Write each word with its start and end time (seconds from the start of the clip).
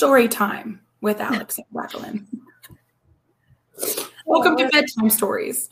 Story 0.00 0.28
Time 0.28 0.80
with 1.02 1.20
Alex 1.20 1.58
and 1.58 1.66
Jacqueline. 1.74 2.26
welcome 4.24 4.56
to 4.56 4.66
Bedtime 4.70 5.10
Stories. 5.10 5.68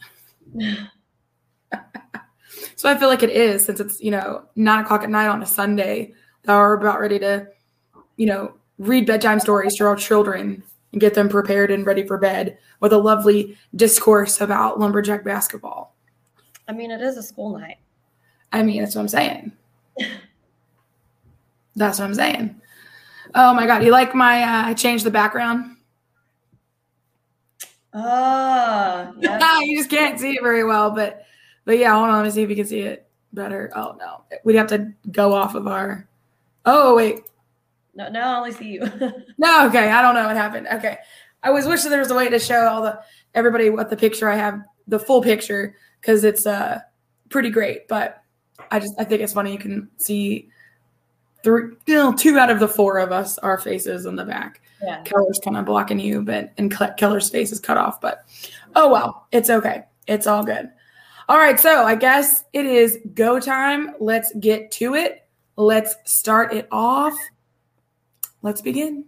so 2.77 2.91
I 2.91 2.99
feel 2.99 3.09
like 3.09 3.23
it 3.23 3.31
is 3.31 3.65
since 3.65 3.81
it's, 3.81 4.03
you 4.03 4.11
know, 4.11 4.43
nine 4.55 4.85
o'clock 4.85 5.03
at 5.03 5.09
night 5.09 5.29
on 5.29 5.43
a 5.43 5.47
Sunday 5.47 6.13
that 6.43 6.55
we're 6.55 6.75
about 6.75 7.01
ready 7.01 7.19
to, 7.21 7.49
you 8.19 8.27
know, 8.27 8.53
read 8.77 9.07
bedtime 9.07 9.41
stories 9.41 9.77
to 9.77 9.87
our 9.87 9.97
children 9.97 10.63
and 10.93 11.01
get 11.01 11.15
them 11.15 11.31
prepared 11.31 11.71
and 11.71 11.87
ready 11.87 12.07
for 12.07 12.19
bed 12.19 12.59
with 12.81 12.93
a 12.93 12.99
lovely 12.99 13.57
discourse 13.77 14.43
about 14.43 14.79
lumberjack 14.79 15.25
basketball. 15.25 15.97
I 16.69 16.75
mean, 16.75 16.91
it 16.91 17.01
is 17.01 17.17
a 17.17 17.23
school 17.23 17.59
night. 17.59 17.79
I 18.53 18.63
mean, 18.63 18.83
that's 18.83 18.95
what 18.95 19.01
I'm 19.01 19.09
saying. 19.09 19.53
that's 21.77 21.99
what 21.99 22.05
I'm 22.05 22.15
saying. 22.15 22.61
Oh 23.35 23.55
my 23.55 23.67
god, 23.67 23.85
you 23.85 23.91
like 23.91 24.15
my 24.15 24.43
uh, 24.43 24.69
I 24.69 24.75
changed 24.75 25.05
the 25.05 25.11
background? 25.11 25.77
Ah, 27.93 29.13
yeah. 29.19 29.61
you 29.61 29.77
just 29.77 29.91
can't 29.91 30.19
see 30.19 30.33
it 30.33 30.43
very 30.43 30.65
well, 30.65 30.91
but 30.91 31.25
but 31.65 31.79
yeah, 31.79 31.93
hold 31.93 32.09
on, 32.09 32.17
let 32.17 32.25
me 32.25 32.31
see 32.31 32.43
if 32.43 32.51
you 32.51 32.57
can 32.57 32.67
see 32.67 32.81
it 32.81 33.09
better. 33.33 33.71
Oh 33.75 33.97
no, 33.99 34.25
we'd 34.45 34.57
have 34.57 34.69
to 34.69 34.93
go 35.11 35.33
off 35.35 35.55
of 35.55 35.67
our. 35.67 36.09
Oh 36.65 36.95
wait, 36.97 37.21
no, 37.95 38.09
now 38.09 38.35
I 38.35 38.39
only 38.39 38.53
see 38.53 38.73
you. 38.73 38.81
no, 39.39 39.67
okay, 39.67 39.91
I 39.91 40.03
don't 40.03 40.15
know 40.15 40.27
what 40.27 40.37
happened. 40.37 40.69
Okay, 40.75 40.99
I 41.43 41.51
was 41.51 41.67
wishing 41.67 41.91
there 41.91 42.01
was 42.01 42.11
a 42.11 42.15
way 42.15 42.29
to 42.29 42.39
show 42.39 42.67
all 42.67 42.83
the 42.83 43.01
everybody 43.35 43.71
what 43.71 43.91
the 43.91 43.97
picture 43.97 44.29
I 44.29 44.37
have, 44.37 44.63
the 44.87 44.99
full 44.99 45.23
picture, 45.23 45.75
because 46.01 46.25
it's 46.25 46.47
uh 46.47 46.81
pretty 47.29 47.51
great. 47.51 47.89
But 47.89 48.23
I 48.71 48.79
just 48.81 48.95
I 48.99 49.05
think 49.05 49.23
it's 49.23 49.33
funny 49.33 49.53
you 49.53 49.59
can 49.59 49.91
see 49.99 50.51
three, 51.43 51.75
you 51.87 51.95
know, 51.95 52.13
two 52.13 52.39
out 52.39 52.51
of 52.51 52.61
the 52.61 52.69
four 52.69 52.99
of 52.99 53.13
us 53.13 53.39
our 53.39 53.59
faces 53.59 54.07
in 54.07 54.17
the 54.17 54.25
back. 54.25 54.61
Yeah. 54.83 55.03
Keller's 55.03 55.41
kind 55.43 55.57
of 55.57 55.65
blocking 55.65 55.99
you, 55.99 56.23
but 56.23 56.53
and 56.57 56.71
Keller's 56.97 57.31
face 57.31 57.53
is 57.53 57.61
cut 57.61 57.77
off. 57.77 58.01
But 58.01 58.25
oh 58.75 58.91
well, 58.91 59.27
it's 59.33 59.51
okay. 59.51 59.85
It's 60.07 60.27
all 60.27 60.45
good. 60.45 60.71
All 61.29 61.37
right, 61.37 61.61
so 61.61 61.85
I 61.85 61.95
guess 61.95 62.45
it 62.55 62.65
is 62.65 62.99
go 63.15 63.39
time. 63.39 63.91
Let's 64.01 64.33
get 64.35 64.71
to 64.73 64.95
it. 64.95 65.27
Let's 65.57 65.95
start 66.07 66.55
it 66.55 66.67
off. 66.71 67.15
Let's 68.41 68.63
begin. 68.63 69.05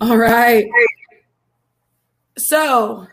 All 0.00 0.16
right. 0.16 0.64
So, 2.36 3.08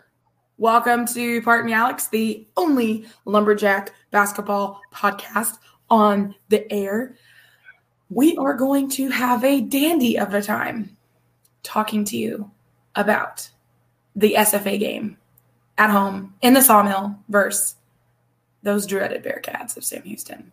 welcome 0.60 1.08
to 1.08 1.42
Pardon 1.42 1.66
Me 1.66 1.74
Alex, 1.74 2.10
the 2.10 2.46
only 2.58 3.08
lumberjack 3.26 3.92
basketball 4.12 4.82
podcast 4.94 5.58
on 5.90 6.36
the 6.50 6.72
air. 6.72 7.16
We 8.12 8.38
are 8.38 8.54
going 8.54 8.88
to 8.92 9.10
have 9.10 9.44
a 9.44 9.62
dandy 9.62 10.20
of 10.20 10.36
a 10.36 10.44
time 10.44 10.96
talking 11.64 12.06
to 12.06 12.18
you 12.18 12.52
about 12.94 13.50
the 14.16 14.36
SFA 14.38 14.80
game 14.80 15.18
at 15.80 15.90
home 15.90 16.36
in 16.44 16.54
the 16.54 16.62
sawmill 16.62 17.18
versus 17.30 17.78
those 18.62 18.86
dreaded 18.86 19.24
Bearcats 19.24 19.76
of 19.76 19.84
Sam 19.84 20.04
Houston. 20.04 20.52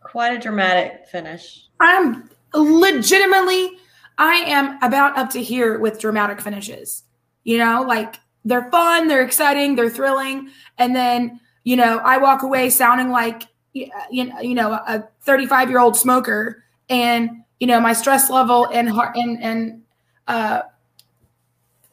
Quite 0.00 0.34
a 0.34 0.38
dramatic 0.38 1.06
finish. 1.06 1.68
I'm 1.80 2.28
legitimately 2.52 3.78
I 4.18 4.34
am 4.34 4.82
about 4.82 5.16
up 5.16 5.30
to 5.30 5.42
here 5.42 5.78
with 5.78 6.00
dramatic 6.00 6.40
finishes. 6.40 7.04
You 7.44 7.58
know, 7.58 7.82
like 7.82 8.16
they're 8.44 8.70
fun, 8.70 9.06
they're 9.06 9.24
exciting, 9.24 9.76
they're 9.76 9.88
thrilling, 9.88 10.50
and 10.76 10.94
then 10.94 11.40
you 11.64 11.76
know 11.76 11.98
I 11.98 12.18
walk 12.18 12.42
away 12.42 12.68
sounding 12.70 13.10
like 13.10 13.44
you 13.72 13.88
know 14.12 14.40
you 14.40 14.54
know 14.54 14.72
a 14.72 15.08
35 15.22 15.70
year 15.70 15.78
old 15.78 15.96
smoker, 15.96 16.64
and 16.88 17.30
you 17.60 17.66
know 17.66 17.80
my 17.80 17.92
stress 17.92 18.28
level 18.28 18.66
and 18.66 18.88
heart 18.88 19.16
and 19.16 19.42
and 19.42 19.82
uh, 20.26 20.62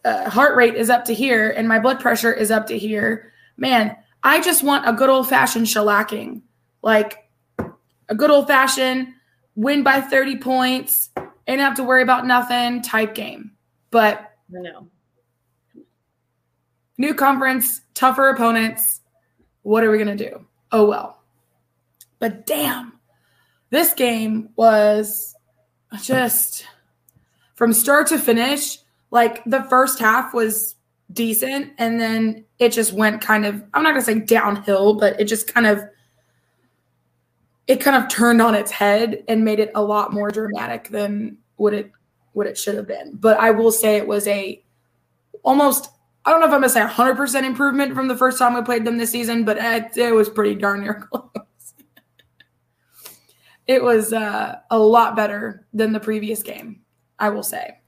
uh, 0.03 0.30
heart 0.30 0.56
rate 0.56 0.75
is 0.75 0.90
up 0.90 1.06
to 1.06 1.14
here, 1.14 1.52
and 1.52 1.68
my 1.68 1.80
blood 1.80 2.00
pressure 2.00 2.34
is 2.34 2.52
up 2.52 2.68
to 2.68 2.78
here. 2.78 3.31
Man, 3.58 3.96
I 4.24 4.41
just 4.41 4.64
want 4.64 4.90
a 4.90 4.94
good 4.94 5.09
old 5.09 5.30
fashioned 5.30 5.68
shellacking, 5.68 6.41
like 6.81 7.30
a 8.09 8.16
good 8.16 8.31
old 8.31 8.47
fashioned 8.47 9.09
win 9.56 9.84
by 9.84 10.02
30 10.02 10.38
points 10.38 11.12
ain't 11.48 11.62
have 11.62 11.76
to 11.76 11.84
worry 11.84 12.02
about 12.04 12.26
nothing 12.26 12.82
type 12.82 13.16
game. 13.16 13.52
But 13.92 14.34
no. 14.50 14.88
New 16.98 17.14
conference, 17.14 17.82
tougher 17.94 18.30
opponents. 18.30 19.02
What 19.64 19.84
are 19.84 19.92
we 19.92 19.98
going 19.98 20.18
to 20.18 20.30
do? 20.30 20.46
Oh, 20.72 20.86
well. 20.86 21.22
But 22.20 22.46
damn, 22.46 22.94
this 23.70 23.94
game 23.94 24.50
was 24.56 25.36
just 26.02 26.66
from 27.56 27.74
start 27.74 28.08
to 28.08 28.18
finish. 28.18 28.78
Like 29.12 29.44
the 29.46 29.64
first 29.64 30.00
half 30.00 30.34
was 30.34 30.76
decent, 31.14 31.74
and 31.78 32.00
then 32.00 32.46
it 32.60 32.70
just 32.70 32.94
went 32.94 33.22
kind 33.22 33.46
of, 33.46 33.64
I'm 33.74 33.84
not 33.84 33.92
going 33.92 34.02
to 34.02 34.06
say 34.06 34.20
downhill, 34.20 34.96
but 34.96 35.20
it 35.20 35.26
just 35.26 35.54
kind 35.54 35.68
of 35.68 35.84
it 37.68 37.81
kind 37.81 38.02
of 38.02 38.09
turned 38.09 38.42
on 38.42 38.56
its 38.56 38.72
head 38.72 39.24
and 39.28 39.44
made 39.44 39.59
it 39.59 39.72
a 39.76 39.81
lot 39.81 40.14
more 40.14 40.30
dramatic 40.30 40.90
than 40.90 41.38
what 41.56 41.74
it 41.74 41.92
what 42.34 42.48
it 42.48 42.58
should 42.58 42.76
have 42.76 42.88
been. 42.88 43.16
But 43.16 43.40
I 43.40 43.52
will 43.52 43.72
say 43.72 43.98
it 43.98 44.08
was 44.08 44.28
a 44.28 44.64
almost 45.44 45.90
I 46.26 46.31
don't 46.31 46.40
know 46.40 46.48
if 46.48 46.53
I'm 46.53 46.59
gonna 46.62 46.70
say 46.70 46.81
100 46.81 47.16
percent 47.16 47.46
improvement 47.46 47.94
from 47.96 48.08
the 48.08 48.18
first 48.18 48.38
time 48.38 48.53
we 48.53 48.62
played 48.62 48.86
them 48.86 48.98
this 48.98 49.12
season, 49.12 49.46
but 49.46 49.58
it, 49.58 49.98
it 49.98 50.14
was 50.14 50.30
pretty 50.30 50.56
darn 50.56 50.81
near 50.81 50.94
close. 51.12 51.30
it 53.68 53.84
was 53.84 54.14
uh, 54.14 54.58
a 54.70 54.78
lot 54.78 55.16
better 55.16 55.66
than 55.74 55.92
the 55.92 56.00
previous 56.00 56.44
game. 56.44 56.82
I 57.18 57.30
will 57.30 57.44
say. 57.44 57.80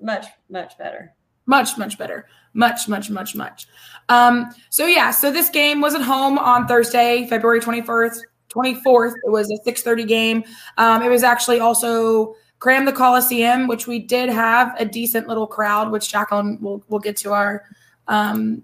Much 0.00 0.26
much 0.48 0.78
better. 0.78 1.14
Much 1.46 1.76
much 1.76 1.98
better. 1.98 2.26
Much 2.54 2.88
much 2.88 3.10
much 3.10 3.34
much. 3.34 3.66
Um, 4.08 4.54
so 4.70 4.86
yeah, 4.86 5.10
so 5.10 5.32
this 5.32 5.48
game 5.48 5.80
was 5.80 5.94
at 5.94 6.02
home 6.02 6.38
on 6.38 6.66
Thursday, 6.66 7.26
February 7.28 7.60
21st. 7.60 8.20
24th. 8.54 9.14
It 9.24 9.30
was 9.30 9.50
a 9.50 9.58
6:30 9.68 10.06
game. 10.06 10.44
Um, 10.78 11.02
it 11.02 11.10
was 11.10 11.22
actually 11.22 11.60
also 11.60 12.34
cram 12.58 12.84
the 12.84 12.92
Coliseum, 12.92 13.66
which 13.66 13.86
we 13.86 13.98
did 13.98 14.30
have 14.30 14.74
a 14.78 14.84
decent 14.84 15.28
little 15.28 15.46
crowd, 15.46 15.90
which 15.90 16.10
Jacqueline 16.10 16.58
will 16.60 16.82
will 16.88 16.98
get 16.98 17.16
to 17.18 17.32
our 17.32 17.64
um, 18.08 18.62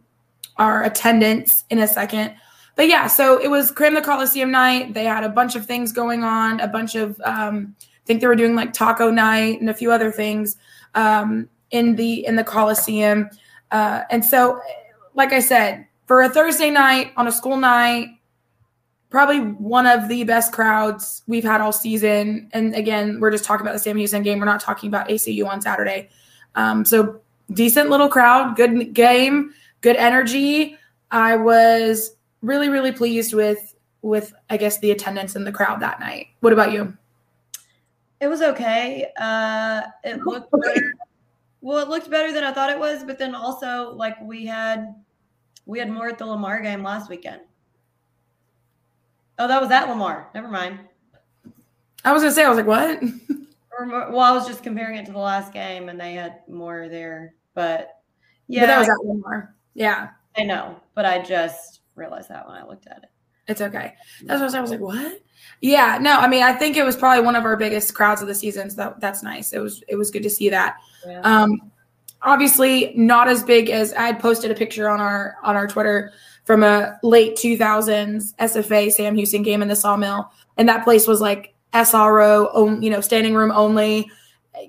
our 0.57 0.85
attendance 0.85 1.65
in 1.71 1.81
a 1.81 1.89
second. 1.89 2.35
But 2.77 2.89
yeah, 2.89 3.09
so 3.09 3.39
it 3.39 3.49
was 3.49 3.71
cram 3.71 3.95
the 3.95 4.01
Coliseum 4.01 4.51
night. 4.51 4.95
They 4.95 5.05
had 5.05 5.25
a 5.25 5.29
bunch 5.29 5.55
of 5.57 5.67
things 5.67 5.93
going 5.93 6.25
on, 6.25 6.61
a 6.61 6.69
bunch 6.69 6.95
of 6.95 7.21
um, 7.25 7.75
I 7.81 8.07
think 8.07 8.21
they 8.21 8.27
were 8.27 8.37
doing 8.37 8.55
like 8.55 8.73
taco 8.73 9.11
night 9.11 9.61
and 9.61 9.69
a 9.69 9.75
few 9.75 9.93
other 9.93 10.11
things 10.11 10.57
um, 10.95 11.49
in 11.71 11.97
the 11.97 12.25
in 12.27 12.37
the 12.37 12.45
Coliseum. 12.45 13.29
Uh, 13.71 14.03
and 14.11 14.25
so, 14.25 14.61
like 15.15 15.33
I 15.33 15.41
said, 15.41 15.87
for 16.07 16.23
a 16.23 16.29
Thursday 16.29 16.71
night 16.71 17.13
on 17.17 17.27
a 17.27 17.33
school 17.33 17.57
night, 17.57 18.09
probably 19.11 19.41
one 19.41 19.87
of 19.87 20.09
the 20.09 20.25
best 20.25 20.53
crowds 20.53 21.23
we've 21.27 21.45
had 21.45 21.61
all 21.61 21.73
season. 21.73 22.49
And 22.53 22.75
again, 22.75 23.21
we're 23.21 23.33
just 23.33 23.45
talking 23.45 23.67
about 23.67 23.73
the 23.73 23.81
Sam 23.81 23.97
Houston 23.97 24.23
game. 24.23 24.39
We're 24.39 24.45
not 24.47 24.61
talking 24.61 24.89
about 24.89 25.09
ACU 25.09 25.47
on 25.47 25.61
Saturday. 25.61 26.09
Um, 26.55 26.85
so 26.85 27.21
decent 27.53 27.91
little 27.91 28.09
crowd, 28.09 28.57
good 28.57 28.95
game, 28.95 29.53
good 29.81 29.97
energy. 29.97 30.79
I 31.11 31.37
was 31.37 32.15
really, 32.41 32.69
really 32.69 32.93
pleased 32.93 33.35
with 33.35 33.75
with 34.03 34.33
I 34.49 34.57
guess 34.57 34.79
the 34.79 34.93
attendance 34.93 35.37
in 35.37 35.45
the 35.45 35.53
crowd 35.53 35.81
that 35.81 36.01
night. 36.01 36.29
What 36.41 36.53
about 36.53 36.73
you? 36.73 36.97
It 38.21 38.29
was 38.29 38.43
okay. 38.43 39.09
Uh, 39.19 39.83
it 40.05 40.25
looked 40.25 40.51
better. 40.65 40.95
Well, 41.63 41.79
it 41.79 41.89
looked 41.89 42.09
better 42.09 42.33
than 42.33 42.45
I 42.45 42.53
thought 42.53 42.71
it 42.71 42.79
was, 42.79 43.05
but 43.05 43.19
then 43.19 43.35
also 43.35 43.93
like 43.95 44.19
we 44.23 44.47
had 44.47 44.95
we 45.67 45.79
had 45.79 45.91
more 45.91 46.09
at 46.09 46.19
the 46.19 46.27
Lamar 46.27 46.61
game 46.63 46.83
last 46.83 47.11
weekend. 47.11 47.41
Oh, 49.41 49.49
that 49.49 49.59
was 49.59 49.71
at 49.71 49.89
Lamar. 49.89 50.29
Never 50.35 50.49
mind. 50.49 50.79
I 52.05 52.13
was 52.13 52.23
gonna 52.23 52.35
say, 52.35 52.45
I 52.45 52.49
was 52.51 52.59
like, 52.59 52.67
what? 52.67 53.01
well, 54.13 54.21
I 54.21 54.33
was 54.33 54.47
just 54.47 54.63
comparing 54.63 54.99
it 54.99 55.07
to 55.07 55.13
the 55.13 55.19
last 55.19 55.51
game, 55.51 55.89
and 55.89 55.99
they 55.99 56.13
had 56.13 56.43
more 56.47 56.91
there. 56.91 57.35
But 57.55 58.03
yeah, 58.49 58.61
but 58.61 58.67
that 58.67 58.79
was 58.81 58.89
at 58.91 59.07
Lamar. 59.07 59.55
Yeah, 59.73 60.11
I 60.37 60.43
know, 60.43 60.77
but 60.95 61.07
I 61.07 61.23
just 61.23 61.81
realized 61.95 62.29
that 62.29 62.47
when 62.47 62.55
I 62.55 62.67
looked 62.67 62.87
at 62.87 62.99
it. 62.99 63.09
It's 63.49 63.63
okay. 63.63 63.95
That's 64.25 64.43
what 64.43 64.55
I 64.55 64.61
was 64.61 64.71
like. 64.73 64.81
What? 64.81 65.23
Yeah, 65.63 65.97
no. 65.99 66.19
I 66.19 66.29
mean, 66.29 66.43
I 66.43 66.53
think 66.53 66.77
it 66.77 66.85
was 66.85 66.95
probably 66.95 67.25
one 67.25 67.35
of 67.35 67.45
our 67.45 67.57
biggest 67.57 67.95
crowds 67.95 68.21
of 68.21 68.29
the 68.29 68.35
season. 68.35 68.69
So 68.69 68.77
that, 68.77 69.01
that's 69.01 69.23
nice. 69.23 69.55
It 69.55 69.61
was 69.61 69.83
it 69.89 69.97
was 69.97 70.11
good 70.11 70.23
to 70.23 70.31
see 70.31 70.51
that. 70.51 70.77
Yeah. 71.07 71.21
Um, 71.23 71.73
obviously 72.23 72.93
not 72.95 73.29
as 73.29 73.43
big 73.43 73.71
as 73.71 73.95
I 73.95 74.03
had 74.03 74.21
posted 74.21 74.51
a 74.51 74.55
picture 74.55 74.91
on 74.91 75.01
our 75.01 75.37
on 75.43 75.57
our 75.57 75.67
Twitter 75.67 76.13
from 76.51 76.65
a 76.65 76.99
late 77.05 77.37
2000s 77.37 78.35
SFA 78.35 78.91
Sam 78.91 79.15
Houston 79.15 79.45
game 79.45 79.63
in 79.63 79.69
the 79.69 79.77
Sawmill, 79.77 80.33
and 80.57 80.69
that 80.69 80.83
place 80.83 81.07
was 81.07 81.21
like 81.21 81.55
SRO, 81.73 82.83
you 82.83 82.91
know, 82.91 83.01
standing 83.01 83.37
room 83.37 83.53
only. 83.53 84.11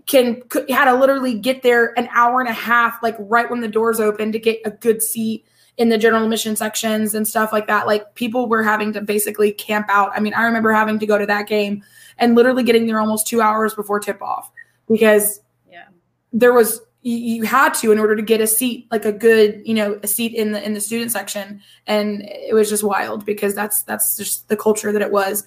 Can 0.06 0.44
could, 0.44 0.70
had 0.70 0.86
to 0.86 0.94
literally 0.94 1.34
get 1.34 1.64
there 1.64 1.98
an 1.98 2.08
hour 2.12 2.40
and 2.40 2.48
a 2.48 2.54
half, 2.54 3.02
like 3.02 3.16
right 3.18 3.50
when 3.50 3.62
the 3.62 3.68
doors 3.68 4.00
open, 4.00 4.32
to 4.32 4.38
get 4.38 4.60
a 4.64 4.70
good 4.70 5.02
seat 5.02 5.44
in 5.78 5.90
the 5.90 5.98
general 5.98 6.24
admission 6.24 6.56
sections 6.56 7.16
and 7.16 7.28
stuff 7.28 7.52
like 7.52 7.66
that. 7.66 7.88
Like 7.88 8.14
people 8.14 8.48
were 8.48 8.62
having 8.62 8.94
to 8.94 9.02
basically 9.02 9.52
camp 9.52 9.88
out. 9.90 10.12
I 10.16 10.20
mean, 10.20 10.36
I 10.36 10.44
remember 10.44 10.72
having 10.72 11.00
to 11.00 11.08
go 11.08 11.18
to 11.18 11.26
that 11.26 11.48
game 11.48 11.84
and 12.20 12.36
literally 12.36 12.62
getting 12.62 12.86
there 12.86 13.00
almost 13.00 13.26
two 13.26 13.42
hours 13.42 13.74
before 13.74 14.00
tip 14.00 14.22
off 14.22 14.52
because 14.88 15.42
Yeah. 15.68 15.86
there 16.32 16.54
was 16.54 16.80
you, 17.04 17.18
you 17.18 17.44
had 17.44 17.74
to 17.74 17.92
in 17.92 18.00
order 18.00 18.16
to 18.16 18.22
get 18.22 18.42
a 18.42 18.48
seat 18.48 18.88
like 18.92 19.06
a 19.06 19.12
good 19.12 19.62
you 19.66 19.74
know 19.74 20.00
a 20.04 20.08
seat 20.08 20.34
in 20.34 20.52
the 20.52 20.64
in 20.64 20.74
the 20.74 20.82
student 20.82 21.12
section 21.12 21.62
and 21.88 22.22
it 22.24 22.54
was 22.54 22.70
just 22.70 22.84
wild 22.84 23.26
because 23.26 23.56
that's 23.56 23.84
that's 23.84 24.18
just 24.18 24.48
the 24.50 24.58
culture 24.58 24.92
that 24.92 25.02
it 25.02 25.12
was 25.12 25.46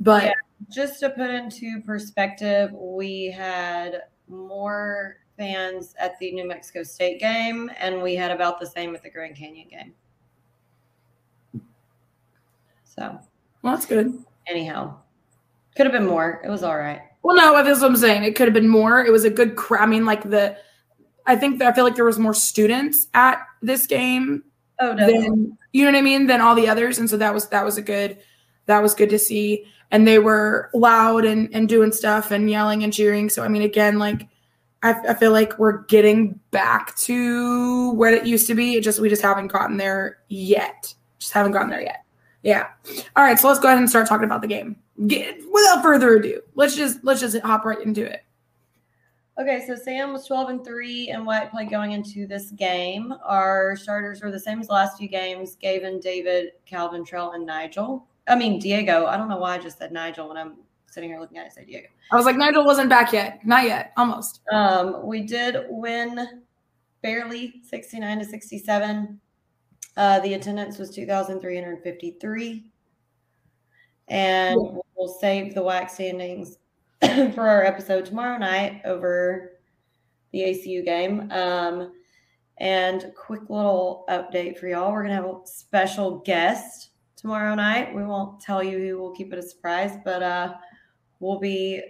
but 0.00 0.24
Yeah. 0.24 0.32
Just 0.70 1.00
to 1.00 1.10
put 1.10 1.30
into 1.30 1.80
perspective, 1.82 2.72
we 2.72 3.26
had 3.26 4.04
more 4.26 5.18
fans 5.36 5.94
at 5.98 6.18
the 6.18 6.32
New 6.32 6.48
Mexico 6.48 6.82
State 6.82 7.20
game, 7.20 7.70
and 7.78 8.02
we 8.02 8.14
had 8.16 8.30
about 8.30 8.58
the 8.58 8.66
same 8.66 8.94
at 8.94 9.02
the 9.02 9.10
Grand 9.10 9.36
Canyon 9.36 9.68
game. 9.68 9.94
So, 12.84 13.20
well 13.62 13.74
that's 13.74 13.84
good 13.84 14.24
anyhow, 14.46 14.96
could 15.76 15.84
have 15.84 15.92
been 15.92 16.06
more. 16.06 16.40
It 16.42 16.48
was 16.48 16.62
all 16.62 16.76
right. 16.78 17.02
Well 17.26 17.36
no 17.36 17.62
that's 17.64 17.80
what 17.80 17.90
i'm 17.90 17.96
saying 17.96 18.24
it 18.24 18.34
could 18.36 18.46
have 18.46 18.54
been 18.54 18.68
more 18.68 19.04
it 19.04 19.10
was 19.12 19.24
a 19.24 19.30
good 19.30 19.56
crowd 19.56 19.82
i 19.82 19.86
mean 19.86 20.04
like 20.04 20.22
the 20.30 20.56
i 21.26 21.34
think 21.36 21.58
that 21.58 21.68
i 21.68 21.72
feel 21.74 21.84
like 21.84 21.94
there 21.96 22.04
was 22.04 22.18
more 22.18 22.34
students 22.34 23.08
at 23.14 23.38
this 23.62 23.86
game 23.86 24.42
Oh, 24.78 24.94
definitely. 24.94 25.28
than 25.28 25.58
you 25.72 25.84
know 25.84 25.92
what 25.92 25.98
I 25.98 26.02
mean 26.02 26.26
than 26.26 26.40
all 26.40 26.54
the 26.54 26.68
others, 26.68 26.98
and 26.98 27.08
so 27.08 27.16
that 27.16 27.32
was 27.32 27.48
that 27.48 27.64
was 27.64 27.78
a 27.78 27.82
good 27.82 28.18
that 28.66 28.82
was 28.82 28.94
good 28.94 29.10
to 29.10 29.18
see. 29.18 29.64
And 29.90 30.06
they 30.06 30.18
were 30.18 30.70
loud 30.74 31.24
and 31.24 31.48
and 31.54 31.68
doing 31.68 31.92
stuff 31.92 32.30
and 32.30 32.50
yelling 32.50 32.82
and 32.82 32.92
cheering. 32.92 33.30
So 33.30 33.42
I 33.42 33.48
mean, 33.48 33.62
again, 33.62 33.98
like 33.98 34.28
I, 34.82 34.94
I 35.08 35.14
feel 35.14 35.32
like 35.32 35.58
we're 35.58 35.84
getting 35.84 36.38
back 36.50 36.94
to 36.96 37.90
what 37.92 38.12
it 38.12 38.26
used 38.26 38.46
to 38.48 38.54
be. 38.54 38.74
It 38.74 38.82
just 38.84 39.00
we 39.00 39.08
just 39.08 39.22
haven't 39.22 39.48
gotten 39.48 39.76
there 39.76 40.18
yet. 40.28 40.92
Just 41.18 41.32
haven't 41.32 41.52
gotten 41.52 41.70
there 41.70 41.82
yet. 41.82 42.04
Yeah. 42.42 42.66
All 43.16 43.24
right. 43.24 43.38
So 43.38 43.48
let's 43.48 43.60
go 43.60 43.68
ahead 43.68 43.78
and 43.78 43.88
start 43.88 44.06
talking 44.08 44.26
about 44.26 44.42
the 44.42 44.48
game. 44.48 44.76
Get, 45.06 45.38
without 45.52 45.82
further 45.82 46.16
ado, 46.16 46.40
let's 46.54 46.74
just 46.74 47.04
let's 47.04 47.20
just 47.20 47.38
hop 47.40 47.64
right 47.64 47.80
into 47.80 48.04
it. 48.04 48.24
Okay, 49.38 49.62
so 49.66 49.76
Sam 49.76 50.14
was 50.14 50.26
12 50.26 50.48
and 50.48 50.64
3 50.64 51.10
and 51.10 51.26
white 51.26 51.50
play 51.50 51.66
going 51.66 51.92
into 51.92 52.26
this 52.26 52.52
game. 52.52 53.12
Our 53.22 53.76
starters 53.76 54.22
were 54.22 54.30
the 54.30 54.40
same 54.40 54.60
as 54.60 54.68
the 54.68 54.72
last 54.72 54.96
few 54.96 55.08
games 55.08 55.56
Gavin, 55.56 56.00
David, 56.00 56.52
Calvin, 56.64 57.04
Trell, 57.04 57.34
and 57.34 57.44
Nigel. 57.44 58.06
I 58.28 58.34
mean, 58.34 58.58
Diego. 58.58 59.04
I 59.04 59.18
don't 59.18 59.28
know 59.28 59.36
why 59.36 59.54
I 59.54 59.58
just 59.58 59.78
said 59.78 59.92
Nigel 59.92 60.28
when 60.28 60.38
I'm 60.38 60.54
sitting 60.86 61.10
here 61.10 61.20
looking 61.20 61.36
at 61.36 61.44
it. 61.44 61.52
I 61.52 61.54
say 61.54 61.64
Diego. 61.66 61.88
I 62.10 62.16
was 62.16 62.24
like, 62.24 62.36
Nigel 62.36 62.64
wasn't 62.64 62.88
back 62.88 63.12
yet. 63.12 63.40
Not 63.44 63.64
yet. 63.64 63.92
Almost. 63.98 64.40
Um, 64.50 65.06
we 65.06 65.22
did 65.22 65.66
win 65.68 66.42
barely 67.02 67.60
69 67.62 68.20
to 68.20 68.24
67. 68.24 69.20
Uh, 69.98 70.20
the 70.20 70.34
attendance 70.34 70.78
was 70.78 70.90
2,353. 70.90 72.64
And 74.08 74.56
we'll 74.96 75.08
save 75.20 75.54
the 75.54 75.62
WAC 75.62 75.90
standings 75.90 76.58
for 77.34 77.48
our 77.48 77.64
episode 77.64 78.06
tomorrow 78.06 78.38
night 78.38 78.82
over 78.84 79.52
the 80.32 80.40
ACU 80.40 80.84
game. 80.84 81.30
Um, 81.32 81.92
and 82.58 83.12
quick 83.16 83.42
little 83.48 84.04
update 84.08 84.58
for 84.58 84.68
y'all. 84.68 84.92
We're 84.92 85.04
going 85.04 85.16
to 85.16 85.22
have 85.22 85.24
a 85.24 85.40
special 85.44 86.18
guest 86.20 86.90
tomorrow 87.16 87.54
night. 87.54 87.94
We 87.94 88.04
won't 88.04 88.40
tell 88.40 88.62
you 88.62 88.78
who, 88.78 88.98
we'll 88.98 89.14
keep 89.14 89.32
it 89.32 89.38
a 89.38 89.42
surprise, 89.42 89.98
but 90.04 90.22
uh, 90.22 90.54
we'll 91.20 91.38
be 91.38 91.82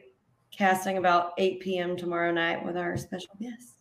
casting 0.50 0.98
about 0.98 1.32
8 1.38 1.60
p.m. 1.60 1.96
tomorrow 1.96 2.32
night 2.32 2.64
with 2.64 2.76
our 2.76 2.96
special 2.96 3.36
guest. 3.40 3.74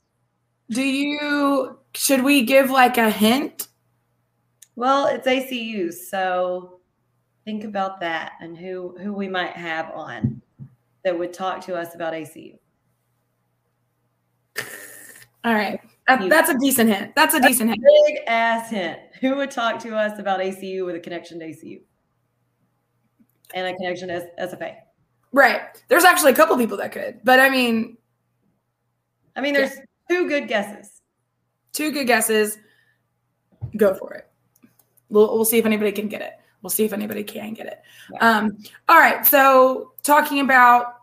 Do 0.70 0.82
you 0.82 1.78
should 1.94 2.24
we 2.24 2.44
give 2.44 2.72
like 2.72 2.98
a 2.98 3.10
hint? 3.10 3.68
Well, 4.76 5.08
it's 5.08 5.28
ACU, 5.28 5.94
so 5.94 6.75
think 7.46 7.64
about 7.64 8.00
that 8.02 8.34
and 8.42 8.58
who 8.58 8.98
who 9.00 9.14
we 9.14 9.28
might 9.28 9.54
have 9.54 9.92
on 9.92 10.42
that 11.04 11.18
would 11.18 11.32
talk 11.32 11.64
to 11.66 11.76
us 11.76 11.96
about 11.96 12.14
ACU. 12.14 12.58
All 15.44 15.54
right. 15.54 15.80
That, 16.08 16.28
that's 16.30 16.50
a 16.50 16.58
decent 16.58 16.90
hint. 16.90 17.16
That's 17.16 17.36
a 17.36 17.40
decent 17.40 17.70
hint. 17.70 17.82
Big 18.08 18.20
ass 18.28 18.70
hint. 18.72 19.00
Who 19.22 19.36
would 19.36 19.52
talk 19.52 19.80
to 19.82 19.96
us 19.96 20.20
about 20.20 20.40
ACU 20.40 20.86
with 20.86 20.96
a 20.96 21.00
connection 21.00 21.40
to 21.40 21.46
ACU 21.46 21.82
and 23.54 23.68
a 23.68 23.76
connection 23.76 24.08
to 24.10 24.28
SFA? 24.40 24.76
Right. 25.32 25.62
There's 25.88 26.04
actually 26.04 26.32
a 26.32 26.36
couple 26.36 26.58
people 26.58 26.78
that 26.78 26.92
could, 26.92 27.20
but 27.24 27.40
I 27.40 27.50
mean, 27.50 27.98
I 29.36 29.42
mean, 29.42 29.54
there's 29.54 29.78
two 30.10 30.28
good 30.28 30.48
guesses. 30.48 31.02
two 31.74 31.92
good 31.92 32.08
guesses. 32.08 32.58
Go 33.78 33.94
for 33.94 34.14
it. 34.14 34.28
We'll, 35.10 35.36
we'll 35.36 35.46
see 35.46 35.58
if 35.58 35.66
anybody 35.66 35.92
can 35.92 36.08
get 36.08 36.22
it. 36.22 36.34
We'll 36.66 36.72
see 36.72 36.84
if 36.84 36.94
anybody 36.94 37.24
can 37.24 37.54
get 37.54 37.68
it. 37.68 37.84
Yeah. 38.12 38.38
Um, 38.38 38.58
all 38.90 38.98
right. 38.98 39.24
So 39.24 39.92
talking 40.02 40.40
about 40.40 40.96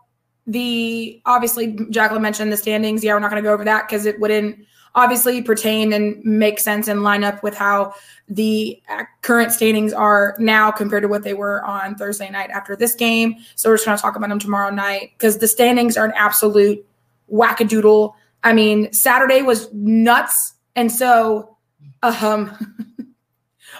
the 0.45 1.21
obviously 1.25 1.79
Jacqueline 1.89 2.21
mentioned 2.21 2.51
the 2.51 2.57
standings. 2.57 3.01
Yeah, 3.01 3.13
we're 3.13 3.21
not 3.21 3.31
going 3.31 3.41
to 3.41 3.47
go 3.47 3.53
over 3.53 3.63
that 3.63 3.87
because 3.87 4.05
it 4.05 4.19
wouldn't 4.19 4.57
obviously 4.93 5.41
pertain 5.41 5.93
and 5.93 6.21
make 6.25 6.59
sense 6.59 6.89
and 6.89 7.01
line 7.01 7.23
up 7.23 7.41
with 7.43 7.55
how 7.55 7.93
the 8.27 8.77
current 9.21 9.53
standings 9.53 9.93
are 9.93 10.35
now 10.37 10.69
compared 10.69 11.03
to 11.03 11.07
what 11.07 11.23
they 11.23 11.33
were 11.33 11.63
on 11.63 11.95
Thursday 11.95 12.29
night 12.29 12.49
after 12.49 12.75
this 12.75 12.93
game. 12.93 13.37
So 13.55 13.69
we're 13.69 13.75
just 13.77 13.85
going 13.85 13.97
to 13.97 14.01
talk 14.01 14.17
about 14.17 14.27
them 14.27 14.39
tomorrow 14.39 14.69
night 14.69 15.11
because 15.17 15.37
the 15.37 15.47
standings 15.47 15.95
are 15.95 16.03
an 16.03 16.13
absolute 16.17 16.85
wackadoodle. 17.31 18.15
I 18.43 18.51
mean, 18.51 18.91
Saturday 18.91 19.43
was 19.43 19.73
nuts, 19.73 20.55
and 20.75 20.91
so 20.91 21.55
um, 22.01 22.51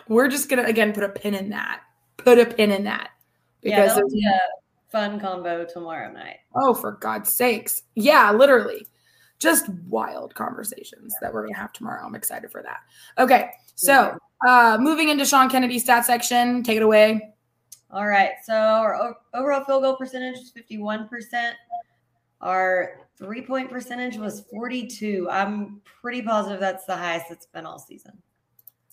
we're 0.08 0.28
just 0.28 0.50
gonna 0.50 0.64
again 0.64 0.94
put 0.94 1.04
a 1.04 1.10
pin 1.10 1.34
in 1.34 1.50
that. 1.50 1.82
Put 2.18 2.40
a 2.40 2.46
pin 2.46 2.72
in 2.72 2.84
that 2.86 3.12
Yeah, 3.62 3.82
because 3.82 3.96
that'll 3.96 4.10
be 4.10 4.26
a 4.26 4.92
fun 4.92 5.20
combo 5.20 5.66
tomorrow 5.66 6.12
night. 6.12 6.38
Oh, 6.56 6.74
for 6.74 6.94
God's 6.94 7.32
sakes. 7.32 7.84
Yeah, 7.96 8.32
literally. 8.32 8.88
Just 9.40 9.68
wild 9.88 10.34
conversations 10.36 11.14
that 11.22 11.34
we're 11.34 11.48
to 11.48 11.54
have 11.54 11.74
tomorrow. 11.74 12.06
I'm 12.06 12.16
excited 12.16 12.50
for 12.52 12.62
that. 12.62 12.80
Okay. 13.18 13.50
So, 13.76 14.18
uh, 14.48 14.78
moving 14.80 15.10
into 15.10 15.26
Sean 15.26 15.50
Kennedy's 15.50 15.84
stat 15.84 16.06
section, 16.06 16.64
take 16.64 16.78
it 16.78 16.84
away. 16.84 17.34
All 17.94 18.08
right. 18.08 18.32
So 18.44 18.54
our 18.54 19.16
overall 19.36 19.64
field 19.64 19.84
goal 19.84 19.96
percentage 19.96 20.38
was 20.38 20.52
51%. 20.52 21.54
Our 22.42 23.02
three 23.18 23.42
point 23.42 23.70
percentage 23.70 24.18
was 24.18 24.46
42. 24.52 25.28
I'm 25.30 25.80
pretty 26.02 26.24
positive 26.24 26.60
that's 26.60 26.86
the 26.86 26.96
highest 26.96 27.28
it's 27.30 27.46
been 27.46 27.66
all 27.66 27.78
season. 27.78 28.18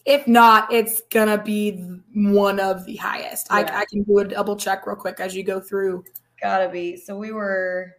If 0.06 0.26
not, 0.26 0.72
it's 0.72 1.02
going 1.10 1.28
to 1.28 1.42
be 1.42 1.72
one 2.14 2.58
of 2.58 2.84
the 2.86 2.96
highest. 2.96 3.48
Yeah. 3.50 3.56
I, 3.56 3.80
I 3.80 3.84
can 3.90 4.02
do 4.02 4.18
a 4.18 4.24
double 4.24 4.56
check 4.56 4.86
real 4.86 4.96
quick 4.96 5.20
as 5.20 5.34
you 5.34 5.42
go 5.42 5.60
through. 5.60 6.04
Gotta 6.40 6.68
be. 6.70 6.96
So 6.96 7.16
we 7.16 7.32
were 7.32 7.96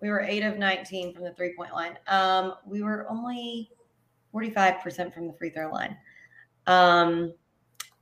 we 0.00 0.08
were 0.08 0.20
eight 0.20 0.42
of 0.42 0.58
19 0.58 1.14
from 1.14 1.24
the 1.24 1.32
three 1.32 1.54
point 1.56 1.72
line. 1.72 1.98
Um, 2.06 2.54
we 2.66 2.82
were 2.82 3.06
only 3.10 3.70
45% 4.34 5.12
from 5.12 5.26
the 5.26 5.32
free 5.34 5.50
throw 5.50 5.70
line. 5.70 5.96
Um, 6.66 7.34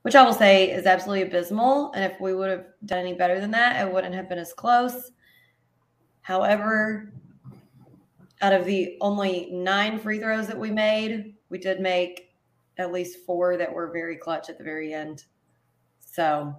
which 0.02 0.14
I 0.14 0.22
will 0.22 0.32
say 0.32 0.70
is 0.70 0.86
absolutely 0.86 1.22
abysmal. 1.22 1.92
And 1.92 2.04
if 2.04 2.20
we 2.20 2.34
would 2.34 2.50
have 2.50 2.66
done 2.86 3.00
any 3.00 3.14
better 3.14 3.40
than 3.40 3.50
that, 3.52 3.84
it 3.84 3.92
wouldn't 3.92 4.14
have 4.14 4.28
been 4.28 4.38
as 4.38 4.52
close. 4.52 5.10
However, 6.22 7.12
out 8.40 8.52
of 8.52 8.64
the 8.64 8.96
only 9.00 9.48
nine 9.50 9.98
free 9.98 10.18
throws 10.18 10.46
that 10.46 10.58
we 10.58 10.70
made, 10.70 11.34
we 11.48 11.58
did 11.58 11.80
make 11.80 12.27
at 12.78 12.92
least 12.92 13.18
four 13.26 13.56
that 13.56 13.72
were 13.72 13.90
very 13.92 14.16
clutch 14.16 14.48
at 14.48 14.58
the 14.58 14.64
very 14.64 14.94
end. 14.94 15.24
So 16.00 16.54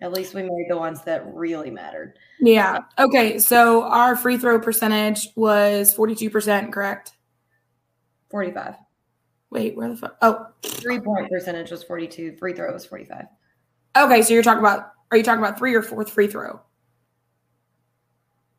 at 0.00 0.12
least 0.12 0.34
we 0.34 0.42
made 0.42 0.66
the 0.68 0.76
ones 0.76 1.02
that 1.02 1.26
really 1.34 1.70
mattered. 1.70 2.18
Yeah. 2.40 2.80
Okay. 2.98 3.38
So, 3.38 3.82
our 3.84 4.14
free 4.14 4.38
throw 4.38 4.60
percentage 4.60 5.28
was 5.34 5.94
42%, 5.94 6.72
correct? 6.72 7.12
45. 8.30 8.76
Wait, 9.50 9.76
where 9.76 9.88
the 9.88 9.96
fuck? 9.96 10.16
Oh, 10.22 10.46
Three 10.62 11.00
point 11.00 11.28
percentage 11.30 11.70
was 11.70 11.82
42. 11.82 12.36
Free 12.36 12.52
throw 12.52 12.72
was 12.72 12.84
45. 12.84 13.24
okay. 13.96 14.22
So, 14.22 14.34
you're 14.34 14.42
talking 14.42 14.60
about, 14.60 14.92
are 15.10 15.16
you 15.16 15.24
talking 15.24 15.42
about 15.42 15.58
three 15.58 15.74
or 15.74 15.82
fourth 15.82 16.10
free 16.10 16.28
throw? 16.28 16.60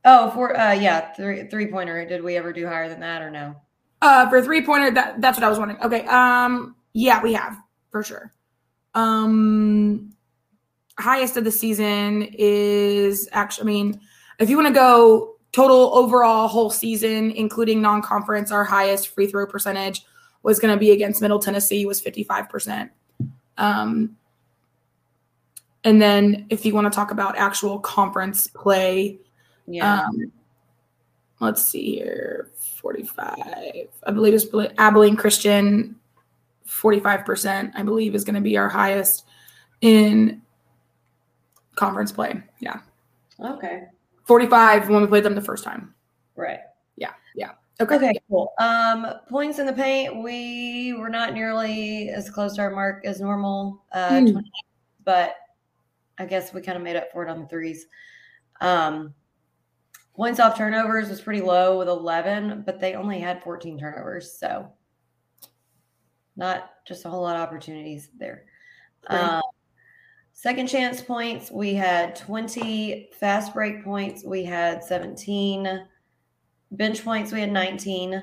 Oh, 0.05 0.31
for 0.31 0.57
uh 0.57 0.71
yeah, 0.71 1.13
three 1.13 1.43
three 1.48 1.67
pointer. 1.67 2.05
Did 2.05 2.24
we 2.24 2.38
ever 2.38 2.53
do 2.53 2.65
higher 2.65 2.88
than 2.88 3.01
that 3.01 3.21
or 3.21 3.29
no? 3.29 3.55
Uh, 4.01 4.29
for 4.29 4.41
three 4.41 4.65
pointer, 4.65 4.91
that 4.91 5.19
that's 5.21 5.37
what 5.37 5.43
I 5.43 5.49
was 5.49 5.59
wondering. 5.59 5.81
Okay. 5.81 6.05
Um, 6.05 6.75
yeah, 6.93 7.21
we 7.21 7.33
have 7.33 7.57
for 7.91 8.03
sure. 8.03 8.33
Um, 8.95 10.13
highest 10.97 11.37
of 11.37 11.43
the 11.43 11.51
season 11.51 12.29
is 12.33 13.27
actually. 13.31 13.63
I 13.63 13.65
mean, 13.65 14.01
if 14.39 14.49
you 14.49 14.55
want 14.55 14.67
to 14.69 14.73
go 14.73 15.35
total 15.51 15.91
overall 15.95 16.47
whole 16.47 16.69
season, 16.69 17.31
including 17.31 17.81
non-conference, 17.81 18.51
our 18.51 18.63
highest 18.63 19.09
free 19.09 19.27
throw 19.27 19.45
percentage 19.45 20.03
was 20.43 20.59
going 20.59 20.73
to 20.73 20.79
be 20.79 20.91
against 20.91 21.21
Middle 21.21 21.39
Tennessee 21.39 21.85
was 21.85 22.01
55%. 22.01 22.89
Um, 23.57 24.15
and 25.83 26.01
then 26.01 26.45
if 26.49 26.65
you 26.65 26.73
want 26.73 26.91
to 26.91 26.95
talk 26.95 27.11
about 27.11 27.37
actual 27.37 27.79
conference 27.79 28.47
play, 28.47 29.19
Yeah. 29.67 30.03
um, 30.03 30.31
let's 31.39 31.67
see 31.67 31.95
here 31.95 32.51
45. 32.79 33.36
I 34.03 34.12
believe 34.12 34.33
it's 34.33 34.45
Abilene 34.77 35.15
Christian, 35.15 35.95
45%, 36.67 37.71
I 37.75 37.83
believe 37.83 38.15
is 38.15 38.24
going 38.24 38.36
to 38.36 38.41
be 38.41 38.57
our 38.57 38.69
highest 38.69 39.25
in 39.81 40.41
conference 41.75 42.12
play. 42.12 42.41
Yeah. 42.59 42.79
okay. 43.39 43.83
45 44.25 44.89
when 44.89 45.01
we 45.01 45.07
played 45.07 45.24
them 45.24 45.36
the 45.36 45.41
first 45.41 45.63
time. 45.63 45.93
Right. 46.36 46.59
Yeah. 46.98 47.13
Yeah. 47.36 47.51
Okay. 47.81 47.95
Okay, 47.95 48.13
cool. 48.29 48.53
Um, 48.59 49.07
points 49.29 49.59
in 49.59 49.65
the 49.65 49.74
paint, 49.74 50.21
we 50.21 50.93
were 50.93 51.09
not 51.09 51.33
nearly 51.33 52.09
as 52.09 52.29
close 52.29 52.55
to 52.55 52.62
our 52.62 52.69
mark 52.69 53.03
as 53.05 53.19
normal, 53.19 53.83
uh, 53.91 54.09
Mm. 54.09 54.31
20, 54.33 54.51
but 55.05 55.36
I 56.17 56.25
guess 56.25 56.53
we 56.53 56.62
kind 56.62 56.77
of 56.77 56.83
made 56.83 56.95
up 56.98 57.12
for 57.12 57.25
it 57.25 57.29
on 57.29 57.39
the 57.39 57.48
threes. 57.48 57.88
Um, 58.62 59.13
points 60.19 60.41
off 60.41 60.57
turnovers 60.57 61.07
was 61.07 61.21
pretty 61.21 61.39
low 61.39 61.79
with 61.79 61.88
11, 61.88 62.63
but 62.65 62.77
they 62.77 62.93
only 62.93 63.21
had 63.21 63.41
14 63.41 63.79
turnovers, 63.79 64.38
so 64.38 64.67
not 66.35 66.71
just 66.85 67.05
a 67.05 67.09
whole 67.09 67.21
lot 67.21 67.38
of 67.38 67.41
opportunities 67.41 68.09
there. 68.17 68.43
Right. 69.09 69.17
Um, 69.17 69.41
second 70.33 70.67
chance 70.67 70.99
points, 70.99 71.49
we 71.49 71.73
had 71.73 72.17
20 72.17 73.11
fast 73.17 73.53
break 73.53 73.81
points, 73.81 74.25
we 74.25 74.43
had 74.43 74.83
17 74.83 75.88
bench 76.71 77.03
points 77.03 77.31
we 77.31 77.39
had 77.39 77.51
19 77.51 78.21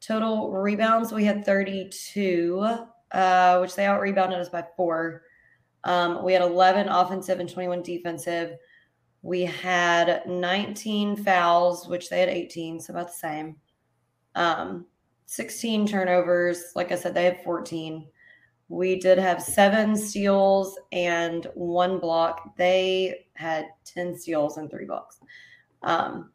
total 0.00 0.52
rebounds 0.52 1.10
we 1.10 1.24
had 1.24 1.42
32 1.46 2.76
uh, 3.12 3.58
which 3.60 3.74
they 3.74 3.86
out 3.86 4.02
rebounded 4.02 4.38
us 4.38 4.50
by 4.50 4.62
four 4.76 5.22
um, 5.84 6.22
we 6.22 6.34
had 6.34 6.42
11 6.42 6.88
offensive 6.88 7.40
and 7.40 7.48
21 7.48 7.82
defensive 7.82 8.58
we 9.22 9.42
had 9.42 10.22
19 10.26 11.16
fouls 11.16 11.88
which 11.88 12.08
they 12.08 12.20
had 12.20 12.28
18 12.28 12.80
so 12.80 12.92
about 12.92 13.08
the 13.08 13.12
same. 13.12 13.56
Um, 14.34 14.86
16 15.26 15.86
turnovers. 15.86 16.72
Like 16.74 16.92
i 16.92 16.94
said 16.94 17.14
they 17.14 17.24
had 17.24 17.42
14 17.42 18.06
we 18.68 18.98
did 18.98 19.18
have 19.18 19.42
seven 19.42 19.96
steals 19.96 20.78
and 20.92 21.46
one 21.54 21.98
block. 21.98 22.56
They 22.56 23.26
had 23.34 23.66
10 23.84 24.18
steals 24.18 24.58
and 24.58 24.70
three 24.70 24.86
blocks. 24.86 25.20
Um, 25.82 26.30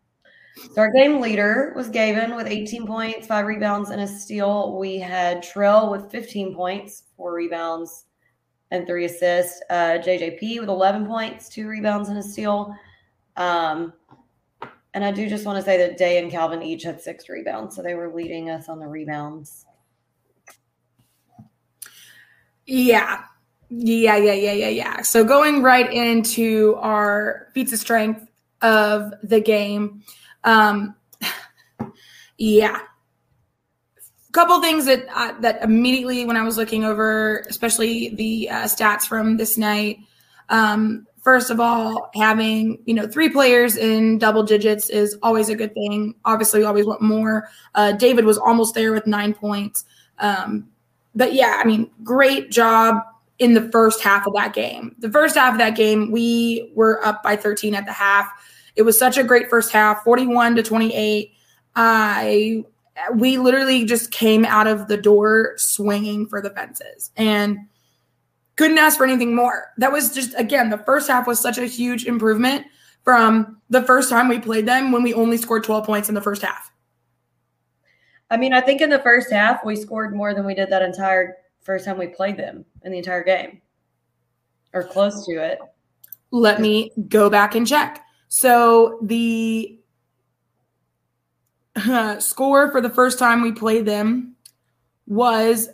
so 0.73 0.81
our 0.81 0.91
game 0.91 1.19
leader 1.19 1.73
was 1.75 1.89
Gavin 1.89 2.35
with 2.35 2.47
18 2.47 2.85
points, 2.85 3.27
five 3.27 3.45
rebounds, 3.45 3.89
and 3.89 4.01
a 4.01 4.07
steal. 4.07 4.77
We 4.77 4.97
had 4.97 5.43
Trell 5.43 5.91
with 5.91 6.11
15 6.11 6.55
points, 6.55 7.03
four 7.17 7.33
rebounds, 7.33 8.05
and 8.71 8.87
three 8.87 9.05
assists. 9.05 9.61
Uh, 9.69 9.99
JJP 9.99 10.61
with 10.61 10.69
11 10.69 11.05
points, 11.05 11.49
two 11.49 11.67
rebounds, 11.67 12.09
and 12.09 12.17
a 12.17 12.23
steal. 12.23 12.75
Um, 13.37 13.93
and 14.93 15.05
I 15.05 15.11
do 15.11 15.29
just 15.29 15.45
want 15.45 15.57
to 15.57 15.63
say 15.63 15.77
that 15.77 15.97
Day 15.97 16.17
and 16.21 16.31
Calvin 16.31 16.61
each 16.61 16.83
had 16.83 16.99
six 16.99 17.29
rebounds, 17.29 17.75
so 17.75 17.81
they 17.81 17.93
were 17.93 18.13
leading 18.13 18.49
us 18.49 18.67
on 18.67 18.79
the 18.79 18.87
rebounds. 18.87 19.65
Yeah. 22.65 23.23
Yeah, 23.69 24.17
yeah, 24.17 24.33
yeah, 24.33 24.51
yeah, 24.51 24.67
yeah. 24.67 25.01
So 25.01 25.23
going 25.23 25.61
right 25.61 25.91
into 25.91 26.75
our 26.81 27.47
feats 27.53 27.71
of 27.71 27.79
strength 27.79 28.27
of 28.61 29.13
the 29.23 29.39
game. 29.39 30.03
Um 30.43 30.95
yeah. 32.37 32.81
Couple 34.31 34.61
things 34.61 34.85
that 34.85 35.05
uh, 35.13 35.33
that 35.41 35.61
immediately 35.61 36.25
when 36.25 36.37
I 36.37 36.43
was 36.43 36.57
looking 36.57 36.85
over, 36.85 37.43
especially 37.49 38.15
the 38.15 38.49
uh, 38.49 38.63
stats 38.63 39.03
from 39.03 39.37
this 39.37 39.57
night. 39.57 39.99
Um, 40.49 41.05
first 41.21 41.49
of 41.49 41.59
all, 41.59 42.09
having 42.13 42.81
you 42.85 42.93
know 42.93 43.07
three 43.07 43.29
players 43.29 43.75
in 43.75 44.17
double 44.17 44.43
digits 44.43 44.89
is 44.89 45.17
always 45.21 45.49
a 45.49 45.55
good 45.55 45.73
thing. 45.73 46.15
Obviously, 46.23 46.61
we 46.61 46.65
always 46.65 46.85
want 46.85 47.01
more. 47.01 47.49
Uh, 47.75 47.91
David 47.91 48.25
was 48.25 48.37
almost 48.37 48.73
there 48.73 48.93
with 48.93 49.05
nine 49.05 49.33
points. 49.33 49.85
Um, 50.19 50.69
but 51.15 51.33
yeah, 51.33 51.59
I 51.61 51.65
mean, 51.65 51.89
great 52.03 52.51
job 52.51 53.03
in 53.39 53.53
the 53.53 53.69
first 53.71 54.01
half 54.01 54.27
of 54.27 54.33
that 54.33 54.53
game. 54.53 54.95
The 54.99 55.09
first 55.09 55.35
half 55.35 55.53
of 55.53 55.57
that 55.57 55.75
game, 55.75 56.11
we 56.11 56.71
were 56.75 57.03
up 57.05 57.23
by 57.23 57.35
13 57.35 57.75
at 57.75 57.85
the 57.85 57.91
half. 57.91 58.31
It 58.75 58.83
was 58.83 58.97
such 58.97 59.17
a 59.17 59.23
great 59.23 59.49
first 59.49 59.71
half, 59.71 60.03
41 60.03 60.55
to 60.55 60.63
28. 60.63 61.33
I 61.75 62.63
we 63.15 63.37
literally 63.37 63.85
just 63.85 64.11
came 64.11 64.45
out 64.45 64.67
of 64.67 64.87
the 64.87 64.97
door 64.97 65.53
swinging 65.57 66.27
for 66.27 66.41
the 66.41 66.49
fences 66.49 67.11
and 67.15 67.57
couldn't 68.55 68.77
ask 68.77 68.97
for 68.97 69.05
anything 69.05 69.35
more. 69.35 69.71
That 69.77 69.91
was 69.91 70.13
just 70.13 70.37
again, 70.37 70.69
the 70.69 70.77
first 70.79 71.07
half 71.07 71.27
was 71.27 71.39
such 71.39 71.57
a 71.57 71.65
huge 71.65 72.05
improvement 72.05 72.65
from 73.03 73.57
the 73.69 73.81
first 73.83 74.09
time 74.09 74.27
we 74.27 74.39
played 74.39 74.65
them 74.65 74.91
when 74.91 75.03
we 75.03 75.13
only 75.13 75.37
scored 75.37 75.63
12 75.63 75.85
points 75.85 76.09
in 76.09 76.15
the 76.15 76.21
first 76.21 76.41
half. 76.41 76.71
I 78.29 78.37
mean, 78.37 78.53
I 78.53 78.61
think 78.61 78.81
in 78.81 78.89
the 78.89 78.99
first 78.99 79.31
half 79.31 79.65
we 79.65 79.75
scored 79.75 80.15
more 80.15 80.33
than 80.33 80.45
we 80.45 80.53
did 80.53 80.69
that 80.69 80.81
entire 80.81 81.35
first 81.61 81.85
time 81.85 81.97
we 81.97 82.07
played 82.07 82.37
them 82.37 82.65
in 82.83 82.91
the 82.91 82.97
entire 82.97 83.23
game, 83.23 83.61
or 84.73 84.83
close 84.83 85.25
to 85.25 85.33
it. 85.33 85.59
Let 86.31 86.61
me 86.61 86.91
go 87.09 87.29
back 87.29 87.55
and 87.55 87.67
check. 87.67 88.03
So 88.29 88.99
the 89.03 89.80
uh, 91.75 92.19
score 92.19 92.71
for 92.71 92.81
the 92.81 92.89
first 92.89 93.19
time 93.19 93.41
we 93.41 93.51
played 93.51 93.85
them 93.85 94.35
was 95.07 95.69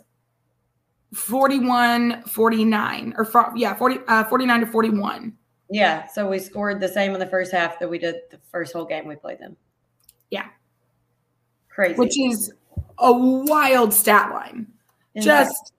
41 1.14 2.22
49 2.24 3.14
or 3.16 3.24
fro- 3.24 3.52
yeah 3.56 3.74
40 3.74 3.98
uh, 4.08 4.24
49 4.24 4.60
to 4.60 4.66
41 4.66 5.36
Yeah, 5.70 6.06
so 6.06 6.28
we 6.28 6.38
scored 6.38 6.80
the 6.80 6.88
same 6.88 7.14
in 7.14 7.20
the 7.20 7.26
first 7.26 7.52
half 7.52 7.78
that 7.78 7.88
we 7.88 7.98
did 7.98 8.16
the 8.30 8.38
first 8.50 8.72
whole 8.72 8.84
game 8.84 9.06
we 9.06 9.16
played 9.16 9.38
them. 9.38 9.56
Yeah. 10.30 10.46
Crazy. 11.68 11.94
which 11.94 12.18
is 12.18 12.52
a 12.98 13.12
wild 13.12 13.94
stat 13.94 14.30
line 14.32 14.66
just 15.20 15.72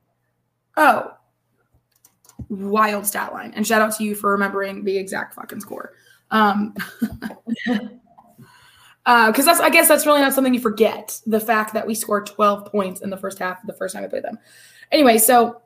oh 0.77 1.11
wild 2.47 3.05
stat 3.05 3.33
line 3.33 3.51
and 3.55 3.67
shout 3.67 3.81
out 3.81 3.93
to 3.95 4.03
you 4.03 4.15
for 4.15 4.31
remembering 4.31 4.83
the 4.83 4.97
exact 4.97 5.33
fucking 5.33 5.59
score 5.59 5.93
um 6.31 6.73
uh 9.05 9.31
because 9.31 9.45
that's 9.45 9.59
i 9.59 9.69
guess 9.69 9.87
that's 9.87 10.05
really 10.05 10.21
not 10.21 10.33
something 10.33 10.53
you 10.53 10.59
forget 10.59 11.19
the 11.25 11.39
fact 11.39 11.73
that 11.73 11.85
we 11.85 11.95
scored 11.95 12.25
12 12.25 12.71
points 12.71 13.01
in 13.01 13.09
the 13.09 13.17
first 13.17 13.39
half 13.39 13.65
the 13.65 13.73
first 13.73 13.93
time 13.93 14.03
we 14.03 14.09
played 14.09 14.23
them 14.23 14.37
anyway 14.91 15.17
so 15.17 15.61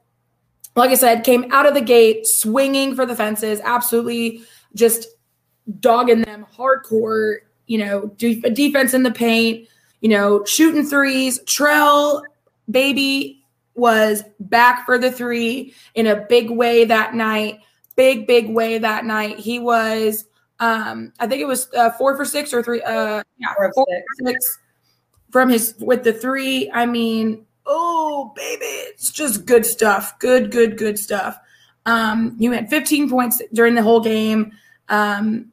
like 0.76 0.92
i 0.92 0.96
said 0.96 1.24
came 1.24 1.52
out 1.52 1.66
of 1.66 1.74
the 1.74 1.82
gate 1.82 2.26
swinging 2.26 2.96
for 2.96 3.06
the 3.06 3.16
fences 3.16 3.60
absolutely 3.64 4.42
just 4.76 5.08
dogging 5.80 6.22
them 6.22 6.46
hardcore 6.56 7.38
you 7.68 7.78
know 7.78 8.08
de- 8.18 8.42
defense 8.52 8.94
in 8.94 9.04
the 9.04 9.12
paint 9.12 9.68
you 10.02 10.10
know 10.10 10.44
shooting 10.46 10.86
threes 10.86 11.40
trell 11.44 12.22
baby 12.70 13.44
was 13.76 14.24
back 14.40 14.86
for 14.86 14.98
the 14.98 15.12
three 15.12 15.74
in 15.96 16.08
a 16.08 16.26
big 16.28 16.50
way 16.50 16.86
that 16.86 17.14
night. 17.14 17.60
Big, 17.96 18.28
big 18.28 18.50
way 18.50 18.78
that 18.78 19.06
night. 19.06 19.40
He 19.40 19.60
was, 19.60 20.26
um, 20.60 21.14
I 21.20 21.28
think 21.28 21.42
it 21.42 21.48
was 21.48 21.70
uh, 21.76 21.92
four 21.92 22.16
for 22.16 22.26
six 22.26 22.54
or 22.54 22.64
three. 22.64 22.82
Uh, 22.82 23.24
yeah, 23.38 23.54
Four 23.56 23.72
four 23.74 23.88
six. 24.26 24.60
from 25.32 25.50
his 25.50 25.76
with 25.80 26.04
the 26.04 26.14
three. 26.14 26.70
I 26.74 26.86
mean, 26.86 27.46
oh 27.66 28.32
baby, 28.36 28.66
it's 28.66 29.12
just 29.12 29.46
good 29.46 29.66
stuff. 29.66 30.18
Good, 30.20 30.52
good, 30.52 30.78
good 30.78 30.98
stuff. 31.00 31.38
Um, 31.86 32.38
he 32.40 32.46
had 32.46 32.70
15 32.70 33.10
points 33.10 33.42
during 33.52 33.76
the 33.76 33.84
whole 33.84 34.00
game. 34.00 34.54
Um, 34.90 35.52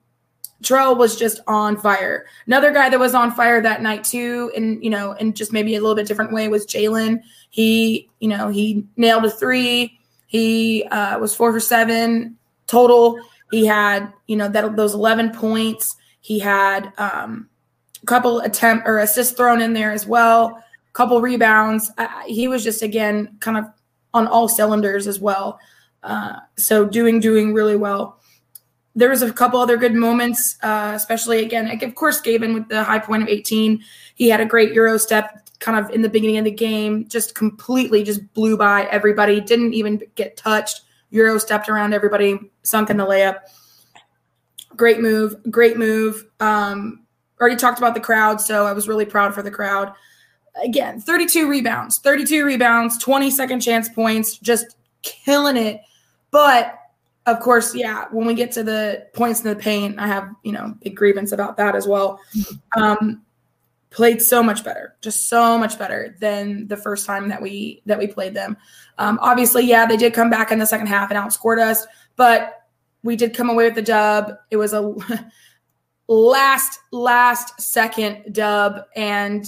Terrell 0.63 0.95
was 0.95 1.17
just 1.17 1.41
on 1.47 1.77
fire. 1.77 2.27
Another 2.47 2.71
guy 2.71 2.89
that 2.91 3.01
was 3.01 3.15
on 3.15 3.33
fire 3.33 3.63
that 3.63 3.83
night 3.83 4.05
too, 4.05 4.53
and 4.55 4.83
you 4.85 4.91
know, 4.91 5.13
and 5.15 5.35
just 5.35 5.53
maybe 5.53 5.75
a 5.75 5.81
little 5.81 5.97
bit 5.97 6.07
different 6.07 6.33
way 6.33 6.49
was 6.49 6.67
Jalen. 6.67 7.23
He, 7.49 8.11
you 8.21 8.29
know, 8.29 8.49
he 8.49 8.87
nailed 8.97 9.25
a 9.25 9.31
three. 9.31 9.99
He 10.27 10.85
uh, 10.85 11.19
was 11.19 11.35
four 11.35 11.53
for 11.53 11.61
seven 11.61 12.37
total. 12.67 13.19
He 13.51 13.67
had, 13.67 14.13
you 14.27 14.37
know, 14.37 14.49
that 14.49 14.77
those 14.77 14.95
eleven 14.95 15.31
points. 15.31 15.97
He 16.21 16.39
had 16.39 16.93
um, 16.99 17.49
a 18.03 18.07
couple 18.07 18.41
attempt 18.41 18.87
or 18.87 18.99
assists 18.99 19.35
thrown 19.35 19.61
in 19.61 19.73
there 19.73 19.93
as 19.93 20.07
well. 20.07 20.63
A 20.89 20.93
couple 20.93 21.21
rebounds. 21.21 21.91
He 22.27 22.49
was 22.49 22.63
just 22.63 22.83
again 22.83 23.37
kind 23.41 23.57
of 23.57 23.65
on 24.13 24.27
all 24.27 24.49
cylinders 24.49 25.07
as 25.07 25.19
well. 25.19 25.59
Uh, 26.03 26.41
so 26.57 26.85
doing 26.85 27.21
doing 27.21 27.53
really 27.55 27.77
well 27.77 28.21
there 28.95 29.09
was 29.09 29.23
a 29.23 29.33
couple 29.33 29.61
other 29.61 29.77
good 29.77 29.95
moments, 29.95 30.57
uh, 30.63 30.93
especially 30.95 31.45
again, 31.45 31.71
of 31.83 31.95
course, 31.95 32.21
Gavin 32.21 32.55
with 32.55 32.69
the 32.69 32.83
high 32.83 32.99
point 32.99 33.23
of 33.23 33.29
18. 33.29 33.83
He 34.15 34.29
had 34.29 34.41
a 34.41 34.45
great 34.45 34.73
Euro 34.73 34.99
step 34.99 35.49
kind 35.61 35.79
of 35.79 35.91
in 35.91 36.03
the 36.03 36.09
beginning 36.09 36.39
of 36.39 36.45
the 36.45 36.51
game, 36.51 37.07
just 37.09 37.35
completely 37.35 38.03
just 38.03 38.33
blew 38.35 38.57
by 38.57 38.85
everybody, 38.87 39.41
didn't 39.41 39.75
even 39.75 40.03
get 40.17 40.37
touched. 40.37 40.83
Euro 41.11 41.39
stepped 41.39 41.69
around 41.69 41.93
everybody, 41.93 42.39
sunk 42.63 42.91
in 42.91 42.97
the 42.97 43.07
layup. 43.07 43.41
Great 44.77 45.01
move, 45.01 45.37
great 45.51 45.77
move. 45.77 46.27
Um, 46.41 47.05
already 47.41 47.57
talked 47.57 47.79
about 47.79 47.95
the 47.95 48.01
crowd, 48.01 48.41
so 48.41 48.67
I 48.67 48.73
was 48.73 48.89
really 48.89 49.05
proud 49.05 49.35
for 49.35 49.43
the 49.43 49.51
crowd. 49.51 49.93
Again, 50.63 51.01
32 51.01 51.49
rebounds, 51.49 51.99
32 51.99 52.45
rebounds, 52.45 52.99
20 52.99 53.31
second 53.31 53.61
chance 53.61 53.89
points, 53.89 54.39
just 54.39 54.77
killing 55.03 55.57
it. 55.57 55.81
But 56.31 56.79
of 57.27 57.41
course, 57.41 57.75
yeah, 57.75 58.07
when 58.11 58.27
we 58.27 58.35
get 58.35 58.53
to 58.53 58.65
the 58.65 59.07
points 59.15 59.43
in 59.43 59.49
the 59.49 59.57
paint, 59.57 59.99
I 59.99 60.07
have, 60.07 60.29
you 60.43 60.53
know, 60.53 60.75
big 60.83 60.97
grievance 60.97 61.33
about 61.33 61.57
that 61.59 61.75
as 61.77 61.87
well. 61.87 62.19
Um, 62.77 63.23
played 63.91 64.23
so 64.23 64.43
much 64.43 64.65
better, 64.65 64.97
just 65.01 65.29
so 65.29 65.59
much 65.59 65.79
better 65.79 66.17
than 66.21 66.69
the 66.69 66.77
first 66.77 67.07
time 67.07 67.29
that 67.29 67.43
we 67.43 67.83
that 67.87 67.99
we 67.99 68.07
played 68.07 68.35
them. 68.35 68.57
Um, 68.99 69.19
obviously, 69.21 69.65
yeah, 69.65 69.85
they 69.85 69.97
did 69.97 70.15
come 70.15 70.31
back 70.31 70.53
in 70.53 70.59
the 70.59 70.67
second 70.67 70.87
half 70.87 71.11
and 71.11 71.19
outscored 71.19 71.61
us, 71.61 71.87
but 72.17 72.67
we 73.03 73.17
did 73.17 73.35
come 73.35 73.51
away 73.51 73.65
with 73.65 73.75
the 73.75 73.83
dub. 73.83 74.35
It 74.51 74.57
was 74.57 74.73
a 74.73 74.95
last 76.09 76.79
last 76.93 77.61
second 77.61 78.33
dub, 78.33 78.85
and 78.95 79.45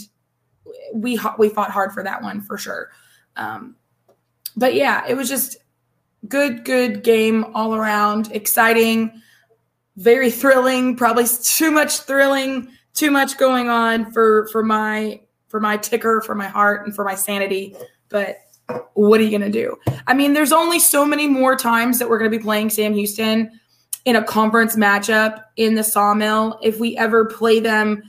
we 0.92 1.18
we 1.38 1.48
fought 1.48 1.70
hard 1.70 1.92
for 1.92 2.02
that 2.02 2.22
one 2.22 2.40
for 2.40 2.58
sure. 2.58 2.90
Um, 3.36 3.76
but 4.56 4.74
yeah, 4.74 5.04
it 5.08 5.14
was 5.14 5.28
just 5.28 5.56
good 6.28 6.64
good 6.64 7.04
game 7.04 7.44
all 7.54 7.74
around, 7.74 8.32
exciting, 8.32 9.22
very 9.96 10.30
thrilling. 10.32 10.96
Probably 10.96 11.26
too 11.44 11.70
much 11.70 12.00
thrilling 12.00 12.68
too 12.94 13.10
much 13.10 13.38
going 13.38 13.68
on 13.68 14.12
for 14.12 14.48
for 14.48 14.62
my 14.62 15.20
for 15.48 15.60
my 15.60 15.76
ticker, 15.76 16.20
for 16.22 16.34
my 16.34 16.48
heart, 16.48 16.86
and 16.86 16.94
for 16.94 17.04
my 17.04 17.14
sanity. 17.14 17.76
But 18.08 18.38
what 18.94 19.20
are 19.20 19.24
you 19.24 19.30
going 19.30 19.42
to 19.42 19.50
do? 19.50 19.76
I 20.06 20.14
mean, 20.14 20.32
there's 20.32 20.52
only 20.52 20.78
so 20.78 21.04
many 21.04 21.26
more 21.26 21.56
times 21.56 21.98
that 21.98 22.08
we're 22.08 22.18
going 22.18 22.30
to 22.30 22.36
be 22.36 22.42
playing 22.42 22.70
Sam 22.70 22.94
Houston 22.94 23.60
in 24.04 24.16
a 24.16 24.24
conference 24.24 24.76
matchup 24.76 25.44
in 25.56 25.74
the 25.74 25.84
Sawmill. 25.84 26.58
If 26.62 26.80
we 26.80 26.96
ever 26.96 27.26
play 27.26 27.60
them, 27.60 28.02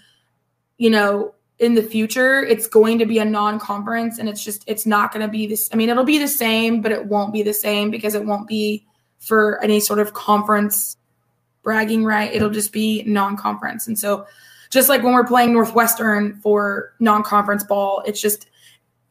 you 0.78 0.90
know, 0.90 1.36
in 1.60 1.76
the 1.76 1.84
future, 1.84 2.44
it's 2.44 2.68
going 2.68 2.98
to 3.00 3.06
be 3.06 3.20
a 3.20 3.26
non-conference, 3.26 4.20
and 4.20 4.28
it's 4.28 4.44
just 4.44 4.64
it's 4.68 4.86
not 4.86 5.12
going 5.14 5.26
to 5.26 5.32
be 5.32 5.46
this. 5.46 5.70
I 5.72 5.76
mean, 5.76 5.90
it'll 5.90 6.04
be 6.04 6.18
the 6.18 6.28
same, 6.28 6.82
but 6.82 6.92
it 6.92 7.06
won't 7.06 7.34
be 7.34 7.44
the 7.44 7.54
same 7.54 7.92
because 7.92 8.16
it 8.16 8.26
won't 8.26 8.48
be 8.48 8.86
for 9.20 9.64
any 9.64 9.80
sort 9.80 10.00
of 10.00 10.14
conference 10.14 10.98
bragging 11.62 12.04
right. 12.04 12.34
It'll 12.34 12.50
just 12.50 12.74
be 12.74 13.04
non-conference, 13.04 13.88
and 13.88 13.98
so 13.98 14.26
just 14.74 14.90
like 14.90 15.04
when 15.04 15.14
we're 15.14 15.26
playing 15.26 15.54
Northwestern 15.54 16.40
for 16.42 16.94
non-conference 17.00 17.64
ball, 17.64 18.04
it's 18.06 18.20
just 18.20 18.48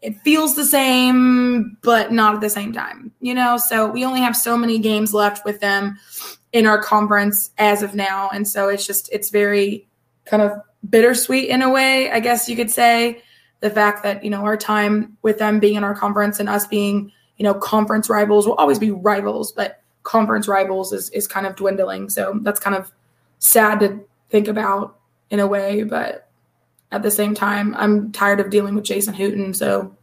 it 0.02 0.20
feels 0.22 0.56
the 0.56 0.64
same, 0.64 1.78
but 1.82 2.10
not 2.10 2.34
at 2.34 2.40
the 2.40 2.50
same 2.50 2.72
time, 2.72 3.12
you 3.20 3.32
know? 3.32 3.56
So 3.56 3.88
we 3.88 4.04
only 4.04 4.20
have 4.20 4.36
so 4.36 4.58
many 4.58 4.80
games 4.80 5.14
left 5.14 5.44
with 5.44 5.60
them 5.60 5.96
in 6.52 6.66
our 6.66 6.82
conference 6.82 7.52
as 7.58 7.82
of 7.82 7.94
now. 7.94 8.28
And 8.30 8.46
so 8.46 8.68
it's 8.68 8.84
just, 8.84 9.08
it's 9.12 9.30
very 9.30 9.86
kind 10.24 10.42
of 10.42 10.60
bittersweet 10.90 11.48
in 11.48 11.62
a 11.62 11.70
way, 11.70 12.10
I 12.10 12.18
guess 12.18 12.48
you 12.48 12.56
could 12.56 12.70
say. 12.70 13.22
The 13.60 13.70
fact 13.70 14.02
that, 14.02 14.24
you 14.24 14.30
know, 14.30 14.44
our 14.44 14.56
time 14.56 15.16
with 15.22 15.38
them 15.38 15.60
being 15.60 15.76
in 15.76 15.84
our 15.84 15.94
conference 15.94 16.40
and 16.40 16.48
us 16.48 16.66
being, 16.66 17.12
you 17.36 17.44
know, 17.44 17.54
conference 17.54 18.10
rivals 18.10 18.44
will 18.44 18.54
always 18.54 18.80
be 18.80 18.90
rivals, 18.90 19.52
but 19.52 19.82
conference 20.02 20.48
rivals 20.48 20.92
is, 20.92 21.10
is 21.10 21.28
kind 21.28 21.46
of 21.46 21.54
dwindling. 21.54 22.10
So 22.10 22.40
that's 22.42 22.58
kind 22.58 22.74
of 22.74 22.90
sad 23.38 23.78
to 23.78 24.00
think 24.30 24.48
about 24.48 24.98
in 25.32 25.40
a 25.40 25.46
way, 25.46 25.82
but 25.82 26.28
at 26.92 27.02
the 27.02 27.10
same 27.10 27.34
time, 27.34 27.74
I'm 27.76 28.12
tired 28.12 28.38
of 28.38 28.50
dealing 28.50 28.74
with 28.74 28.84
Jason 28.84 29.14
Hooten, 29.14 29.56
so 29.56 29.96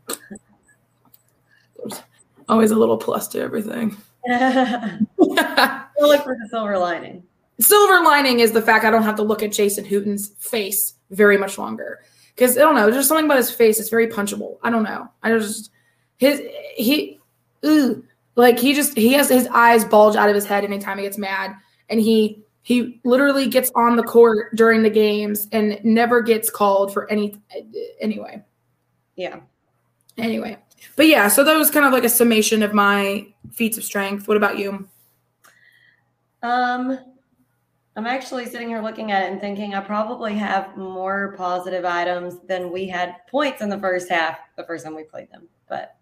there's 1.77 2.01
always 2.49 2.71
a 2.71 2.75
little 2.75 2.97
plus 2.97 3.27
to 3.29 3.39
everything. 3.39 3.95
look 4.27 6.23
for 6.23 6.35
the 6.35 6.47
silver 6.49 6.79
lining. 6.79 7.23
Silver 7.61 8.03
lining 8.03 8.39
is 8.39 8.53
the 8.53 8.61
fact 8.61 8.85
I 8.85 8.91
don't 8.91 9.03
have 9.03 9.17
to 9.17 9.23
look 9.23 9.43
at 9.43 9.51
Jason 9.51 9.85
Hooten's 9.85 10.29
face 10.39 10.95
very 11.11 11.37
much 11.37 11.59
longer. 11.59 11.99
Because 12.33 12.57
I 12.57 12.61
don't 12.61 12.75
know, 12.75 12.89
there's 12.89 13.07
something 13.07 13.25
about 13.25 13.37
his 13.37 13.51
face. 13.51 13.79
It's 13.79 13.89
very 13.89 14.07
punchable. 14.07 14.57
I 14.63 14.71
don't 14.71 14.83
know. 14.83 15.09
I 15.21 15.29
just 15.37 15.69
his 16.17 16.41
he, 16.75 17.19
ooh, 17.63 18.03
like 18.35 18.57
he 18.57 18.73
just 18.73 18.97
he 18.97 19.13
has 19.13 19.29
his 19.29 19.47
eyes 19.47 19.85
bulge 19.85 20.15
out 20.15 20.29
of 20.29 20.35
his 20.35 20.45
head 20.45 20.63
anytime 20.63 20.97
he 20.97 21.03
gets 21.03 21.17
mad, 21.19 21.55
and 21.87 21.99
he 21.99 22.41
he 22.61 22.99
literally 23.03 23.47
gets 23.47 23.71
on 23.75 23.95
the 23.95 24.03
court 24.03 24.55
during 24.55 24.83
the 24.83 24.89
games 24.89 25.47
and 25.51 25.79
never 25.83 26.21
gets 26.21 26.49
called 26.49 26.93
for 26.93 27.09
any 27.09 27.35
anyway. 27.99 28.43
Yeah. 29.15 29.39
Anyway. 30.17 30.57
But 30.95 31.07
yeah, 31.07 31.27
so 31.27 31.43
that 31.43 31.57
was 31.57 31.71
kind 31.71 31.85
of 31.85 31.93
like 31.93 32.03
a 32.03 32.09
summation 32.09 32.63
of 32.63 32.73
my 32.73 33.27
feats 33.51 33.77
of 33.77 33.83
strength. 33.83 34.27
What 34.27 34.37
about 34.37 34.57
you? 34.57 34.87
Um 36.43 36.99
I'm 37.95 38.07
actually 38.07 38.45
sitting 38.45 38.69
here 38.69 38.81
looking 38.81 39.11
at 39.11 39.23
it 39.23 39.31
and 39.31 39.41
thinking 39.41 39.73
I 39.73 39.81
probably 39.81 40.33
have 40.35 40.77
more 40.77 41.33
positive 41.37 41.83
items 41.83 42.39
than 42.47 42.71
we 42.71 42.87
had 42.87 43.15
points 43.29 43.61
in 43.61 43.69
the 43.69 43.79
first 43.79 44.09
half 44.09 44.39
the 44.55 44.63
first 44.63 44.85
time 44.85 44.95
we 44.95 45.03
played 45.03 45.31
them. 45.31 45.47
But 45.67 45.95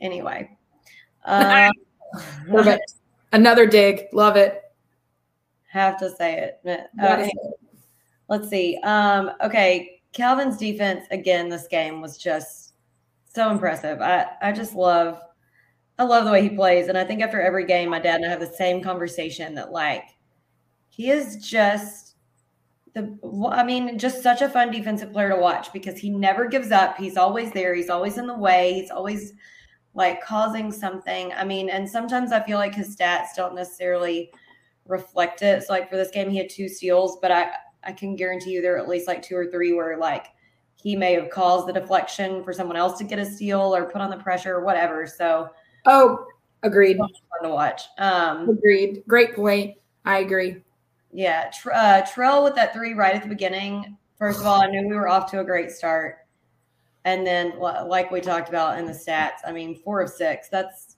anyway. 0.00 0.56
Um. 1.26 1.72
Another 3.32 3.66
dig. 3.66 4.08
Love 4.12 4.36
it. 4.36 4.63
Have 5.74 5.98
to 5.98 6.08
say 6.14 6.52
it. 6.64 6.88
Okay. 7.02 7.32
Let's 8.28 8.48
see. 8.48 8.78
Um, 8.84 9.32
okay, 9.42 10.02
Calvin's 10.12 10.56
defense 10.56 11.04
again 11.10 11.48
this 11.48 11.66
game 11.66 12.00
was 12.00 12.16
just 12.16 12.74
so 13.34 13.50
impressive. 13.50 14.00
I 14.00 14.26
I 14.40 14.52
just 14.52 14.76
love 14.76 15.20
I 15.98 16.04
love 16.04 16.26
the 16.26 16.30
way 16.30 16.42
he 16.42 16.50
plays, 16.50 16.86
and 16.86 16.96
I 16.96 17.02
think 17.02 17.22
after 17.22 17.42
every 17.42 17.66
game, 17.66 17.90
my 17.90 17.98
dad 17.98 18.16
and 18.20 18.26
I 18.26 18.28
have 18.28 18.38
the 18.38 18.46
same 18.46 18.84
conversation 18.84 19.52
that 19.56 19.72
like 19.72 20.04
he 20.90 21.10
is 21.10 21.44
just 21.44 22.14
the 22.94 23.18
I 23.50 23.64
mean, 23.64 23.98
just 23.98 24.22
such 24.22 24.42
a 24.42 24.48
fun 24.48 24.70
defensive 24.70 25.12
player 25.12 25.30
to 25.30 25.36
watch 25.36 25.72
because 25.72 25.98
he 25.98 26.08
never 26.08 26.46
gives 26.46 26.70
up. 26.70 26.96
He's 26.96 27.16
always 27.16 27.50
there. 27.50 27.74
He's 27.74 27.90
always 27.90 28.16
in 28.16 28.28
the 28.28 28.38
way. 28.38 28.74
He's 28.74 28.92
always 28.92 29.32
like 29.94 30.22
causing 30.22 30.70
something. 30.70 31.32
I 31.32 31.44
mean, 31.44 31.68
and 31.68 31.90
sometimes 31.90 32.30
I 32.30 32.44
feel 32.44 32.58
like 32.58 32.76
his 32.76 32.94
stats 32.94 33.34
don't 33.34 33.56
necessarily 33.56 34.30
reflect 34.86 35.42
it. 35.42 35.62
So 35.62 35.72
like 35.72 35.90
for 35.90 35.96
this 35.96 36.10
game, 36.10 36.30
he 36.30 36.38
had 36.38 36.50
two 36.50 36.68
steals, 36.68 37.18
but 37.20 37.30
I 37.30 37.50
I 37.86 37.92
can 37.92 38.16
guarantee 38.16 38.50
you 38.52 38.62
there 38.62 38.76
are 38.76 38.78
at 38.78 38.88
least 38.88 39.06
like 39.06 39.22
two 39.22 39.36
or 39.36 39.46
three 39.46 39.72
where 39.72 39.96
like 39.96 40.28
he 40.76 40.96
may 40.96 41.14
have 41.14 41.30
caused 41.30 41.66
the 41.66 41.72
deflection 41.72 42.42
for 42.42 42.52
someone 42.52 42.76
else 42.76 42.98
to 42.98 43.04
get 43.04 43.18
a 43.18 43.24
steal 43.24 43.74
or 43.74 43.86
put 43.86 44.00
on 44.00 44.10
the 44.10 44.16
pressure 44.16 44.54
or 44.54 44.64
whatever. 44.64 45.06
So 45.06 45.50
oh, 45.86 46.26
agreed. 46.62 46.98
Fun 46.98 47.10
to 47.42 47.48
watch. 47.48 47.82
Um, 47.98 48.48
agreed. 48.48 49.02
Great 49.08 49.34
point. 49.34 49.76
I 50.04 50.18
agree. 50.18 50.62
Yeah, 51.12 51.50
uh, 51.72 52.02
Trell 52.02 52.42
with 52.42 52.56
that 52.56 52.74
three 52.74 52.92
right 52.92 53.14
at 53.14 53.22
the 53.22 53.28
beginning. 53.28 53.96
First 54.18 54.40
of 54.40 54.46
all, 54.46 54.60
I 54.60 54.66
knew 54.66 54.88
we 54.88 54.96
were 54.96 55.08
off 55.08 55.30
to 55.30 55.40
a 55.40 55.44
great 55.44 55.70
start, 55.70 56.16
and 57.04 57.24
then 57.26 57.58
like 57.58 58.10
we 58.10 58.20
talked 58.20 58.48
about 58.48 58.78
in 58.78 58.84
the 58.84 58.92
stats, 58.92 59.38
I 59.46 59.52
mean, 59.52 59.76
four 59.76 60.00
of 60.00 60.10
six. 60.10 60.48
That's 60.48 60.93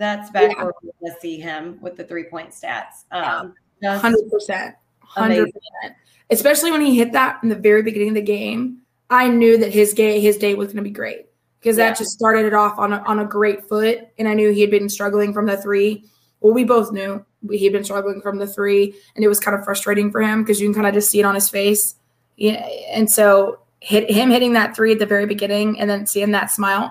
that's 0.00 0.30
back 0.30 0.50
yeah. 0.50 0.64
where 0.64 0.72
we're 0.82 0.92
going 1.00 1.14
to 1.14 1.20
see 1.20 1.38
him 1.38 1.78
with 1.80 1.96
the 1.96 2.04
three 2.04 2.24
point 2.24 2.50
stats. 2.50 3.04
Um, 3.12 3.54
hundred 3.84 4.30
percent, 4.30 4.74
hundred 5.00 5.52
percent. 5.52 5.96
Especially 6.30 6.70
when 6.70 6.80
he 6.80 6.96
hit 6.96 7.12
that 7.12 7.38
in 7.42 7.50
the 7.50 7.54
very 7.54 7.82
beginning 7.82 8.08
of 8.08 8.14
the 8.14 8.22
game, 8.22 8.78
I 9.10 9.28
knew 9.28 9.58
that 9.58 9.72
his 9.72 9.92
day 9.92 10.18
his 10.20 10.38
day 10.38 10.54
was 10.54 10.68
going 10.68 10.78
to 10.78 10.82
be 10.82 10.90
great 10.90 11.26
because 11.60 11.76
yeah. 11.76 11.90
that 11.90 11.98
just 11.98 12.12
started 12.12 12.46
it 12.46 12.54
off 12.54 12.78
on 12.78 12.94
a, 12.94 12.98
on 13.06 13.18
a 13.20 13.24
great 13.26 13.68
foot, 13.68 14.08
and 14.18 14.26
I 14.26 14.34
knew 14.34 14.50
he 14.50 14.62
had 14.62 14.70
been 14.70 14.88
struggling 14.88 15.32
from 15.32 15.46
the 15.46 15.58
three. 15.58 16.04
Well, 16.40 16.54
we 16.54 16.64
both 16.64 16.90
knew 16.92 17.24
he 17.50 17.64
had 17.64 17.72
been 17.74 17.84
struggling 17.84 18.22
from 18.22 18.38
the 18.38 18.46
three, 18.46 18.94
and 19.14 19.24
it 19.24 19.28
was 19.28 19.38
kind 19.38 19.56
of 19.56 19.64
frustrating 19.64 20.10
for 20.10 20.22
him 20.22 20.42
because 20.42 20.60
you 20.60 20.66
can 20.66 20.74
kind 20.74 20.86
of 20.86 20.94
just 20.94 21.10
see 21.10 21.20
it 21.20 21.24
on 21.24 21.34
his 21.34 21.50
face. 21.50 21.96
Yeah, 22.36 22.66
and 22.88 23.10
so 23.10 23.60
hit 23.80 24.10
him 24.10 24.30
hitting 24.30 24.54
that 24.54 24.74
three 24.74 24.92
at 24.92 24.98
the 24.98 25.06
very 25.06 25.26
beginning, 25.26 25.78
and 25.78 25.90
then 25.90 26.06
seeing 26.06 26.30
that 26.30 26.50
smile, 26.50 26.90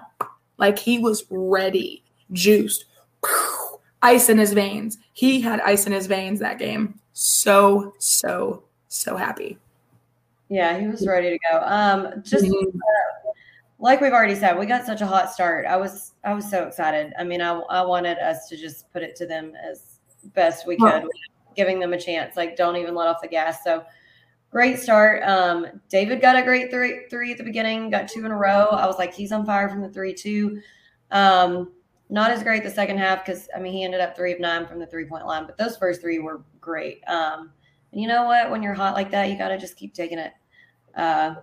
like 0.58 0.78
he 0.78 1.00
was 1.00 1.26
ready, 1.32 2.04
juiced, 2.34 2.86
ice 4.02 4.30
in 4.30 4.38
his 4.38 4.54
veins. 4.54 4.98
He 5.14 5.42
had 5.42 5.60
ice 5.62 5.86
in 5.88 5.94
his 5.94 6.08
veins 6.08 6.40
that 6.40 6.60
game. 6.60 7.00
So, 7.14 7.94
so, 8.00 8.64
so 8.88 9.18
happy. 9.18 9.58
Yeah, 10.50 10.80
he 10.80 10.88
was 10.88 11.06
ready 11.06 11.30
to 11.30 11.40
go. 11.52 11.62
Um, 11.64 12.24
just 12.24 12.46
mm-hmm. 12.46 12.78
uh, 12.78 13.32
like 13.78 14.02
we've 14.02 14.12
already 14.12 14.36
said, 14.36 14.58
we 14.58 14.66
got 14.66 14.86
such 14.86 15.02
a 15.02 15.06
hot 15.06 15.32
start. 15.32 15.66
I 15.66 15.78
was 15.78 16.14
I 16.24 16.34
was 16.34 16.50
so 16.50 16.64
excited. 16.64 17.14
I 17.20 17.24
mean, 17.24 17.42
I 17.42 17.52
I 17.70 17.82
wanted 17.82 18.18
us 18.18 18.48
to 18.50 18.58
just 18.58 18.92
put 18.92 19.04
it 19.04 19.16
to 19.18 19.26
them 19.26 19.54
as 19.56 20.00
best 20.34 20.68
we 20.68 20.76
could, 20.76 21.04
oh. 21.04 21.10
giving 21.56 21.80
them 21.80 21.94
a 21.94 22.00
chance. 22.00 22.36
Like, 22.36 22.56
don't 22.56 22.76
even 22.76 22.96
let 22.96 23.08
off 23.08 23.22
the 23.22 23.28
gas. 23.28 23.64
So 23.64 23.86
great 24.50 24.80
start. 24.80 25.24
Um, 25.24 25.68
David 25.88 26.20
got 26.20 26.36
a 26.36 26.42
great 26.42 26.72
three 26.72 27.06
three 27.10 27.32
at 27.32 27.38
the 27.38 27.44
beginning, 27.44 27.90
got 27.90 28.10
two 28.10 28.26
in 28.26 28.32
a 28.32 28.38
row. 28.38 28.68
I 28.72 28.88
was 28.88 28.98
like, 28.98 29.14
he's 29.14 29.32
on 29.32 29.46
fire 29.46 29.70
from 29.70 29.82
the 29.82 29.90
three 29.90 30.14
two. 30.14 30.62
Um, 31.12 31.72
not 32.10 32.32
as 32.32 32.44
great 32.44 32.64
the 32.64 32.72
second 32.72 32.98
half 32.98 33.24
because 33.26 33.48
I 33.56 33.60
mean 33.60 33.74
he 33.74 33.84
ended 33.84 34.02
up 34.02 34.16
three 34.16 34.34
of 34.34 34.40
nine 34.40 34.66
from 34.66 34.80
the 34.80 34.88
three 34.88 35.06
point 35.06 35.26
line, 35.26 35.46
but 35.46 35.58
those 35.58 35.78
first 35.78 36.02
three 36.02 36.20
were 36.20 36.42
great. 36.60 37.02
Um, 37.08 37.52
and 37.92 38.02
you 38.02 38.08
know 38.08 38.26
what? 38.26 38.52
When 38.52 38.64
you're 38.64 38.74
hot 38.74 38.96
like 38.96 39.12
that, 39.12 39.30
you 39.30 39.38
got 39.38 39.50
to 39.50 39.58
just 39.58 39.76
keep 39.78 39.94
taking 39.94 40.20
it. 40.20 40.34
Uh, 40.96 41.36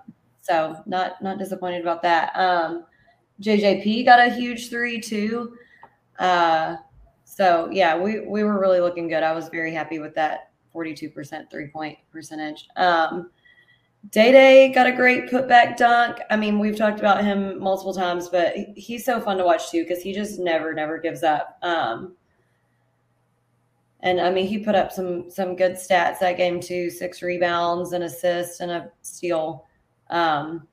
so 0.43 0.77
not 0.87 1.23
not 1.23 1.39
disappointed 1.39 1.81
about 1.81 2.03
that. 2.03 2.37
Um, 2.37 2.85
JJP 3.41 4.05
got 4.05 4.21
a 4.21 4.33
huge 4.33 4.71
three 4.71 5.01
too. 5.01 5.57
Uh, 6.19 6.77
so 7.25 7.69
yeah, 7.73 7.97
we 7.97 8.21
we 8.21 8.43
were 8.43 8.61
really 8.61 8.81
looking 8.81 9.09
good. 9.09 9.23
I 9.23 9.33
was 9.33 9.49
very 9.49 9.73
happy 9.73 9.99
with 9.99 10.15
that 10.15 10.51
42% 10.75 11.51
three 11.51 11.69
point 11.69 11.99
percentage. 12.13 12.69
Um, 12.77 13.31
Day 14.11 14.31
Day 14.31 14.73
got 14.73 14.87
a 14.87 14.93
great 14.93 15.29
putback 15.31 15.77
dunk. 15.77 16.19
I 16.31 16.37
mean, 16.37 16.59
we've 16.59 16.77
talked 16.77 17.01
about 17.01 17.25
him 17.25 17.59
multiple 17.59 17.95
times, 17.95 18.29
but 18.29 18.55
he's 18.77 19.05
so 19.05 19.21
fun 19.21 19.39
to 19.39 19.45
watch 19.45 19.71
too 19.71 19.83
because 19.83 20.03
he 20.03 20.13
just 20.13 20.39
never, 20.39 20.75
never 20.75 20.99
gives 20.99 21.23
up. 21.23 21.59
Um, 21.63 22.15
and 24.01 24.21
I 24.21 24.31
mean, 24.31 24.47
he 24.47 24.59
put 24.59 24.75
up 24.75 24.93
some 24.93 25.31
some 25.31 25.57
good 25.57 25.73
stats 25.73 26.21
that 26.21 26.37
game 26.37 26.61
too: 26.61 26.91
six 26.91 27.23
rebounds, 27.23 27.93
an 27.93 28.03
assist, 28.03 28.61
and 28.61 28.71
a 28.71 28.91
steal. 29.03 29.67
Um, 30.11 30.69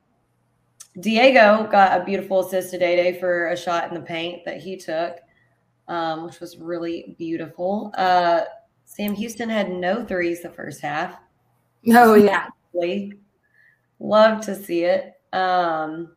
Diego 1.00 1.66
got 1.70 2.00
a 2.00 2.04
beautiful 2.04 2.40
assist 2.40 2.70
to 2.70 2.78
Day 2.78 2.94
Day 2.96 3.18
for 3.18 3.48
a 3.48 3.56
shot 3.56 3.88
in 3.88 3.94
the 3.94 4.00
paint 4.00 4.44
that 4.44 4.60
he 4.60 4.76
took, 4.76 5.18
um, 5.88 6.24
which 6.24 6.38
was 6.38 6.58
really 6.58 7.16
beautiful. 7.18 7.92
Uh, 7.96 8.42
Sam 8.84 9.14
Houston 9.14 9.48
had 9.48 9.70
no 9.70 10.04
threes 10.04 10.42
the 10.42 10.50
first 10.50 10.80
half. 10.80 11.18
Oh 11.88 12.14
yeah, 12.14 12.46
love 13.98 14.44
to 14.46 14.54
see 14.54 14.84
it. 14.84 15.14
Um, 15.32 16.16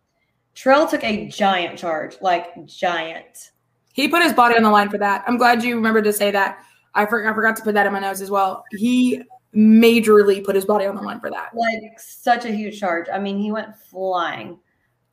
Trell 0.55 0.89
took 0.89 1.03
a 1.03 1.27
giant 1.27 1.77
charge, 1.77 2.17
like 2.21 2.65
giant. 2.65 3.51
He 3.93 4.07
put 4.07 4.23
his 4.23 4.33
body 4.33 4.55
on 4.55 4.63
the 4.63 4.69
line 4.69 4.89
for 4.89 4.97
that. 4.97 5.23
I'm 5.27 5.37
glad 5.37 5.63
you 5.63 5.75
remembered 5.75 6.03
to 6.05 6.13
say 6.13 6.31
that. 6.31 6.59
I, 6.93 7.05
for, 7.05 7.27
I 7.27 7.33
forgot 7.33 7.55
to 7.57 7.63
put 7.63 7.73
that 7.75 7.85
in 7.85 7.93
my 7.93 7.99
notes 7.99 8.21
as 8.21 8.31
well. 8.31 8.63
He 8.71 9.21
majorly 9.55 10.43
put 10.43 10.55
his 10.55 10.65
body 10.65 10.85
on 10.85 10.95
the 10.95 11.01
line 11.01 11.19
for 11.19 11.29
that. 11.29 11.49
Like 11.55 11.99
such 11.99 12.45
a 12.45 12.51
huge 12.51 12.79
charge. 12.79 13.07
I 13.11 13.19
mean, 13.19 13.39
he 13.39 13.51
went 13.51 13.75
flying. 13.75 14.59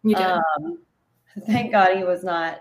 You 0.03 0.17
did. 0.17 0.27
Um, 0.27 0.79
thank 1.47 1.73
God 1.73 1.97
he 1.97 2.05
was 2.05 2.25
not. 2.25 2.61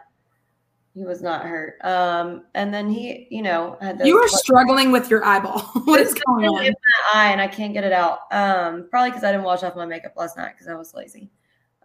He 0.95 1.05
was 1.05 1.23
not 1.23 1.43
hurt. 1.45 1.83
Um, 1.83 2.43
and 2.53 2.71
then 2.71 2.87
he, 2.87 3.27
you 3.31 3.41
know, 3.41 3.77
had 3.81 3.99
you 4.05 4.15
were 4.15 4.27
struggling 4.27 4.91
with 4.91 5.09
your 5.09 5.25
eyeball. 5.25 5.59
what 5.85 5.99
is 5.99 6.13
going 6.13 6.45
on? 6.45 6.65
In 6.65 6.71
my 6.73 7.19
eye, 7.19 7.31
and 7.31 7.41
I 7.41 7.47
can't 7.47 7.73
get 7.73 7.83
it 7.83 7.93
out. 7.93 8.19
Um, 8.31 8.87
probably 8.91 9.09
because 9.09 9.23
I 9.23 9.31
didn't 9.31 9.43
wash 9.43 9.63
off 9.63 9.75
my 9.75 9.87
makeup 9.87 10.13
last 10.15 10.37
night 10.37 10.53
because 10.53 10.67
I 10.67 10.75
was 10.75 10.93
lazy. 10.93 11.31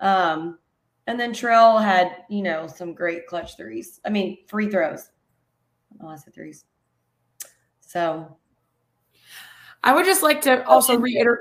Um, 0.01 0.59
and 1.07 1.19
then 1.19 1.33
Trell 1.33 1.83
had, 1.83 2.25
you 2.29 2.43
know, 2.43 2.67
some 2.67 2.93
great 2.93 3.27
clutch 3.27 3.57
threes. 3.57 3.99
I 4.05 4.11
mean, 4.11 4.39
free 4.47 4.69
throws. 4.69 5.11
Oh, 6.03 6.09
I 6.09 6.17
said 6.17 6.35
threes. 6.35 6.67
So, 7.81 8.37
I 9.83 9.95
would 9.95 10.05
just 10.05 10.23
like 10.23 10.43
to 10.43 10.67
also 10.67 10.99
reiterate, 10.99 11.41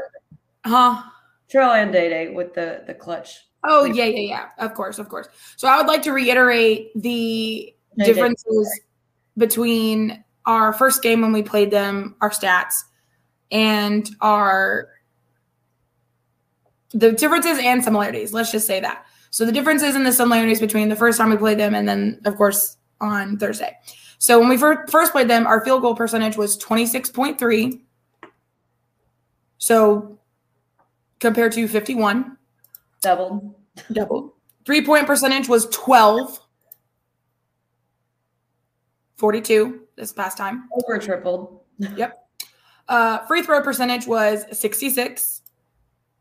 huh? 0.65 1.03
Trell 1.51 1.75
and 1.75 1.91
Day 1.91 2.07
Day 2.07 2.29
with 2.29 2.53
the 2.53 2.83
the 2.87 2.93
clutch 2.93 3.46
Oh 3.67 3.83
yeah, 3.85 4.05
yeah, 4.05 4.19
yeah. 4.19 4.49
Of 4.57 4.73
course, 4.73 4.97
of 4.97 5.09
course. 5.09 5.27
So 5.57 5.67
I 5.67 5.77
would 5.77 5.87
like 5.87 6.01
to 6.03 6.11
reiterate 6.11 6.91
the 6.95 7.73
differences 7.97 8.81
between 9.37 10.23
our 10.45 10.71
first 10.71 11.03
game 11.03 11.21
when 11.21 11.33
we 11.33 11.43
played 11.43 11.69
them, 11.69 12.15
our 12.21 12.29
stats, 12.29 12.75
and 13.51 14.09
our 14.21 14.89
the 16.91 17.11
differences 17.11 17.59
and 17.59 17.83
similarities. 17.83 18.33
Let's 18.33 18.51
just 18.51 18.65
say 18.65 18.79
that. 18.79 19.05
So 19.29 19.45
the 19.45 19.51
differences 19.51 19.95
and 19.95 20.05
the 20.05 20.13
similarities 20.13 20.59
between 20.61 20.87
the 20.87 20.95
first 20.95 21.17
time 21.17 21.29
we 21.29 21.37
played 21.37 21.59
them 21.59 21.75
and 21.75 21.87
then, 21.87 22.21
of 22.25 22.37
course, 22.37 22.77
on 23.01 23.37
Thursday. 23.37 23.77
So 24.19 24.39
when 24.39 24.49
we 24.49 24.57
first 24.57 25.11
played 25.11 25.27
them, 25.27 25.45
our 25.45 25.63
field 25.63 25.81
goal 25.81 25.95
percentage 25.95 26.37
was 26.37 26.57
26.3. 26.57 27.81
So 29.57 30.17
compared 31.19 31.51
to 31.53 31.67
51. 31.67 32.37
Doubled. 33.01 33.53
Doubled. 33.91 34.31
Three 34.65 34.85
point 34.85 35.07
percentage 35.07 35.47
was 35.47 35.67
12. 35.67 36.39
42 39.17 39.81
this 39.95 40.13
past 40.13 40.37
time. 40.37 40.69
Over 40.71 40.99
tripled. 40.99 41.61
Yep. 41.95 42.27
Uh, 42.87 43.19
free 43.27 43.43
throw 43.43 43.61
percentage 43.61 44.07
was 44.07 44.45
66. 44.51 45.41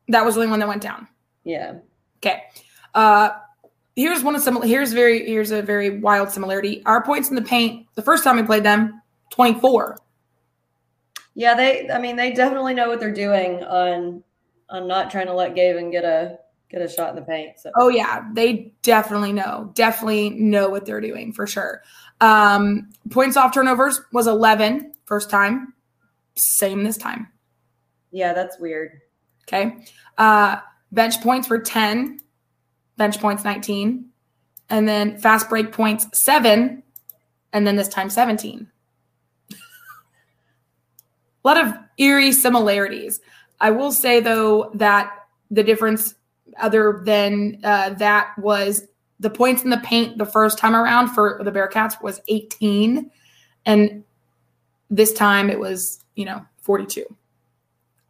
That 0.09 0.25
was 0.25 0.35
the 0.35 0.41
only 0.43 0.51
one 0.51 0.61
that 0.61 0.69
went 0.69 0.83
down. 0.83 1.09
Yeah. 1.45 1.79
Okay. 2.19 2.43
Uh, 2.95 3.31
here's 3.95 4.23
one 4.23 4.35
of 4.35 4.43
some. 4.43 4.61
Here's 4.63 4.93
very. 4.93 5.27
Here's 5.27 5.51
a 5.51 5.63
very 5.63 5.99
wild 5.99 6.31
similarity. 6.31 6.83
Our 6.85 7.03
points 7.03 7.31
in 7.31 7.37
the 7.37 7.43
paint. 7.43 7.87
The 7.95 8.03
first 8.03 8.23
time 8.23 8.37
we 8.37 8.43
played 8.43 8.65
them, 8.65 9.01
24. 9.31 9.99
Yeah, 11.35 11.55
they. 11.55 11.89
I 11.89 11.99
mean, 11.99 12.17
they 12.17 12.33
definitely 12.33 12.75
know 12.75 12.89
what 12.89 13.01
they're 13.01 13.13
doing 13.13 13.63
on 13.65 14.23
on 14.69 14.87
not 14.89 15.11
trying 15.11 15.27
to 15.27 15.35
let 15.35 15.55
Gavin 15.55 15.91
get 15.91 16.05
a 16.05 16.39
get 16.69 16.83
a 16.83 16.89
shot 16.89 17.11
in 17.11 17.17
the 17.17 17.23
paint. 17.23 17.59
So. 17.59 17.71
Oh 17.77 17.89
yeah, 17.89 18.25
they 18.33 18.73
definitely 18.83 19.33
know. 19.33 19.71
Definitely 19.75 20.31
know 20.31 20.69
what 20.69 20.87
they're 20.87 21.01
doing 21.01 21.33
for 21.33 21.47
sure. 21.47 21.83
Um, 22.21 22.91
points 23.11 23.37
off 23.37 23.53
turnovers 23.53 24.01
was 24.13 24.27
11 24.27 24.93
first 25.05 25.31
time. 25.31 25.75
Same 26.37 26.85
this 26.85 26.97
time. 26.97 27.29
Yeah, 28.11 28.33
that's 28.33 28.59
weird. 28.59 29.01
Okay. 29.47 29.77
Uh, 30.19 30.57
bench 30.93 31.21
points 31.21 31.49
were 31.49 31.61
10. 31.61 32.21
Bench 32.97 33.21
points 33.21 33.45
19. 33.45 34.09
And 34.69 34.89
then 34.89 35.19
fast 35.19 35.49
break 35.49 35.73
points 35.73 36.07
7 36.13 36.83
and 37.53 37.67
then 37.67 37.77
this 37.77 37.89
time 37.89 38.11
17. 38.11 38.67
A 39.53 39.57
lot 41.45 41.65
of 41.65 41.75
eerie 41.99 42.33
similarities. 42.33 43.21
I 43.61 43.71
will 43.71 43.93
say 43.93 44.21
though 44.21 44.71
that 44.75 45.13
the 45.51 45.63
difference 45.63 46.15
other 46.61 47.03
than 47.05 47.61
uh, 47.65 47.91
that 47.91 48.37
was 48.39 48.87
the 49.19 49.31
points 49.31 49.63
in 49.63 49.71
the 49.71 49.79
paint 49.79 50.19
the 50.19 50.27
first 50.27 50.59
time 50.59 50.75
around 50.75 51.09
for 51.09 51.41
the 51.43 51.53
Bearcats 51.53 52.03
was 52.03 52.21
18. 52.29 53.11
And 53.65 54.05
this 54.91 55.13
time 55.13 55.51
it 55.51 55.59
was, 55.59 56.05
you 56.15 56.25
know, 56.25 56.45
42. 56.61 57.05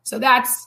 So 0.03 0.19
that's 0.19 0.67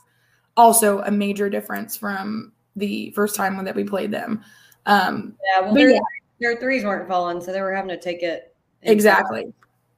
also 0.55 0.99
a 1.01 1.11
major 1.11 1.49
difference 1.49 1.95
from 1.95 2.51
the 2.75 3.11
first 3.11 3.35
time 3.35 3.55
when 3.55 3.65
that 3.65 3.75
we 3.75 3.83
played 3.83 4.11
them. 4.11 4.43
Um, 4.85 5.35
yeah, 5.43 5.61
well, 5.61 5.73
their, 5.73 5.91
yeah. 5.91 5.99
their 6.39 6.55
threes 6.57 6.83
weren't 6.83 7.07
falling, 7.07 7.41
so 7.41 7.51
they 7.51 7.61
were 7.61 7.73
having 7.73 7.89
to 7.89 7.99
take 7.99 8.23
it. 8.23 8.55
Exactly. 8.81 9.53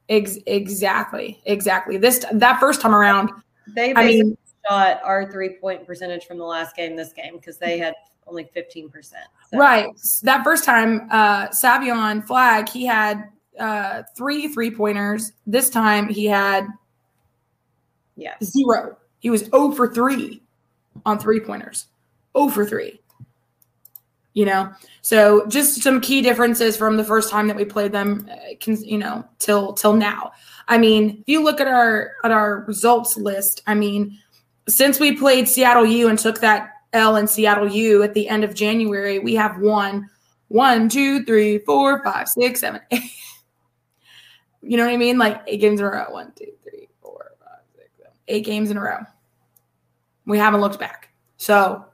Ex- 0.09 0.37
exactly. 0.45 1.41
Exactly. 1.45 1.97
This 1.97 2.25
that 2.31 2.59
first 2.59 2.81
time 2.81 2.93
around, 2.93 3.29
they 3.75 3.93
I 3.95 4.05
mean, 4.05 4.37
shot 4.67 5.01
our 5.03 5.31
three 5.31 5.57
point 5.57 5.85
percentage 5.85 6.25
from 6.25 6.37
the 6.37 6.45
last 6.45 6.75
game 6.75 6.95
this 6.95 7.13
game 7.13 7.37
because 7.37 7.57
they 7.57 7.77
had 7.77 7.93
only 8.27 8.49
15%. 8.55 8.91
So. 9.03 9.57
Right. 9.57 9.87
That 10.23 10.43
first 10.43 10.63
time, 10.63 11.07
uh, 11.11 11.47
Savion 11.49 12.25
Flagg, 12.25 12.69
he 12.69 12.85
had 12.85 13.29
uh, 13.59 14.03
three 14.15 14.47
three 14.47 14.71
pointers. 14.71 15.33
This 15.45 15.69
time 15.69 16.07
he 16.07 16.25
had 16.25 16.67
yeah 18.15 18.35
zero. 18.43 18.97
He 19.19 19.29
was 19.29 19.41
0 19.45 19.71
for 19.73 19.93
3 19.93 20.41
on 21.05 21.19
three 21.19 21.39
pointers. 21.39 21.87
0 22.35 22.49
for 22.49 22.65
3. 22.65 22.99
You 24.33 24.45
know, 24.45 24.71
so 25.01 25.45
just 25.47 25.81
some 25.81 25.99
key 25.99 26.21
differences 26.21 26.77
from 26.77 26.95
the 26.95 27.03
first 27.03 27.29
time 27.29 27.47
that 27.47 27.57
we 27.57 27.65
played 27.65 27.91
them, 27.91 28.29
uh, 28.31 28.55
can, 28.61 28.81
you 28.81 28.97
know, 28.97 29.27
till 29.39 29.73
till 29.73 29.93
now. 29.93 30.31
I 30.69 30.77
mean, 30.77 31.17
if 31.19 31.27
you 31.27 31.43
look 31.43 31.59
at 31.59 31.67
our 31.67 32.13
at 32.23 32.31
our 32.31 32.63
results 32.65 33.17
list, 33.17 33.61
I 33.67 33.75
mean, 33.75 34.17
since 34.67 34.99
we 34.99 35.17
played 35.17 35.47
Seattle 35.47 35.85
U 35.85 36.07
and 36.07 36.17
took 36.17 36.39
that 36.41 36.69
L 36.93 37.15
in 37.15 37.27
Seattle 37.27 37.69
U 37.69 38.03
at 38.03 38.13
the 38.13 38.27
end 38.27 38.43
of 38.43 38.53
January, 38.53 39.19
we 39.19 39.35
have 39.35 39.59
won 39.59 40.09
one, 40.49 40.89
two, 40.89 41.23
three, 41.23 41.59
four, 41.59 42.03
five, 42.03 42.27
six, 42.27 42.59
seven, 42.59 42.81
eight. 42.91 43.11
you 44.61 44.77
know 44.77 44.85
what 44.85 44.93
I 44.93 44.97
mean? 44.97 45.17
Like 45.17 45.41
eight 45.47 45.61
games 45.61 45.79
in 45.79 45.85
a 45.85 45.89
row. 45.89 46.05
One, 46.09 46.31
two, 46.35 46.51
three, 46.63 46.89
four, 47.01 47.31
five, 47.39 47.59
six, 47.75 47.89
seven, 47.97 48.11
eight 48.27 48.45
games 48.45 48.69
in 48.69 48.77
a 48.77 48.81
row. 48.81 48.99
We 50.25 50.37
haven't 50.37 50.61
looked 50.61 50.79
back. 50.79 51.09
So, 51.37 51.85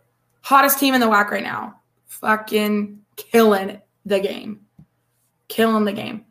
hottest 0.42 0.80
team 0.80 0.94
in 0.94 1.02
the 1.02 1.08
WAC 1.08 1.30
right 1.30 1.44
now. 1.44 1.80
Fucking 2.08 3.00
killing 3.16 3.82
the 4.06 4.20
game. 4.20 4.62
Killing 5.48 5.86
the 5.86 5.94
game. 5.94 6.26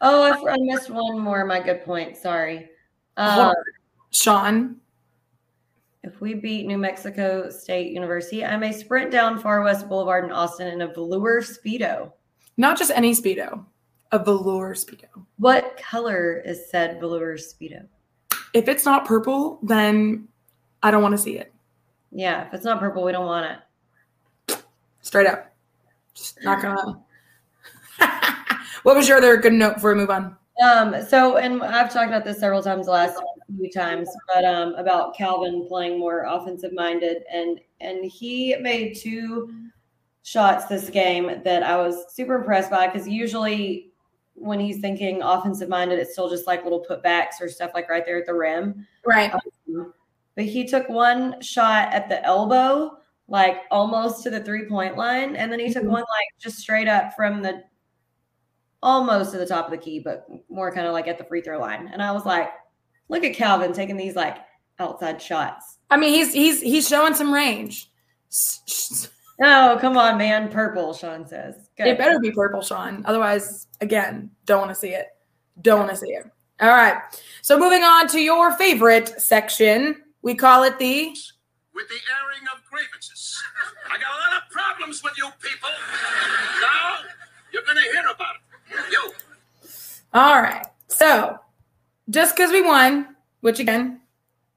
Oh, 0.00 0.22
I, 0.22 0.52
I 0.52 0.56
missed 0.60 0.90
one 0.90 1.18
more. 1.18 1.44
My 1.44 1.60
good 1.60 1.84
point. 1.84 2.16
Sorry. 2.16 2.68
Uh, 3.16 3.52
Sean, 4.10 4.76
if 6.04 6.20
we 6.20 6.34
beat 6.34 6.66
New 6.66 6.78
Mexico 6.78 7.48
State 7.48 7.92
University, 7.92 8.44
I 8.44 8.56
may 8.56 8.72
sprint 8.72 9.10
down 9.10 9.38
Far 9.38 9.62
West 9.62 9.88
Boulevard 9.88 10.24
in 10.24 10.32
Austin 10.32 10.68
in 10.68 10.82
a 10.82 10.88
velour 10.88 11.40
Speedo. 11.40 12.12
Not 12.56 12.76
just 12.76 12.90
any 12.90 13.12
Speedo, 13.12 13.64
a 14.10 14.18
velour 14.18 14.74
Speedo. 14.74 15.06
What 15.38 15.76
color 15.76 16.42
is 16.44 16.68
said 16.70 16.98
velour 17.00 17.36
Speedo? 17.36 17.86
If 18.52 18.68
it's 18.68 18.84
not 18.84 19.06
purple, 19.06 19.60
then 19.62 20.26
I 20.82 20.90
don't 20.90 21.02
want 21.02 21.12
to 21.12 21.18
see 21.18 21.38
it. 21.38 21.52
Yeah, 22.10 22.46
if 22.46 22.54
it's 22.54 22.64
not 22.64 22.80
purple, 22.80 23.04
we 23.04 23.12
don't 23.12 23.26
want 23.26 23.62
it. 24.48 24.62
Straight 25.00 25.26
up. 25.26 25.54
Just 26.14 26.42
not 26.42 26.60
gonna. 26.60 27.00
what 28.82 28.96
was 28.96 29.08
your 29.08 29.18
other 29.18 29.36
good 29.36 29.52
note 29.52 29.74
before 29.74 29.94
we 29.94 30.00
move 30.00 30.10
on? 30.10 30.36
Um, 30.62 31.02
so, 31.08 31.36
and 31.36 31.62
I've 31.62 31.92
talked 31.92 32.08
about 32.08 32.24
this 32.24 32.38
several 32.38 32.62
times 32.62 32.86
last 32.86 33.18
few 33.56 33.70
times, 33.70 34.08
but 34.34 34.44
um, 34.44 34.74
about 34.74 35.16
Calvin 35.16 35.66
playing 35.68 35.98
more 35.98 36.24
offensive 36.24 36.72
minded, 36.72 37.24
and 37.32 37.60
and 37.80 38.04
he 38.04 38.56
made 38.56 38.96
two 38.96 39.52
shots 40.22 40.66
this 40.66 40.88
game 40.88 41.42
that 41.44 41.62
I 41.62 41.76
was 41.76 42.14
super 42.14 42.36
impressed 42.36 42.70
by 42.70 42.86
because 42.86 43.08
usually 43.08 43.92
when 44.34 44.60
he's 44.60 44.80
thinking 44.80 45.22
offensive 45.22 45.68
minded, 45.68 45.98
it's 45.98 46.12
still 46.12 46.30
just 46.30 46.46
like 46.46 46.62
little 46.64 46.84
putbacks 46.88 47.40
or 47.40 47.48
stuff 47.48 47.72
like 47.74 47.88
right 47.88 48.04
there 48.06 48.18
at 48.18 48.26
the 48.26 48.34
rim. 48.34 48.86
Right. 49.04 49.32
Um, 49.34 49.92
but 50.34 50.44
he 50.44 50.66
took 50.66 50.88
one 50.88 51.40
shot 51.42 51.92
at 51.92 52.08
the 52.08 52.24
elbow, 52.24 52.98
like 53.28 53.62
almost 53.70 54.22
to 54.22 54.30
the 54.30 54.40
three 54.42 54.66
point 54.66 54.96
line, 54.96 55.36
and 55.36 55.52
then 55.52 55.58
he 55.60 55.72
took 55.72 55.84
Mhm. 55.84 55.90
one 55.90 56.00
like 56.02 56.28
just 56.40 56.58
straight 56.58 56.88
up 56.88 57.14
from 57.14 57.42
the 57.42 57.62
almost 58.82 59.32
to 59.32 59.38
the 59.38 59.46
top 59.46 59.66
of 59.66 59.70
the 59.70 59.78
key, 59.78 60.00
but 60.00 60.26
more 60.48 60.72
kind 60.72 60.86
of 60.86 60.92
like 60.92 61.06
at 61.06 61.18
the 61.18 61.24
free 61.24 61.40
throw 61.40 61.58
line. 61.58 61.88
And 61.92 62.02
I 62.02 62.10
was 62.10 62.24
like, 62.24 62.50
look 63.12 63.22
at 63.24 63.34
Calvin 63.34 63.72
taking 63.72 63.96
these 63.96 64.16
like 64.16 64.38
outside 64.80 65.22
shots. 65.22 65.78
I 65.90 65.96
mean, 65.96 66.12
he's 66.12 66.32
he's 66.32 66.60
he's 66.60 66.88
showing 66.88 67.14
some 67.14 67.32
range. 67.32 67.90
S- 68.30 68.60
s- 68.66 69.08
Oh, 69.44 69.76
come 69.80 69.96
on, 69.96 70.18
man. 70.18 70.50
Purple, 70.50 70.94
Sean 70.94 71.26
says. 71.26 71.68
Good. 71.76 71.88
It 71.88 71.98
better 71.98 72.20
be 72.20 72.30
purple, 72.30 72.60
Sean. 72.62 73.02
Otherwise, 73.06 73.66
again, 73.80 74.30
don't 74.46 74.60
want 74.60 74.70
to 74.70 74.74
see 74.76 74.90
it. 74.90 75.06
Don't 75.62 75.80
want 75.80 75.90
to 75.90 75.96
see 75.96 76.10
it. 76.12 76.30
All 76.60 76.68
right. 76.68 76.96
So 77.40 77.58
moving 77.58 77.82
on 77.82 78.06
to 78.08 78.20
your 78.20 78.52
favorite 78.52 79.08
section, 79.20 79.96
we 80.22 80.34
call 80.36 80.62
it 80.62 80.78
the 80.78 81.16
with 81.74 81.88
the 81.88 81.94
airing 81.94 82.46
of 82.54 82.62
grievances. 82.70 83.42
I 83.90 83.98
got 83.98 84.12
a 84.12 84.30
lot 84.30 84.42
of 84.42 84.50
problems 84.50 85.02
with 85.02 85.14
you 85.18 85.28
people. 85.40 85.70
Now 86.60 86.98
you're 87.52 87.64
gonna 87.66 87.80
hear 87.80 88.02
about 88.14 88.34
it. 88.36 88.92
You. 88.92 89.12
All 90.14 90.40
right. 90.40 90.66
So, 90.86 91.36
just 92.12 92.36
because 92.36 92.52
we 92.52 92.62
won, 92.62 93.16
which 93.40 93.58
again, 93.58 94.00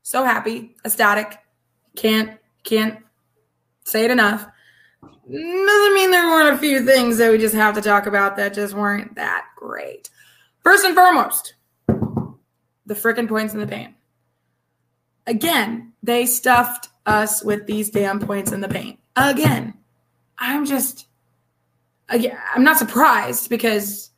so 0.04 0.24
happy, 0.24 0.76
ecstatic, 0.86 1.39
can't 1.96 2.38
can't 2.63 3.00
say 3.86 4.06
it 4.06 4.12
enough. 4.12 4.46
Doesn't 5.02 5.94
mean 5.96 6.12
there 6.12 6.28
weren't 6.28 6.56
a 6.56 6.60
few 6.60 6.86
things 6.86 7.18
that 7.18 7.32
we 7.32 7.38
just 7.38 7.56
have 7.56 7.74
to 7.76 7.82
talk 7.82 8.06
about 8.06 8.38
that 8.38 8.54
just 8.54 8.74
weren't 8.74 9.15
that 9.15 9.46
great. 9.56 10.10
First 10.63 10.86
and 10.86 10.94
foremost, 10.94 11.56
the 11.88 12.94
freaking 12.94 13.28
points 13.28 13.54
in 13.54 13.60
the 13.60 13.68
paint. 13.68 13.96
Again, 15.26 15.94
they 16.04 16.26
stuffed 16.26 16.89
us 17.06 17.44
with 17.44 17.65
these 17.65 17.89
damn 17.89 18.20
points 18.20 18.52
in 18.52 18.62
the 18.62 18.68
paint. 18.68 19.00
Again, 19.15 19.74
I'm 20.38 20.65
just, 20.65 21.08
again, 22.10 22.38
I'm 22.54 22.63
not 22.63 22.78
surprised 22.78 23.50
because 23.50 24.12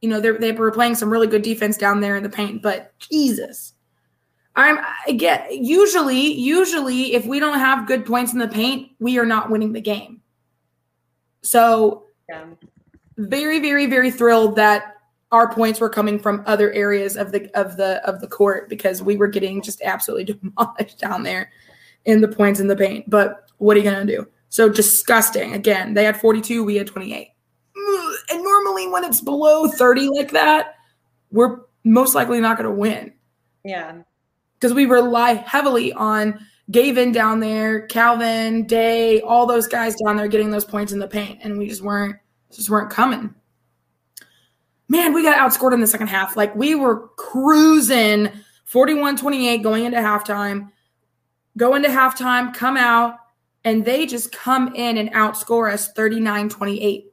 you 0.00 0.08
know 0.08 0.20
they 0.20 0.30
they 0.32 0.52
were 0.52 0.70
playing 0.70 0.94
some 0.94 1.10
really 1.10 1.26
good 1.26 1.42
defense 1.42 1.76
down 1.76 2.00
there 2.00 2.16
in 2.16 2.22
the 2.22 2.28
paint 2.28 2.62
but 2.62 2.92
jesus. 2.98 3.74
I'm 4.56 4.78
again 5.06 5.46
usually 5.50 6.32
usually 6.34 7.14
if 7.14 7.24
we 7.24 7.38
don't 7.38 7.58
have 7.58 7.86
good 7.86 8.04
points 8.04 8.32
in 8.32 8.38
the 8.38 8.48
paint 8.48 8.90
we 8.98 9.18
are 9.18 9.26
not 9.26 9.50
winning 9.50 9.72
the 9.72 9.80
game. 9.80 10.20
So 11.42 12.04
Yeah. 12.28 12.46
very 13.16 13.60
very 13.60 13.86
very 13.86 14.10
thrilled 14.10 14.56
that 14.56 14.96
our 15.32 15.52
points 15.52 15.80
were 15.80 15.88
coming 15.88 16.18
from 16.18 16.42
other 16.46 16.72
areas 16.72 17.16
of 17.16 17.30
the 17.30 17.48
of 17.58 17.76
the 17.76 18.04
of 18.08 18.20
the 18.20 18.26
court 18.26 18.68
because 18.68 19.02
we 19.02 19.16
were 19.16 19.28
getting 19.28 19.62
just 19.62 19.80
absolutely 19.82 20.34
demolished 20.34 20.98
down 20.98 21.22
there 21.22 21.52
in 22.06 22.20
the 22.20 22.28
points 22.28 22.58
in 22.58 22.66
the 22.66 22.76
paint. 22.76 23.08
But 23.08 23.50
what 23.58 23.76
are 23.76 23.80
you 23.80 23.90
going 23.90 24.06
to 24.06 24.16
do? 24.16 24.26
So 24.48 24.68
disgusting. 24.68 25.52
Again 25.54 25.94
they 25.94 26.04
had 26.04 26.20
42 26.20 26.64
we 26.64 26.76
had 26.76 26.86
28 26.88 27.16
Ugh, 27.18 27.28
and 27.28 27.39
normally 28.80 28.92
when 28.92 29.04
it's 29.04 29.20
below 29.20 29.68
30 29.68 30.08
like 30.08 30.30
that 30.32 30.76
we're 31.30 31.60
most 31.84 32.14
likely 32.14 32.40
not 32.40 32.56
going 32.56 32.68
to 32.68 32.74
win 32.74 33.12
Yeah. 33.64 33.98
because 34.54 34.74
we 34.74 34.86
rely 34.86 35.34
heavily 35.34 35.92
on 35.92 36.44
Gavin 36.70 37.10
down 37.10 37.40
there, 37.40 37.86
Calvin, 37.88 38.64
Day, 38.64 39.20
all 39.22 39.44
those 39.44 39.66
guys 39.66 39.96
down 39.96 40.16
there 40.16 40.28
getting 40.28 40.50
those 40.52 40.64
points 40.64 40.92
in 40.92 41.00
the 41.00 41.08
paint, 41.08 41.40
and 41.42 41.58
we 41.58 41.66
just 41.66 41.82
weren't 41.82 42.14
just 42.52 42.70
weren't 42.70 42.90
coming. 42.90 43.34
Man, 44.88 45.12
we 45.12 45.24
got 45.24 45.36
outscored 45.36 45.72
in 45.72 45.80
the 45.80 45.86
second 45.88 46.06
half. 46.06 46.36
Like 46.36 46.54
we 46.54 46.76
were 46.76 47.08
cruising 47.16 48.30
41-28 48.72 49.64
going 49.64 49.84
into 49.84 49.98
halftime. 49.98 50.70
Go 51.56 51.74
into 51.74 51.88
halftime, 51.88 52.54
come 52.54 52.76
out, 52.76 53.16
and 53.64 53.84
they 53.84 54.06
just 54.06 54.30
come 54.30 54.72
in 54.76 54.96
and 54.96 55.10
outscore 55.12 55.72
us 55.72 55.92
39-28 55.92 57.04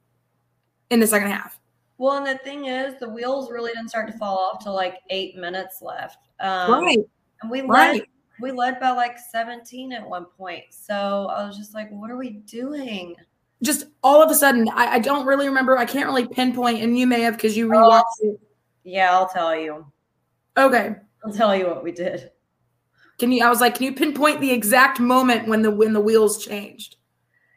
in 0.92 1.00
the 1.00 1.08
second 1.08 1.32
half. 1.32 1.57
Well, 1.98 2.18
and 2.18 2.26
the 2.28 2.38
thing 2.44 2.66
is, 2.66 3.00
the 3.00 3.10
wheels 3.10 3.50
really 3.52 3.72
didn't 3.74 3.90
start 3.90 4.08
to 4.12 4.18
fall 4.18 4.38
off 4.38 4.64
till 4.64 4.76
like 4.76 4.98
eight 5.10 5.36
minutes 5.36 5.82
left. 5.82 6.28
Um, 6.40 6.72
right. 6.72 7.00
And 7.42 7.52
we 7.52 7.62
led 7.62 7.68
Right. 7.70 8.10
we 8.40 8.52
led 8.52 8.80
by 8.80 8.92
like 8.92 9.18
17 9.18 9.94
at 9.94 10.08
one 10.08 10.26
point. 10.26 10.66
So 10.70 11.28
I 11.32 11.46
was 11.46 11.58
just 11.58 11.74
like, 11.74 11.90
what 11.92 12.12
are 12.12 12.18
we 12.18 12.30
doing? 12.30 13.16
Just 13.64 13.88
all 14.04 14.22
of 14.22 14.30
a 14.30 14.36
sudden, 14.36 14.70
I, 14.70 14.94
I 14.94 15.00
don't 15.00 15.26
really 15.26 15.48
remember. 15.48 15.76
I 15.78 15.86
can't 15.86 16.06
really 16.06 16.28
pinpoint, 16.28 16.84
and 16.84 16.98
you 16.98 17.08
may 17.08 17.22
have 17.22 17.34
because 17.36 17.58
you 17.58 17.68
rewatched 17.68 18.04
it. 18.22 18.40
Yeah, 18.84 19.12
I'll 19.12 19.28
tell 19.28 19.56
you. 19.56 19.86
Okay. 20.56 20.96
I'll 21.26 21.34
tell 21.34 21.56
you 21.56 21.66
what 21.66 21.84
we 21.84 21.92
did. 21.92 22.30
Can 23.18 23.32
you? 23.32 23.44
I 23.44 23.50
was 23.50 23.60
like, 23.60 23.74
can 23.76 23.86
you 23.86 23.94
pinpoint 23.96 24.40
the 24.42 24.52
exact 24.52 25.00
moment 25.00 25.48
when 25.48 25.64
the 25.64 25.72
when 25.72 25.94
the 25.94 26.00
wheels 26.00 26.46
changed? 26.46 26.98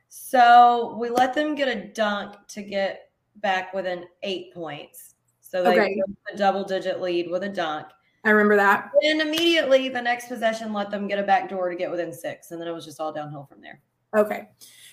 So 0.08 0.96
we 0.98 1.10
let 1.10 1.34
them 1.34 1.54
get 1.54 1.68
a 1.68 1.88
dunk 1.88 2.36
to 2.48 2.62
get 2.62 3.09
back 3.40 3.72
within 3.74 4.04
eight 4.22 4.52
points. 4.54 5.14
So 5.40 5.62
they 5.62 5.70
Okay. 5.70 6.02
a 6.32 6.36
double 6.36 6.64
digit 6.64 7.00
lead 7.00 7.30
with 7.30 7.42
a 7.42 7.48
dunk. 7.48 7.86
I 8.24 8.30
remember 8.30 8.56
that. 8.56 8.90
And 9.02 9.20
immediately 9.20 9.88
the 9.88 10.02
next 10.02 10.28
possession 10.28 10.72
let 10.72 10.90
them 10.90 11.08
get 11.08 11.18
a 11.18 11.22
back 11.22 11.48
door 11.48 11.70
to 11.70 11.74
get 11.74 11.90
within 11.90 12.12
six. 12.12 12.50
And 12.50 12.60
then 12.60 12.68
it 12.68 12.72
was 12.72 12.84
just 12.84 13.00
all 13.00 13.12
downhill 13.12 13.46
from 13.46 13.60
there. 13.60 13.80
Okay, 14.16 14.48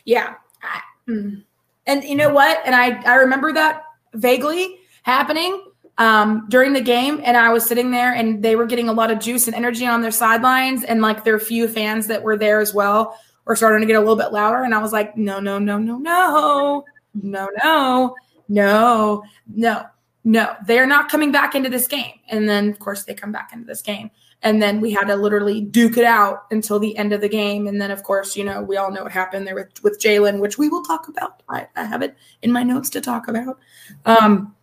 yeah. 0.05 0.35
Mm. 1.07 1.43
And 1.85 2.03
you 2.03 2.15
know 2.15 2.29
what? 2.33 2.59
And 2.65 2.75
I 2.75 3.01
I 3.03 3.15
remember 3.15 3.51
that 3.53 3.83
vaguely 4.13 4.79
happening 5.03 5.63
um, 5.97 6.45
during 6.49 6.73
the 6.73 6.81
game, 6.81 7.21
and 7.23 7.35
I 7.35 7.51
was 7.51 7.65
sitting 7.65 7.91
there, 7.91 8.13
and 8.13 8.43
they 8.43 8.55
were 8.55 8.65
getting 8.65 8.89
a 8.89 8.93
lot 8.93 9.09
of 9.09 9.19
juice 9.19 9.47
and 9.47 9.55
energy 9.55 9.85
on 9.85 10.01
their 10.01 10.11
sidelines, 10.11 10.83
and 10.83 11.01
like 11.01 11.23
their 11.23 11.39
few 11.39 11.67
fans 11.67 12.07
that 12.07 12.21
were 12.21 12.37
there 12.37 12.59
as 12.59 12.73
well 12.73 13.17
were 13.45 13.55
starting 13.55 13.81
to 13.81 13.87
get 13.87 13.95
a 13.95 13.99
little 13.99 14.15
bit 14.15 14.31
louder, 14.31 14.63
and 14.63 14.75
I 14.75 14.81
was 14.81 14.91
like, 14.91 15.17
no, 15.17 15.39
no, 15.39 15.57
no, 15.57 15.77
no, 15.77 15.97
no, 15.97 16.85
no, 17.15 17.49
no, 17.63 18.15
no, 18.47 19.23
no, 19.53 19.85
no, 20.23 20.55
they're 20.65 20.87
not 20.87 21.09
coming 21.09 21.31
back 21.31 21.55
into 21.55 21.69
this 21.69 21.87
game. 21.87 22.19
And 22.29 22.47
then 22.47 22.69
of 22.69 22.79
course 22.79 23.03
they 23.03 23.13
come 23.13 23.31
back 23.31 23.51
into 23.53 23.65
this 23.65 23.81
game. 23.81 24.11
And 24.43 24.61
then 24.61 24.81
we 24.81 24.91
had 24.91 25.05
to 25.05 25.15
literally 25.15 25.61
duke 25.61 25.97
it 25.97 26.03
out 26.03 26.45
until 26.51 26.77
the 26.77 26.95
end 26.95 27.11
of 27.11 27.21
the 27.21 27.29
game. 27.29 27.65
And 27.65 27.81
then, 27.81 27.89
of 27.89 28.03
course, 28.03 28.35
you 28.35 28.43
know, 28.43 28.61
we 28.61 28.77
all 28.77 28.91
know 28.91 29.03
what 29.03 29.11
happened 29.11 29.47
there 29.47 29.55
with, 29.55 29.83
with 29.83 29.99
Jalen, 29.99 30.39
which 30.39 30.59
we 30.59 30.69
will 30.69 30.83
talk 30.83 31.07
about. 31.07 31.41
I, 31.49 31.67
I 31.75 31.85
have 31.85 32.03
it 32.03 32.15
in 32.43 32.51
my 32.51 32.61
notes 32.61 32.91
to 32.91 33.01
talk 33.01 33.27
about. 33.27 33.57
Um, 34.05 34.55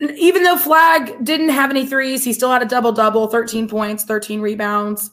even 0.00 0.42
though 0.42 0.58
Flagg 0.58 1.24
didn't 1.24 1.50
have 1.50 1.70
any 1.70 1.86
threes, 1.86 2.24
he 2.24 2.32
still 2.32 2.50
had 2.50 2.60
a 2.60 2.66
double 2.66 2.92
double, 2.92 3.28
13 3.28 3.68
points, 3.68 4.04
13 4.04 4.40
rebounds. 4.40 5.10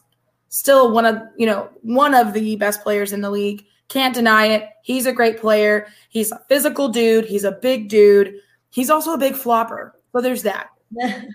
Still 0.48 0.92
one 0.92 1.06
of, 1.06 1.22
you 1.36 1.46
know, 1.46 1.70
one 1.82 2.12
of 2.12 2.32
the 2.32 2.56
best 2.56 2.82
players 2.82 3.12
in 3.12 3.20
the 3.20 3.30
league. 3.30 3.64
Can't 3.88 4.14
deny 4.14 4.46
it. 4.46 4.68
He's 4.82 5.06
a 5.06 5.12
great 5.12 5.38
player. 5.38 5.86
He's 6.08 6.32
a 6.32 6.40
physical 6.48 6.88
dude. 6.88 7.24
He's 7.26 7.44
a 7.44 7.52
big 7.52 7.88
dude. 7.88 8.34
He's 8.70 8.90
also 8.90 9.12
a 9.12 9.18
big 9.18 9.34
flopper. 9.34 9.94
So 10.12 10.20
there's 10.20 10.42
that. 10.42 10.70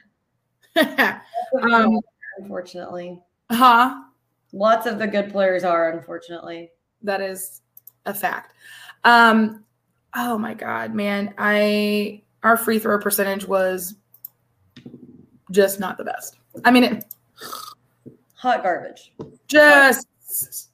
Um, 1.64 2.00
unfortunately. 2.38 3.20
huh? 3.50 4.04
Lots 4.54 4.86
of 4.86 5.00
the 5.00 5.08
good 5.08 5.32
players 5.32 5.64
are, 5.64 5.92
unfortunately. 5.92 6.70
That 7.02 7.22
is 7.22 7.62
a 8.06 8.14
fact. 8.14 8.54
Um, 9.04 9.64
oh 10.16 10.38
my 10.38 10.54
god, 10.54 10.94
man. 10.94 11.34
I 11.38 12.22
our 12.44 12.56
free 12.56 12.78
throw 12.80 13.00
percentage 13.00 13.48
was 13.48 13.96
just 15.52 15.80
not 15.80 15.98
the 15.98 16.04
best. 16.04 16.38
I 16.64 16.72
mean 16.72 16.84
it 16.84 17.06
Hot 18.36 18.64
garbage. 18.64 19.12
just 19.48 20.08
yeesh, 20.30 20.68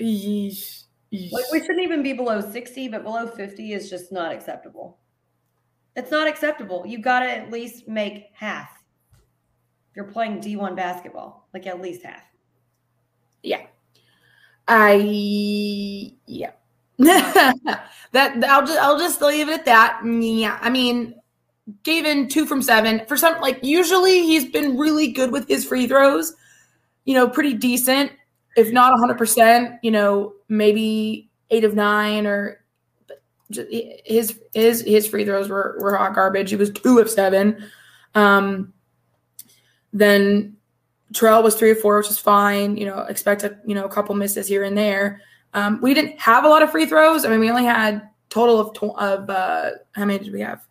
yeesh. 0.00 0.81
Like 1.12 1.44
we 1.52 1.60
shouldn't 1.60 1.82
even 1.82 2.02
be 2.02 2.14
below 2.14 2.40
60, 2.40 2.88
but 2.88 3.04
below 3.04 3.26
50 3.26 3.72
is 3.72 3.90
just 3.90 4.12
not 4.12 4.32
acceptable. 4.32 4.98
It's 5.94 6.10
not 6.10 6.26
acceptable. 6.26 6.84
You've 6.86 7.02
got 7.02 7.20
to 7.20 7.30
at 7.30 7.50
least 7.50 7.86
make 7.86 8.30
half. 8.32 8.70
If 9.90 9.96
you're 9.96 10.06
playing 10.06 10.40
D1 10.40 10.74
basketball, 10.74 11.48
like 11.52 11.66
at 11.66 11.82
least 11.82 12.02
half. 12.02 12.22
yeah. 13.42 13.66
I 14.68 16.12
yeah. 16.26 16.52
that 16.98 18.44
I'll 18.44 18.64
just 18.66 18.78
I'll 18.78 18.98
just 18.98 19.20
leave 19.20 19.48
it 19.48 19.52
at 19.52 19.64
that. 19.64 20.00
Yeah. 20.04 20.58
I 20.62 20.70
mean, 20.70 21.14
Gavin 21.82 22.28
two 22.28 22.46
from 22.46 22.62
seven. 22.62 23.02
For 23.06 23.16
some 23.16 23.40
like 23.40 23.58
usually 23.62 24.22
he's 24.22 24.46
been 24.46 24.78
really 24.78 25.08
good 25.08 25.32
with 25.32 25.48
his 25.48 25.64
free 25.64 25.86
throws, 25.86 26.32
you 27.04 27.14
know, 27.14 27.28
pretty 27.28 27.54
decent. 27.54 28.12
If 28.56 28.72
not 28.72 28.98
hundred 28.98 29.18
percent, 29.18 29.74
you 29.82 29.90
know, 29.90 30.34
maybe 30.52 31.30
eight 31.50 31.64
of 31.64 31.74
nine 31.74 32.26
or 32.26 32.62
his 33.50 34.38
his 34.54 34.82
his 34.82 35.06
free 35.08 35.24
throws 35.24 35.48
were 35.48 35.76
were 35.80 35.96
hot 35.96 36.14
garbage. 36.14 36.50
He 36.50 36.56
was 36.56 36.70
two 36.70 36.98
of 36.98 37.10
seven. 37.10 37.64
Um 38.14 38.72
then 39.92 40.56
Terrell 41.12 41.42
was 41.42 41.54
three 41.54 41.70
or 41.70 41.74
four, 41.74 41.98
which 41.98 42.08
is 42.08 42.18
fine. 42.18 42.76
You 42.76 42.86
know, 42.86 43.00
expect 43.00 43.44
a 43.44 43.58
you 43.66 43.74
know 43.74 43.84
a 43.84 43.88
couple 43.88 44.14
misses 44.14 44.46
here 44.46 44.64
and 44.64 44.76
there. 44.76 45.20
Um, 45.54 45.80
we 45.82 45.92
didn't 45.92 46.18
have 46.18 46.44
a 46.44 46.48
lot 46.48 46.62
of 46.62 46.70
free 46.70 46.86
throws. 46.86 47.24
I 47.24 47.28
mean, 47.28 47.40
we 47.40 47.50
only 47.50 47.64
had 47.64 48.08
total 48.30 48.58
of 48.58 48.74
tw- 48.74 48.98
of 48.98 49.28
uh, 49.28 49.70
how 49.92 50.06
many 50.06 50.24
did 50.24 50.32
we 50.32 50.40
have? 50.40 50.66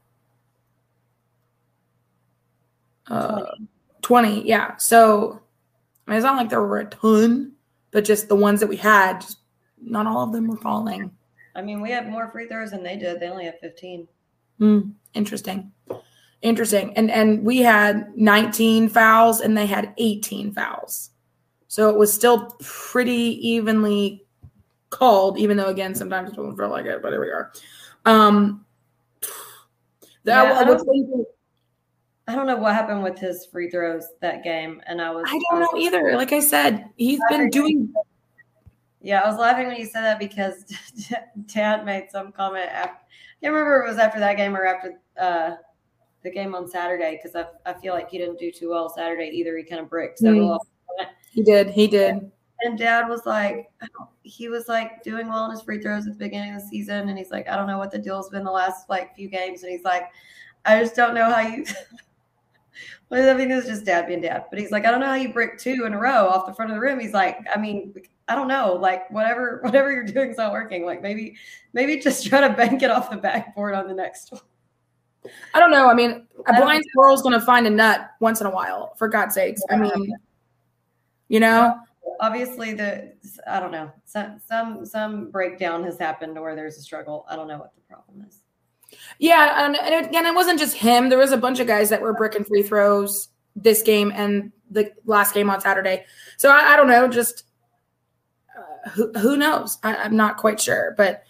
Uh, 3.08 3.44
20. 4.02 4.48
Yeah. 4.48 4.76
So 4.78 5.42
I 6.08 6.12
mean, 6.12 6.18
it's 6.18 6.26
not 6.26 6.38
like 6.38 6.50
there 6.50 6.62
were 6.62 6.80
a 6.80 6.86
ton, 6.86 7.52
but 7.92 8.06
just 8.06 8.28
the 8.28 8.36
ones 8.36 8.60
that 8.60 8.68
we 8.68 8.78
had, 8.78 9.22
just 9.22 9.38
not 9.82 10.08
all 10.08 10.24
of 10.24 10.32
them 10.32 10.48
were 10.48 10.58
falling. 10.58 11.12
I 11.56 11.62
mean, 11.62 11.82
we 11.82 11.92
had 11.92 12.10
more 12.10 12.30
free 12.30 12.48
throws 12.48 12.72
than 12.72 12.84
they 12.84 12.96
did. 12.98 13.20
They 13.20 13.28
only 13.28 13.46
had 13.46 13.60
15. 13.60 14.08
Hmm. 14.60 14.80
interesting. 15.14 15.72
Interesting. 16.42 16.96
And 16.98 17.12
and 17.12 17.44
we 17.44 17.60
had 17.60 18.16
19 18.18 18.90
fouls 18.90 19.42
and 19.42 19.56
they 19.58 19.66
had 19.66 19.94
18 19.98 20.54
fouls. 20.54 21.12
So 21.68 21.90
it 21.90 21.98
was 21.98 22.12
still 22.14 22.56
pretty 22.62 23.48
evenly 23.48 24.26
called, 24.90 25.38
even 25.40 25.58
though 25.58 25.68
again, 25.68 25.94
sometimes 25.96 26.32
it 26.32 26.36
doesn't 26.36 26.58
feel 26.58 26.70
like 26.70 26.86
it, 26.86 27.02
but 27.02 27.12
here 27.12 27.22
we 27.22 27.30
are. 27.32 27.52
Um 28.06 28.66
that 30.24 30.44
Yeah, 30.44 30.60
I 30.60 30.64
don't- 30.64 31.28
I 32.28 32.36
don't 32.36 32.46
know 32.48 32.56
what 32.58 32.74
happened 32.76 33.04
with 33.04 33.18
his 33.20 33.46
free 33.48 33.70
throws 33.70 34.08
that 34.22 34.44
game. 34.44 34.82
And 34.86 35.02
I 35.02 35.12
was, 35.12 35.26
I 35.28 35.40
don't 35.50 35.60
know 35.60 35.80
either. 35.80 36.16
Like 36.16 36.32
I 36.32 36.40
said, 36.40 36.86
he's 36.96 37.20
been 37.30 37.50
doing 37.50 37.92
Yeah, 39.02 39.22
I 39.22 39.28
was 39.30 39.40
laughing 39.40 39.68
when 39.68 39.78
you 39.78 39.86
said 39.86 40.02
that 40.02 40.20
because 40.20 40.66
Dad 41.54 41.86
made 41.86 42.10
some 42.12 42.32
comment. 42.32 42.70
After, 42.70 42.94
I 42.94 43.36
can't 43.42 43.54
remember 43.54 43.82
if 43.82 43.88
it 43.88 43.92
was 43.92 43.98
after 43.98 44.20
that 44.20 44.38
game 44.38 44.56
or 44.56 44.66
after 44.66 45.00
uh, 45.20 45.56
the 46.24 46.30
game 46.30 46.54
on 46.54 46.68
Saturday 46.68 47.20
because 47.22 47.36
I, 47.36 47.70
I 47.70 47.74
feel 47.74 47.94
like 47.94 48.10
he 48.10 48.18
didn't 48.18 48.40
do 48.40 48.52
too 48.52 48.70
well 48.70 48.90
Saturday 48.90 49.32
either. 49.34 49.58
He 49.58 49.64
kind 49.64 49.82
of 49.82 49.90
bricked 49.90 50.20
several. 50.20 50.60
Mm. 51.00 51.06
he 51.32 51.44
did, 51.44 51.70
he 51.72 51.88
did. 51.88 52.32
And 52.64 52.78
Dad 52.78 53.10
was 53.10 53.26
like, 53.26 53.72
he 54.22 54.48
was 54.48 54.68
like 54.68 55.02
doing 55.02 55.28
well 55.28 55.46
in 55.46 55.52
his 55.52 55.64
free 55.64 55.82
throws 55.82 56.06
at 56.06 56.14
the 56.14 56.20
beginning 56.20 56.54
of 56.54 56.62
the 56.62 56.68
season, 56.68 57.10
and 57.10 57.18
he's 57.18 57.32
like, 57.32 57.50
I 57.50 57.56
don't 57.56 57.66
know 57.66 57.80
what 57.80 57.90
the 57.90 57.98
deal's 57.98 58.30
been 58.30 58.44
the 58.44 58.52
last 58.52 58.88
like 58.88 59.16
few 59.16 59.30
games, 59.30 59.64
and 59.64 59.72
he's 59.72 59.84
like, 59.84 60.10
I 60.66 60.80
just 60.80 60.96
don't 60.96 61.16
know 61.16 61.26
how 61.26 61.42
you. 61.42 61.66
well, 63.10 63.28
I 63.28 63.34
mean, 63.34 63.50
it 63.50 63.56
was 63.56 63.66
just 63.66 63.86
Dad 63.86 64.06
being 64.06 64.22
Dad, 64.22 64.46
but 64.52 64.60
he's 64.60 64.70
like, 64.70 64.86
I 64.86 64.92
don't 64.92 65.00
know 65.00 65.08
how 65.08 65.16
you 65.16 65.34
brick 65.34 65.58
two 65.58 65.86
in 65.86 65.94
a 65.94 66.00
row 66.00 66.28
off 66.28 66.46
the 66.46 66.54
front 66.54 66.70
of 66.70 66.76
the 66.76 66.82
rim. 66.82 67.00
He's 67.00 67.14
like, 67.14 67.40
I 67.54 67.60
mean, 67.60 67.96
I 68.32 68.36
don't 68.36 68.48
know, 68.48 68.74
like 68.74 69.12
whatever 69.12 69.60
whatever 69.64 69.92
you're 69.92 70.06
doing 70.06 70.32
is 70.32 70.38
not 70.38 70.54
working. 70.54 70.86
Like 70.86 71.02
maybe 71.02 71.36
maybe 71.74 72.00
just 72.00 72.26
try 72.26 72.42
to 72.42 72.54
bank 72.54 72.82
it 72.82 72.90
off 72.90 73.10
the 73.10 73.18
backboard 73.18 73.76
on 73.76 73.88
the 73.88 73.94
next 73.94 74.32
one. 74.32 74.42
I 75.54 75.60
don't 75.60 75.72
know. 75.72 75.88
I 75.90 75.94
mean, 75.94 76.28
a 76.48 76.54
blind 76.54 76.84
squirrel's 76.90 77.22
gonna 77.22 77.42
find 77.42 77.68
a 77.68 77.70
nut 77.70 78.10
once 78.22 78.42
in 78.42 78.48
a 78.48 78.52
while, 78.52 78.96
for 78.98 79.08
God's 79.08 79.36
sakes. 79.36 79.62
I 79.70 79.76
mean, 79.76 80.16
you 81.28 81.40
know, 81.40 81.76
Obviously, 82.20 82.74
the 82.74 83.14
I 83.48 83.60
don't 83.60 83.72
know 83.72 83.92
some 84.06 84.40
some 84.48 84.86
some 84.86 85.32
breakdown 85.32 85.84
has 85.84 85.98
happened 85.98 86.40
where 86.40 86.56
there's 86.56 86.78
a 86.78 86.82
struggle. 86.82 87.26
I 87.30 87.36
don't 87.36 87.48
know 87.48 87.58
what 87.58 87.74
the 87.76 87.82
problem 87.82 88.26
is. 88.28 88.40
Yeah, 89.20 89.66
and, 89.66 89.76
and 89.76 90.06
again, 90.06 90.26
it 90.26 90.36
wasn't 90.36 90.60
just 90.60 90.76
him. 90.76 91.10
There 91.10 91.18
was 91.18 91.32
a 91.32 91.38
bunch 91.38 91.60
of 91.60 91.68
guys 91.68 91.90
that 91.90 92.02
were 92.02 92.14
bricking 92.14 92.44
free 92.44 92.64
throws 92.64 93.30
this 93.56 93.82
game 93.82 94.12
and 94.16 94.52
the 94.70 94.92
last 95.06 95.34
game 95.34 95.50
on 95.50 95.62
Saturday. 95.62 96.06
So 96.38 96.50
I, 96.50 96.74
I 96.74 96.76
don't 96.76 96.88
know. 96.88 97.08
Just 97.08 97.44
who 98.94 99.12
who 99.14 99.38
knows? 99.38 99.78
I, 99.84 99.96
I'm 99.96 100.16
not 100.16 100.38
quite 100.38 100.60
sure, 100.60 100.94
but 100.98 101.24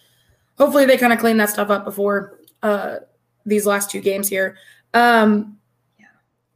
hopefully 0.58 0.86
they 0.86 0.98
kind 0.98 1.14
of 1.14 1.20
clean 1.20 1.38
that 1.38 1.50
stuff 1.50 1.70
up 1.70 1.86
before 1.86 2.40
uh, 2.64 2.98
these 3.46 3.66
last 3.66 3.90
two 3.90 4.02
games 4.02 4.28
here. 4.28 4.58
Um, 4.94 5.58
Yeah. 6.00 6.08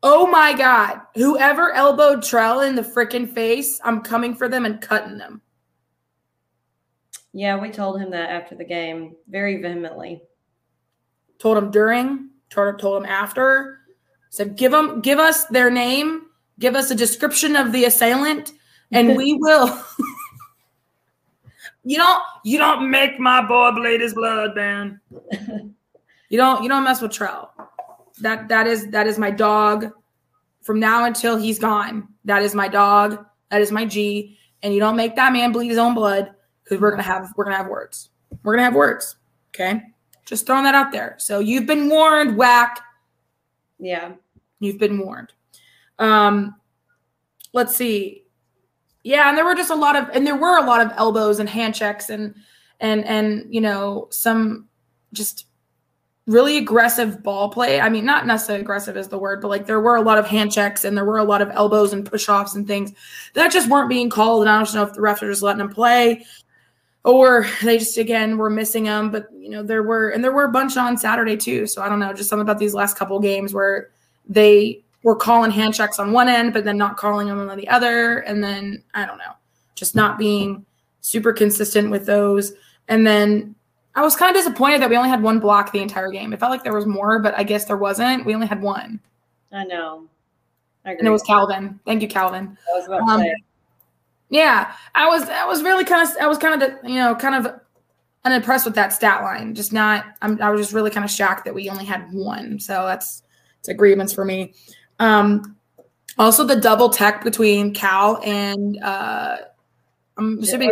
Oh 0.03 0.27
my 0.27 0.53
God! 0.53 1.01
Whoever 1.15 1.73
elbowed 1.73 2.19
Trell 2.19 2.67
in 2.67 2.75
the 2.75 2.81
freaking 2.81 3.31
face, 3.31 3.79
I'm 3.83 4.01
coming 4.01 4.35
for 4.35 4.47
them 4.47 4.65
and 4.65 4.81
cutting 4.81 5.17
them. 5.17 5.41
Yeah, 7.33 7.59
we 7.59 7.69
told 7.69 7.99
him 7.99 8.11
that 8.11 8.29
after 8.29 8.55
the 8.55 8.63
game 8.63 9.15
very 9.27 9.61
vehemently. 9.61 10.21
told 11.37 11.57
him 11.57 11.69
during, 11.69 12.29
told, 12.49 12.79
told 12.79 13.03
him 13.03 13.09
after, 13.09 13.79
said 14.29 14.55
give 14.55 14.71
them 14.71 15.01
give 15.01 15.19
us 15.19 15.45
their 15.45 15.69
name, 15.69 16.27
give 16.59 16.75
us 16.75 16.91
a 16.91 16.95
description 16.95 17.57
of 17.57 17.73
the 17.73 17.85
assailant, 17.85 18.53
and 18.91 19.17
we 19.17 19.33
will. 19.33 19.67
you 21.85 21.97
don't 21.97 22.23
you 22.43 22.57
don't 22.57 22.89
make 22.89 23.19
my 23.19 23.45
boy 23.45 23.71
bleed 23.71 24.01
his 24.01 24.13
blood, 24.15 24.55
man. 24.55 24.99
you 26.29 26.37
don't 26.37 26.63
you 26.63 26.67
don't 26.67 26.83
mess 26.83 27.01
with 27.01 27.11
Trell. 27.11 27.49
That 28.21 28.49
that 28.49 28.65
is 28.65 28.87
that 28.87 29.07
is 29.07 29.17
my 29.19 29.31
dog. 29.31 29.91
From 30.61 30.79
now 30.79 31.05
until 31.05 31.37
he's 31.37 31.59
gone, 31.59 32.07
that 32.25 32.41
is 32.41 32.55
my 32.55 32.67
dog. 32.67 33.23
That 33.51 33.61
is 33.61 33.71
my 33.71 33.85
G. 33.85 34.35
And 34.63 34.73
you 34.73 34.79
don't 34.79 34.95
make 34.95 35.15
that 35.15 35.31
man 35.31 35.51
bleed 35.51 35.69
his 35.69 35.77
own 35.77 35.93
blood 35.93 36.31
because 36.63 36.81
we're 36.81 36.89
gonna 36.89 37.03
have 37.03 37.31
we're 37.37 37.45
gonna 37.45 37.57
have 37.57 37.67
words. 37.67 38.09
We're 38.43 38.55
gonna 38.55 38.65
have 38.65 38.73
words. 38.73 39.17
Okay. 39.53 39.81
Just 40.25 40.47
throwing 40.47 40.63
that 40.63 40.73
out 40.73 40.91
there. 40.91 41.15
So 41.19 41.37
you've 41.37 41.67
been 41.67 41.87
warned, 41.87 42.35
WAC. 42.35 42.77
Yeah. 43.77 44.13
You've 44.59 44.79
been 44.79 44.97
warned. 44.97 45.33
Um, 45.99 46.55
let's 47.53 47.75
see. 47.75 48.24
Yeah, 49.05 49.29
and 49.29 49.37
there 49.37 49.45
were 49.45 49.53
just 49.53 49.69
a 49.69 49.75
lot 49.75 49.95
of, 49.95 50.09
and 50.15 50.25
there 50.25 50.35
were 50.35 50.57
a 50.57 50.65
lot 50.65 50.81
of 50.81 50.91
elbows 50.97 51.39
and 51.39 51.47
hand 51.47 51.75
checks 51.75 52.09
and 52.09 52.33
and 52.79 53.05
and 53.05 53.45
you 53.53 53.61
know 53.61 54.07
some 54.09 54.67
just 55.13 55.45
really 56.25 56.57
aggressive 56.57 57.21
ball 57.21 57.49
play. 57.49 57.79
I 57.79 57.87
mean, 57.87 58.03
not 58.03 58.25
necessarily 58.25 58.63
aggressive 58.63 58.97
is 58.97 59.07
the 59.09 59.19
word, 59.19 59.43
but 59.43 59.49
like 59.49 59.67
there 59.67 59.79
were 59.79 59.95
a 59.95 60.01
lot 60.01 60.17
of 60.17 60.25
hand 60.25 60.51
checks 60.51 60.83
and 60.83 60.97
there 60.97 61.05
were 61.05 61.19
a 61.19 61.23
lot 61.23 61.43
of 61.43 61.51
elbows 61.51 61.93
and 61.93 62.03
push 62.03 62.27
offs 62.27 62.55
and 62.55 62.65
things 62.65 62.93
that 63.35 63.51
just 63.51 63.69
weren't 63.69 63.89
being 63.89 64.09
called. 64.09 64.41
And 64.41 64.49
I 64.49 64.57
don't 64.57 64.73
know 64.73 64.81
if 64.81 64.93
the 64.93 65.01
refs 65.01 65.21
are 65.21 65.29
just 65.29 65.43
letting 65.43 65.59
them 65.59 65.69
play 65.69 66.25
or 67.03 67.45
they 67.63 67.77
just 67.77 67.99
again 67.99 68.39
were 68.39 68.49
missing 68.49 68.85
them. 68.85 69.11
But 69.11 69.27
you 69.37 69.49
know, 69.49 69.61
there 69.61 69.83
were 69.83 70.09
and 70.09 70.23
there 70.23 70.33
were 70.33 70.45
a 70.45 70.51
bunch 70.51 70.77
on 70.77 70.97
Saturday 70.97 71.37
too. 71.37 71.67
So 71.67 71.83
I 71.83 71.89
don't 71.89 71.99
know, 71.99 72.11
just 72.11 72.27
something 72.27 72.41
about 72.41 72.57
these 72.57 72.73
last 72.73 72.97
couple 72.97 73.19
games 73.19 73.53
where 73.53 73.91
they 74.27 74.83
were 75.05 75.15
calling 75.15 75.51
hand 75.51 75.71
checks 75.75 75.99
on 75.99 76.11
one 76.11 76.27
end, 76.27 76.51
but 76.51 76.65
then 76.65 76.77
not 76.77 76.97
calling 76.97 77.27
them 77.27 77.47
on 77.47 77.55
the 77.55 77.67
other, 77.67 78.17
and 78.21 78.43
then 78.43 78.83
I 78.95 79.05
don't 79.05 79.19
know, 79.19 79.33
just 79.75 79.95
not 79.95 80.17
being 80.17 80.65
super 81.01 81.31
consistent 81.31 81.91
with 81.91 82.07
those. 82.07 82.53
And 82.87 83.05
then 83.05 83.53
I 83.93 84.01
was 84.01 84.15
kind 84.15 84.35
of 84.35 84.35
disappointed 84.35 84.81
that 84.81 84.89
we 84.89 84.97
only 84.97 85.09
had 85.09 85.21
one 85.21 85.39
block 85.39 85.71
the 85.71 85.79
entire 85.79 86.09
game. 86.09 86.33
It 86.33 86.39
felt 86.39 86.49
like 86.49 86.63
there 86.63 86.73
was 86.73 86.87
more, 86.87 87.19
but 87.19 87.37
I 87.37 87.43
guess 87.43 87.65
there 87.65 87.77
wasn't. 87.77 88.25
We 88.25 88.33
only 88.33 88.47
had 88.47 88.63
one, 88.63 88.99
I 89.51 89.63
know. 89.63 90.07
I 90.85 90.93
agree. 90.93 90.99
and 90.99 91.07
it 91.07 91.11
was 91.11 91.21
Calvin. 91.21 91.79
Thank 91.85 92.01
you, 92.01 92.07
Calvin. 92.07 92.57
I 92.73 92.77
was 92.77 92.87
about 92.87 93.05
to 93.05 93.13
um. 93.13 93.25
Yeah, 94.29 94.73
I 94.95 95.07
was. 95.07 95.29
I 95.29 95.45
was 95.45 95.61
really 95.61 95.85
kind 95.85 96.07
of. 96.07 96.15
I 96.19 96.25
was 96.25 96.39
kind 96.39 96.63
of, 96.63 96.71
you 96.83 96.95
know, 96.95 97.13
kind 97.13 97.45
of 97.45 97.59
unimpressed 98.23 98.65
with 98.65 98.73
that 98.73 98.91
stat 98.91 99.21
line. 99.21 99.53
Just 99.53 99.71
not. 99.71 100.05
I'm. 100.23 100.41
I 100.41 100.49
was 100.49 100.61
just 100.61 100.73
really 100.73 100.89
kind 100.89 101.05
of 101.05 101.11
shocked 101.11 101.45
that 101.45 101.53
we 101.53 101.69
only 101.69 101.85
had 101.85 102.11
one. 102.11 102.59
So 102.59 102.87
that's 102.87 103.21
it's 103.59 103.69
a 103.69 103.73
grievance 103.73 104.13
for 104.13 104.25
me. 104.25 104.53
Um, 104.99 105.55
also, 106.17 106.43
the 106.45 106.55
double 106.55 106.89
tech 106.89 107.23
between 107.23 107.73
Cal 107.73 108.21
and 108.23 108.81
uh, 108.81 109.37
should 110.43 110.59
be 110.59 110.71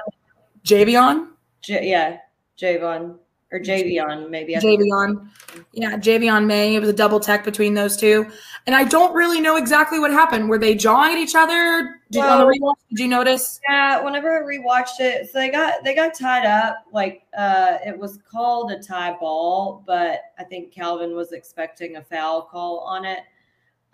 Javion. 0.63 1.27
J- 1.61 1.89
yeah, 1.89 2.17
Javon 2.57 3.17
or 3.51 3.59
Javion, 3.59 4.29
maybe. 4.29 4.55
Javion. 4.55 5.29
Yeah, 5.73 5.97
Javion 5.97 6.45
May. 6.45 6.75
It 6.75 6.79
was 6.79 6.89
a 6.89 6.93
double 6.93 7.19
tech 7.19 7.43
between 7.43 7.73
those 7.73 7.97
two. 7.97 8.25
And 8.65 8.75
I 8.75 8.85
don't 8.85 9.13
really 9.13 9.41
know 9.41 9.57
exactly 9.57 9.99
what 9.99 10.11
happened. 10.11 10.49
Were 10.49 10.57
they 10.57 10.73
jawing 10.73 11.11
at 11.11 11.17
each 11.17 11.35
other? 11.35 11.99
Did, 12.09 12.19
Well- 12.19 12.47
rewatch, 12.47 12.75
did 12.89 12.99
you 12.99 13.07
notice? 13.09 13.59
Yeah, 13.67 14.01
whenever 14.01 14.37
I 14.37 14.41
rewatched 14.41 14.99
it, 14.99 15.29
so 15.29 15.39
they 15.39 15.49
got 15.49 15.83
they 15.83 15.93
got 15.93 16.13
tied 16.13 16.45
up. 16.45 16.85
Like 16.93 17.23
uh 17.37 17.79
it 17.85 17.97
was 17.97 18.19
called 18.31 18.71
a 18.71 18.81
tie 18.81 19.17
ball, 19.19 19.83
but 19.85 20.21
I 20.39 20.45
think 20.45 20.71
Calvin 20.73 21.13
was 21.15 21.33
expecting 21.33 21.97
a 21.97 22.01
foul 22.01 22.43
call 22.43 22.79
on 22.79 23.03
it. 23.03 23.19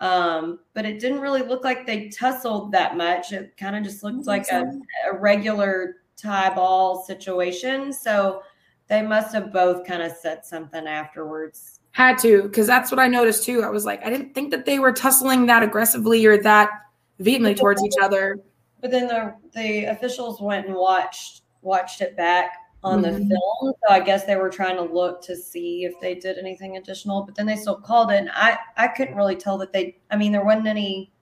Um, 0.00 0.60
but 0.72 0.86
it 0.86 0.98
didn't 0.98 1.20
really 1.20 1.42
look 1.42 1.62
like 1.62 1.86
they 1.86 2.08
tussled 2.08 2.72
that 2.72 2.96
much. 2.96 3.32
It 3.32 3.56
kind 3.58 3.76
of 3.76 3.84
just 3.84 4.02
looked 4.02 4.26
like 4.26 4.46
a, 4.50 4.64
a 5.12 5.18
regular 5.18 5.96
tie 6.16 6.54
ball 6.54 7.04
situation. 7.04 7.92
So 7.92 8.42
they 8.88 9.02
must 9.02 9.34
have 9.34 9.52
both 9.52 9.86
kind 9.86 10.02
of 10.02 10.12
said 10.12 10.44
something 10.44 10.86
afterwards. 10.86 11.80
Had 11.92 12.18
to, 12.20 12.44
because 12.44 12.66
that's 12.66 12.90
what 12.90 12.98
I 12.98 13.08
noticed 13.08 13.44
too. 13.44 13.62
I 13.62 13.68
was 13.68 13.84
like, 13.84 14.04
I 14.04 14.10
didn't 14.10 14.34
think 14.34 14.50
that 14.52 14.64
they 14.64 14.78
were 14.78 14.92
tussling 14.92 15.46
that 15.46 15.62
aggressively 15.62 16.24
or 16.24 16.40
that 16.42 16.70
vehemently 17.18 17.54
towards 17.54 17.84
each 17.84 17.94
other. 18.00 18.38
But 18.80 18.90
then 18.90 19.06
the 19.06 19.34
the 19.54 19.84
officials 19.84 20.40
went 20.40 20.66
and 20.66 20.74
watched 20.74 21.42
watched 21.62 22.00
it 22.00 22.16
back 22.16 22.56
on 22.82 23.00
Mhm. 23.00 23.02
the 23.02 23.12
film. 23.12 23.74
So 23.86 23.90
I 23.90 24.00
guess 24.00 24.24
they 24.24 24.36
were 24.36 24.48
trying 24.48 24.76
to 24.76 24.82
look 24.82 25.22
to 25.22 25.36
see 25.36 25.84
if 25.84 25.98
they 26.00 26.14
did 26.14 26.38
anything 26.38 26.76
additional, 26.76 27.22
but 27.22 27.34
then 27.34 27.46
they 27.46 27.56
still 27.56 27.76
called 27.76 28.10
it. 28.10 28.16
And 28.16 28.30
I 28.32 28.58
I 28.76 28.88
couldn't 28.88 29.16
really 29.16 29.36
tell 29.36 29.58
that 29.58 29.72
they. 29.72 29.98
I 30.10 30.16
mean, 30.16 30.32
there 30.32 30.44
wasn't 30.44 30.66
any 30.66 31.12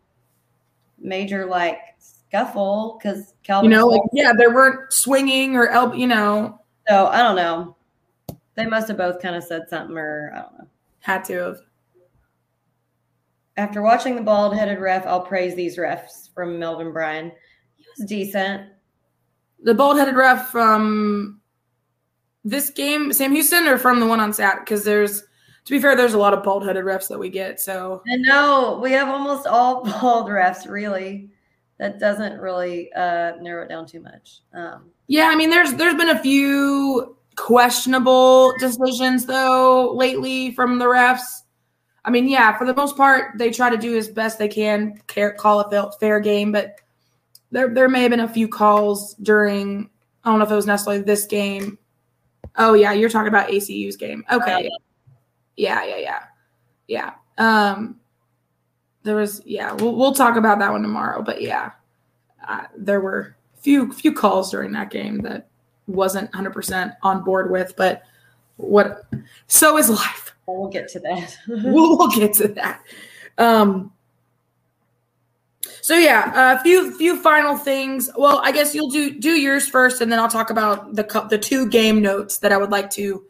major 0.98 1.46
like 1.46 1.80
scuffle 1.98 2.98
because 2.98 3.34
Calvin, 3.42 3.70
You 3.70 3.76
know, 3.76 3.86
like 3.86 4.02
yeah, 4.12 4.32
there 4.36 4.52
weren't 4.54 4.92
swinging 4.92 5.56
or 5.56 5.68
elbow. 5.68 5.94
You 5.94 6.06
know, 6.06 6.60
so 6.88 7.06
I 7.06 7.18
don't 7.22 7.36
know. 7.36 7.76
They 8.54 8.66
must 8.66 8.88
have 8.88 8.96
both 8.96 9.20
kind 9.20 9.36
of 9.36 9.44
said 9.44 9.68
something, 9.68 9.96
or 9.96 10.32
I 10.34 10.40
don't 10.42 10.58
know. 10.58 10.68
had 11.00 11.24
to 11.26 11.34
have. 11.34 11.58
After 13.56 13.82
watching 13.82 14.14
the 14.14 14.22
bald 14.22 14.54
headed 14.56 14.78
ref, 14.78 15.04
I'll 15.06 15.20
praise 15.22 15.54
these 15.56 15.76
refs 15.78 16.32
from 16.32 16.58
Melvin 16.60 16.92
Bryan. 16.92 17.32
He 17.74 17.84
was 17.98 18.06
decent. 18.08 18.70
The 19.64 19.74
bald-headed 19.74 20.14
ref 20.14 20.50
from 20.50 21.37
this 22.48 22.70
game, 22.70 23.12
Sam 23.12 23.32
Houston, 23.32 23.66
or 23.66 23.78
from 23.78 24.00
the 24.00 24.06
one 24.06 24.20
on 24.20 24.32
Sat? 24.32 24.60
Because 24.60 24.84
there's, 24.84 25.20
to 25.20 25.70
be 25.70 25.80
fair, 25.80 25.94
there's 25.96 26.14
a 26.14 26.18
lot 26.18 26.34
of 26.34 26.42
bald-headed 26.42 26.84
refs 26.84 27.08
that 27.08 27.18
we 27.18 27.28
get. 27.28 27.60
So 27.60 28.02
And 28.06 28.22
no, 28.22 28.80
we 28.82 28.92
have 28.92 29.08
almost 29.08 29.46
all 29.46 29.84
bald 30.00 30.28
refs, 30.28 30.68
really. 30.68 31.30
that 31.78 31.98
doesn't 32.00 32.40
really 32.40 32.92
uh, 32.94 33.32
narrow 33.40 33.64
it 33.64 33.68
down 33.68 33.86
too 33.86 34.00
much. 34.00 34.40
Um, 34.54 34.90
Yeah, 35.06 35.28
I 35.30 35.36
mean, 35.36 35.50
there's 35.50 35.74
there's 35.74 35.94
been 35.94 36.08
a 36.08 36.18
few 36.22 37.16
questionable 37.36 38.52
decisions 38.58 39.24
though 39.26 39.92
lately 39.94 40.50
from 40.54 40.78
the 40.78 40.86
refs. 40.86 41.42
I 42.04 42.10
mean, 42.10 42.26
yeah, 42.28 42.56
for 42.56 42.66
the 42.66 42.74
most 42.74 42.96
part, 42.96 43.36
they 43.38 43.50
try 43.50 43.70
to 43.70 43.76
do 43.76 43.96
as 43.96 44.08
best 44.08 44.38
they 44.38 44.48
can, 44.48 44.98
care, 45.08 45.32
call 45.34 45.60
a 45.60 45.70
fair- 45.70 45.92
fair 46.00 46.20
game, 46.20 46.50
but 46.52 46.80
there 47.50 47.72
there 47.72 47.88
may 47.88 48.02
have 48.02 48.10
been 48.10 48.20
a 48.20 48.28
few 48.28 48.48
calls 48.48 49.14
during. 49.22 49.88
I 50.24 50.30
don't 50.30 50.38
know 50.40 50.44
if 50.46 50.50
it 50.50 50.54
was 50.56 50.66
necessarily 50.66 51.02
this 51.02 51.26
game. 51.26 51.78
Oh 52.56 52.74
yeah, 52.74 52.92
you're 52.92 53.10
talking 53.10 53.28
about 53.28 53.50
ACU's 53.50 53.96
game. 53.96 54.24
Okay. 54.30 54.68
Yeah, 55.56 55.84
yeah, 55.84 55.96
yeah, 55.96 56.22
yeah. 56.86 57.12
Um, 57.38 58.00
there 59.02 59.16
was 59.16 59.42
yeah. 59.44 59.72
We'll 59.72 59.94
we'll 59.94 60.14
talk 60.14 60.36
about 60.36 60.58
that 60.58 60.72
one 60.72 60.82
tomorrow, 60.82 61.22
but 61.22 61.40
yeah, 61.40 61.72
uh, 62.46 62.64
there 62.76 63.00
were 63.00 63.36
few 63.60 63.92
few 63.92 64.12
calls 64.12 64.50
during 64.50 64.72
that 64.72 64.90
game 64.90 65.18
that 65.18 65.48
wasn't 65.86 66.30
100% 66.32 66.96
on 67.02 67.24
board 67.24 67.50
with 67.50 67.74
but 67.76 68.02
what 68.56 69.06
so 69.46 69.78
is 69.78 69.88
life 69.88 70.34
we'll 70.46 70.68
get 70.68 70.88
to 70.88 71.00
that. 71.00 71.36
we'll, 71.48 71.96
we'll 71.98 72.08
get 72.08 72.32
to 72.34 72.48
that 72.48 72.82
um 73.38 73.92
so 75.80 75.96
yeah 75.96 76.54
a 76.54 76.62
few 76.62 76.96
few 76.96 77.20
final 77.22 77.56
things 77.56 78.10
well 78.16 78.40
i 78.44 78.52
guess 78.52 78.74
you'll 78.74 78.90
do 78.90 79.18
do 79.18 79.32
yours 79.32 79.68
first 79.68 80.00
and 80.00 80.10
then 80.10 80.18
i'll 80.18 80.28
talk 80.28 80.50
about 80.50 80.94
the 80.94 81.26
the 81.30 81.38
two 81.38 81.68
game 81.68 82.00
notes 82.02 82.38
that 82.38 82.52
i 82.52 82.56
would 82.56 82.70
like 82.70 82.90
to 82.90 83.24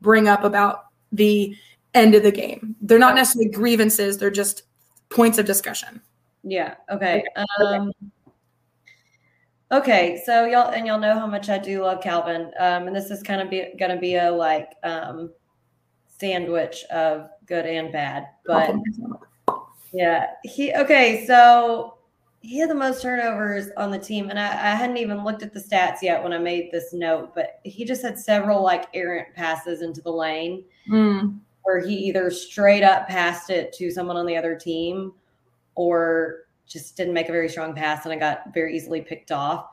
bring 0.00 0.28
up 0.28 0.44
about 0.44 0.86
the 1.12 1.56
end 1.94 2.14
of 2.14 2.22
the 2.22 2.32
game 2.32 2.74
they're 2.80 2.98
not 2.98 3.14
necessarily 3.14 3.50
grievances 3.50 4.18
they're 4.18 4.30
just 4.30 4.62
points 5.10 5.38
of 5.38 5.44
discussion 5.44 6.00
Yeah. 6.42 6.74
Okay. 6.90 7.24
Um, 7.60 7.92
okay. 9.70 10.22
So 10.24 10.44
y'all 10.46 10.70
and 10.70 10.86
y'all 10.86 10.98
know 10.98 11.18
how 11.18 11.26
much 11.26 11.48
I 11.48 11.58
do 11.58 11.82
love 11.82 12.02
Calvin. 12.02 12.50
Um, 12.58 12.88
and 12.88 12.96
this 12.96 13.10
is 13.10 13.22
kind 13.22 13.40
of 13.40 13.50
be 13.50 13.72
going 13.78 13.90
to 13.90 13.96
be 13.96 14.16
a 14.16 14.30
like 14.30 14.70
um, 14.82 15.32
sandwich 16.06 16.84
of 16.84 17.28
good 17.46 17.66
and 17.66 17.92
bad. 17.92 18.26
But 18.44 18.74
yeah, 19.92 20.28
he 20.44 20.72
okay. 20.74 21.24
So 21.26 21.98
he 22.40 22.58
had 22.58 22.70
the 22.70 22.74
most 22.74 23.02
turnovers 23.02 23.68
on 23.76 23.90
the 23.90 23.98
team, 23.98 24.30
and 24.30 24.38
I, 24.38 24.46
I 24.46 24.74
hadn't 24.74 24.96
even 24.96 25.24
looked 25.24 25.42
at 25.42 25.52
the 25.52 25.60
stats 25.60 26.02
yet 26.02 26.22
when 26.22 26.32
I 26.32 26.38
made 26.38 26.70
this 26.72 26.92
note. 26.92 27.34
But 27.34 27.60
he 27.64 27.84
just 27.84 28.02
had 28.02 28.18
several 28.18 28.62
like 28.62 28.86
errant 28.94 29.34
passes 29.34 29.82
into 29.82 30.00
the 30.00 30.10
lane 30.12 30.64
Mm. 30.90 31.38
where 31.62 31.78
he 31.78 31.94
either 31.94 32.28
straight 32.30 32.82
up 32.82 33.06
passed 33.06 33.50
it 33.50 33.72
to 33.74 33.90
someone 33.92 34.16
on 34.16 34.26
the 34.26 34.36
other 34.36 34.56
team 34.56 35.12
or 35.76 36.38
just 36.66 36.96
didn't 36.96 37.14
make 37.14 37.28
a 37.28 37.32
very 37.32 37.48
strong 37.48 37.72
pass 37.74 38.04
and 38.04 38.12
it 38.12 38.18
got 38.18 38.52
very 38.52 38.74
easily 38.76 39.00
picked 39.00 39.30
off. 39.30 39.66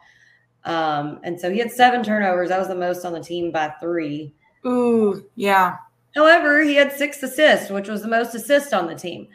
Um, 0.66 1.20
and 1.24 1.40
so 1.40 1.50
he 1.50 1.58
had 1.58 1.72
seven 1.72 2.04
turnovers. 2.04 2.50
That 2.50 2.60
was 2.60 2.68
the 2.68 2.76
most 2.76 3.06
on 3.06 3.14
the 3.14 3.20
team 3.24 3.52
by 3.52 3.70
three. 3.82 4.34
Ooh, 4.68 5.28
yeah. 5.36 5.78
However, 6.14 6.62
he 6.62 6.76
had 6.76 6.92
six 6.92 7.24
assists, 7.24 7.70
which 7.72 7.88
was 7.88 8.02
the 8.02 8.08
most 8.08 8.36
assists 8.36 8.74
on 8.74 8.86
the 8.88 8.96
team. 8.96 9.28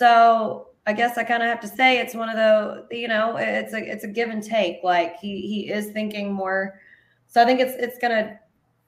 So 0.00 0.68
I 0.86 0.94
guess 0.94 1.18
I 1.18 1.24
kind 1.24 1.42
of 1.42 1.50
have 1.50 1.60
to 1.60 1.68
say 1.68 1.98
it's 1.98 2.14
one 2.14 2.30
of 2.30 2.36
the 2.36 2.86
you 2.90 3.06
know 3.06 3.36
it's 3.36 3.74
a 3.74 3.78
it's 3.78 4.02
a 4.02 4.08
give 4.08 4.30
and 4.30 4.42
take. 4.42 4.78
Like 4.82 5.18
he 5.18 5.42
he 5.42 5.70
is 5.70 5.90
thinking 5.90 6.32
more. 6.32 6.80
So 7.26 7.42
I 7.42 7.44
think 7.44 7.60
it's 7.60 7.74
it's 7.74 7.98
gonna 7.98 8.40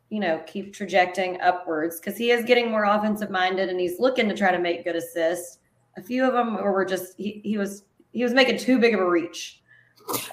you 0.09 0.21
know 0.21 0.43
keep 0.47 0.73
trajecting 0.73 1.39
upwards 1.43 2.01
because 2.01 2.17
he 2.17 2.31
is 2.31 2.47
getting 2.47 2.71
more 2.71 2.85
offensive 2.85 3.29
minded 3.29 3.69
and 3.69 3.79
he's 3.79 4.01
looking 4.01 4.27
to 4.31 4.35
try 4.35 4.53
to 4.53 4.59
make 4.59 4.85
good 4.85 4.97
assists. 4.97 5.59
A 5.99 6.03
few 6.03 6.25
of 6.25 6.33
them 6.33 6.55
were 6.55 6.87
just 6.87 7.15
he, 7.19 7.43
he 7.45 7.59
was 7.59 7.85
he 8.15 8.25
was 8.25 8.33
making 8.33 8.57
too 8.57 8.79
big 8.79 8.95
of 8.95 9.01
a 9.01 9.09
reach. 9.09 9.61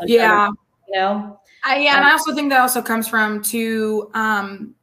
Yeah. 0.06 0.48
you 0.88 0.98
know. 0.98 1.42
I, 1.66 1.80
yeah, 1.80 1.98
and 1.98 2.06
I 2.06 2.12
also 2.12 2.34
think 2.34 2.52
that 2.52 2.62
also 2.62 2.82
comes 2.82 3.06
from 3.06 3.44
to 3.44 4.10
um, 4.14 4.76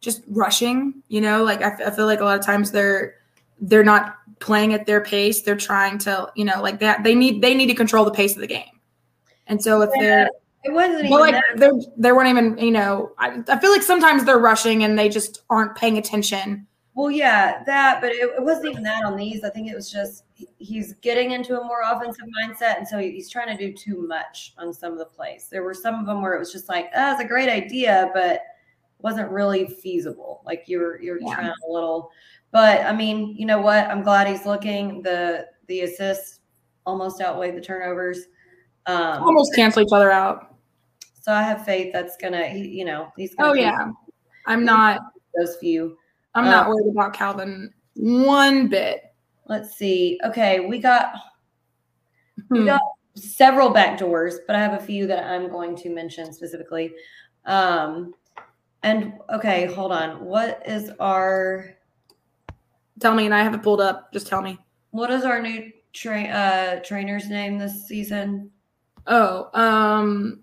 just 0.00 0.22
rushing. 0.28 1.02
You 1.08 1.22
know, 1.22 1.42
like 1.42 1.60
I, 1.60 1.72
f- 1.72 1.80
I 1.88 1.90
feel 1.90 2.06
like 2.06 2.20
a 2.20 2.24
lot 2.24 2.38
of 2.38 2.46
times 2.46 2.70
they're 2.70 3.16
they're 3.60 3.84
not 3.84 4.18
playing 4.42 4.74
at 4.74 4.84
their 4.84 5.00
pace. 5.02 5.40
They're 5.40 5.56
trying 5.56 5.96
to, 5.98 6.30
you 6.36 6.44
know, 6.44 6.60
like 6.60 6.78
that. 6.80 7.02
They 7.04 7.14
need 7.14 7.40
they 7.40 7.54
need 7.54 7.68
to 7.68 7.74
control 7.74 8.04
the 8.04 8.10
pace 8.10 8.34
of 8.34 8.40
the 8.40 8.46
game. 8.46 8.78
And 9.46 9.62
so 9.62 9.80
if 9.82 9.90
they're 9.98 10.28
It 10.64 10.72
wasn't 10.72 11.08
well, 11.10 11.26
even 11.26 11.34
like 11.34 11.44
that. 11.50 11.58
they're 11.58 11.72
they 11.96 12.12
weren't 12.12 12.28
even, 12.28 12.58
you 12.58 12.70
know, 12.72 13.12
I, 13.18 13.42
I 13.48 13.58
feel 13.58 13.72
like 13.72 13.82
sometimes 13.82 14.24
they're 14.24 14.38
rushing 14.38 14.84
and 14.84 14.98
they 14.98 15.08
just 15.08 15.42
aren't 15.48 15.74
paying 15.76 15.96
attention. 15.98 16.66
Well, 16.94 17.10
yeah, 17.10 17.64
that, 17.64 18.02
but 18.02 18.10
it, 18.12 18.30
it 18.36 18.42
wasn't 18.42 18.66
even 18.66 18.82
that 18.82 19.02
on 19.02 19.16
these. 19.16 19.44
I 19.44 19.48
think 19.50 19.70
it 19.70 19.74
was 19.74 19.90
just 19.90 20.24
he's 20.58 20.92
getting 21.00 21.30
into 21.30 21.58
a 21.58 21.64
more 21.64 21.80
offensive 21.86 22.26
mindset, 22.38 22.76
and 22.76 22.86
so 22.86 22.98
he's 22.98 23.30
trying 23.30 23.56
to 23.56 23.66
do 23.66 23.72
too 23.72 24.06
much 24.06 24.52
on 24.58 24.74
some 24.74 24.92
of 24.92 24.98
the 24.98 25.06
plays. 25.06 25.48
There 25.50 25.62
were 25.62 25.72
some 25.72 25.94
of 25.98 26.04
them 26.04 26.20
where 26.20 26.34
it 26.34 26.38
was 26.38 26.52
just 26.52 26.68
like, 26.68 26.90
"Oh, 26.94 27.12
it's 27.12 27.22
a 27.22 27.24
great 27.26 27.48
idea," 27.48 28.10
but 28.12 28.42
wasn't 28.98 29.30
really 29.30 29.66
feasible. 29.66 30.42
Like 30.44 30.64
you're 30.66 31.00
you're 31.00 31.18
Yeah. 31.20 31.34
trying 31.34 31.46
a 31.46 31.72
little. 31.72 32.10
But 32.52 32.82
I 32.82 32.94
mean, 32.94 33.34
you 33.36 33.46
know 33.46 33.60
what? 33.60 33.86
I'm 33.88 34.02
glad 34.02 34.28
he's 34.28 34.46
looking. 34.46 35.02
The 35.02 35.46
the 35.68 35.80
assists 35.82 36.40
almost 36.86 37.20
outweigh 37.20 37.50
the 37.50 37.60
turnovers. 37.60 38.26
Um, 38.86 39.22
Almost 39.22 39.54
cancel 39.54 39.82
each 39.82 39.92
other 39.92 40.10
out. 40.10 40.56
so 41.20 41.32
I 41.32 41.42
have 41.42 41.64
faith 41.64 41.92
that's 41.92 42.16
gonna, 42.16 42.48
he, 42.48 42.66
you 42.68 42.84
know, 42.84 43.12
he's 43.16 43.34
gonna 43.34 43.50
Oh 43.50 43.54
yeah. 43.54 43.88
I'm 44.46 44.64
not 44.64 45.00
those 45.36 45.56
few. 45.56 45.96
I'm 46.34 46.46
Uh, 46.46 46.50
not 46.50 46.68
worried 46.68 46.90
about 46.90 47.12
Calvin 47.14 47.72
one 47.94 48.68
bit. 48.68 49.02
Let's 49.46 49.76
see. 49.76 50.18
Okay, 50.24 50.60
we 50.60 50.78
got 50.78 51.14
We 52.50 52.60
Hmm. 52.60 52.66
got 52.66 52.80
several 53.14 53.70
back 53.70 53.98
doors, 53.98 54.40
but 54.46 54.56
I 54.56 54.60
have 54.60 54.74
a 54.74 54.84
few 54.84 55.06
that 55.06 55.24
I'm 55.24 55.48
going 55.48 55.76
to 55.76 55.90
mention 55.90 56.32
specifically. 56.32 56.92
Um, 57.46 58.14
and 58.82 59.14
okay, 59.32 59.66
hold 59.66 59.92
on. 59.92 60.24
What 60.24 60.62
is 60.66 60.90
our 60.98 61.76
Tell 63.02 63.14
me, 63.14 63.24
and 63.26 63.34
I 63.34 63.42
have 63.42 63.52
it 63.52 63.62
pulled 63.62 63.80
up. 63.80 64.12
Just 64.12 64.28
tell 64.28 64.40
me. 64.40 64.58
what 64.92 65.10
is 65.10 65.24
our 65.24 65.42
new 65.42 65.70
train 65.92 66.30
uh 66.30 66.80
trainer's 66.84 67.28
name 67.28 67.58
this 67.58 67.86
season? 67.86 68.50
Oh, 69.08 69.50
um, 69.60 70.42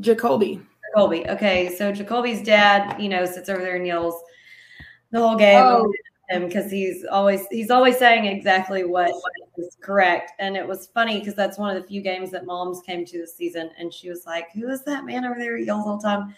Jacoby. 0.00 0.60
Jacoby. 0.94 1.28
Okay, 1.28 1.74
so 1.76 1.90
Jacoby's 1.92 2.42
dad, 2.42 3.00
you 3.02 3.08
know, 3.08 3.26
sits 3.26 3.48
over 3.48 3.60
there 3.60 3.74
and 3.76 3.86
yells 3.86 4.14
the 5.10 5.18
whole 5.18 5.36
game 5.36 5.60
Oh. 5.62 5.92
him 6.30 6.46
because 6.46 6.70
he's 6.70 7.04
always 7.10 7.46
he's 7.48 7.70
always 7.70 7.98
saying 7.98 8.24
exactly 8.24 8.84
what 8.84 9.10
is 9.58 9.76
correct. 9.80 10.32
And 10.38 10.56
it 10.56 10.66
was 10.66 10.86
funny 10.94 11.18
because 11.18 11.34
that's 11.34 11.58
one 11.58 11.74
of 11.76 11.82
the 11.82 11.88
few 11.88 12.02
games 12.02 12.30
that 12.30 12.46
moms 12.46 12.80
came 12.82 13.04
to 13.04 13.18
this 13.18 13.36
season 13.36 13.70
and 13.78 13.92
she 13.92 14.08
was 14.08 14.26
like, 14.26 14.52
Who 14.52 14.68
is 14.68 14.84
that 14.84 15.04
man 15.04 15.24
over 15.24 15.38
there 15.38 15.56
yells 15.58 15.86
all 15.86 15.96
the 15.98 16.02
time? 16.04 16.34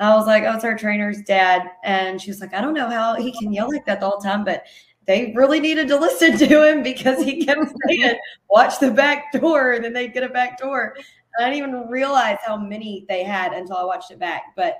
I 0.00 0.14
was 0.14 0.26
like, 0.28 0.44
Oh, 0.44 0.54
it's 0.54 0.64
our 0.64 0.76
trainer's 0.78 1.22
dad. 1.22 1.70
And 1.82 2.20
she 2.22 2.30
was 2.30 2.40
like, 2.40 2.54
I 2.54 2.60
don't 2.60 2.74
know 2.74 2.88
how 2.88 3.16
he 3.16 3.32
can 3.36 3.52
yell 3.52 3.68
like 3.68 3.84
that 3.86 3.98
the 4.00 4.08
whole 4.08 4.20
time, 4.20 4.44
but 4.44 4.62
they 5.08 5.32
really 5.34 5.58
needed 5.58 5.88
to 5.88 5.96
listen 5.96 6.36
to 6.36 6.46
him 6.46 6.82
because 6.82 7.24
he 7.24 7.44
kept 7.44 7.72
saying, 7.88 8.18
Watch 8.50 8.78
the 8.78 8.90
back 8.90 9.32
door, 9.32 9.72
and 9.72 9.82
then 9.82 9.94
they'd 9.94 10.12
get 10.12 10.22
a 10.22 10.28
back 10.28 10.58
door. 10.58 10.94
And 11.36 11.46
I 11.46 11.50
didn't 11.50 11.68
even 11.68 11.88
realize 11.88 12.36
how 12.46 12.58
many 12.58 13.06
they 13.08 13.24
had 13.24 13.54
until 13.54 13.76
I 13.76 13.84
watched 13.84 14.10
it 14.10 14.18
back. 14.18 14.54
But 14.54 14.76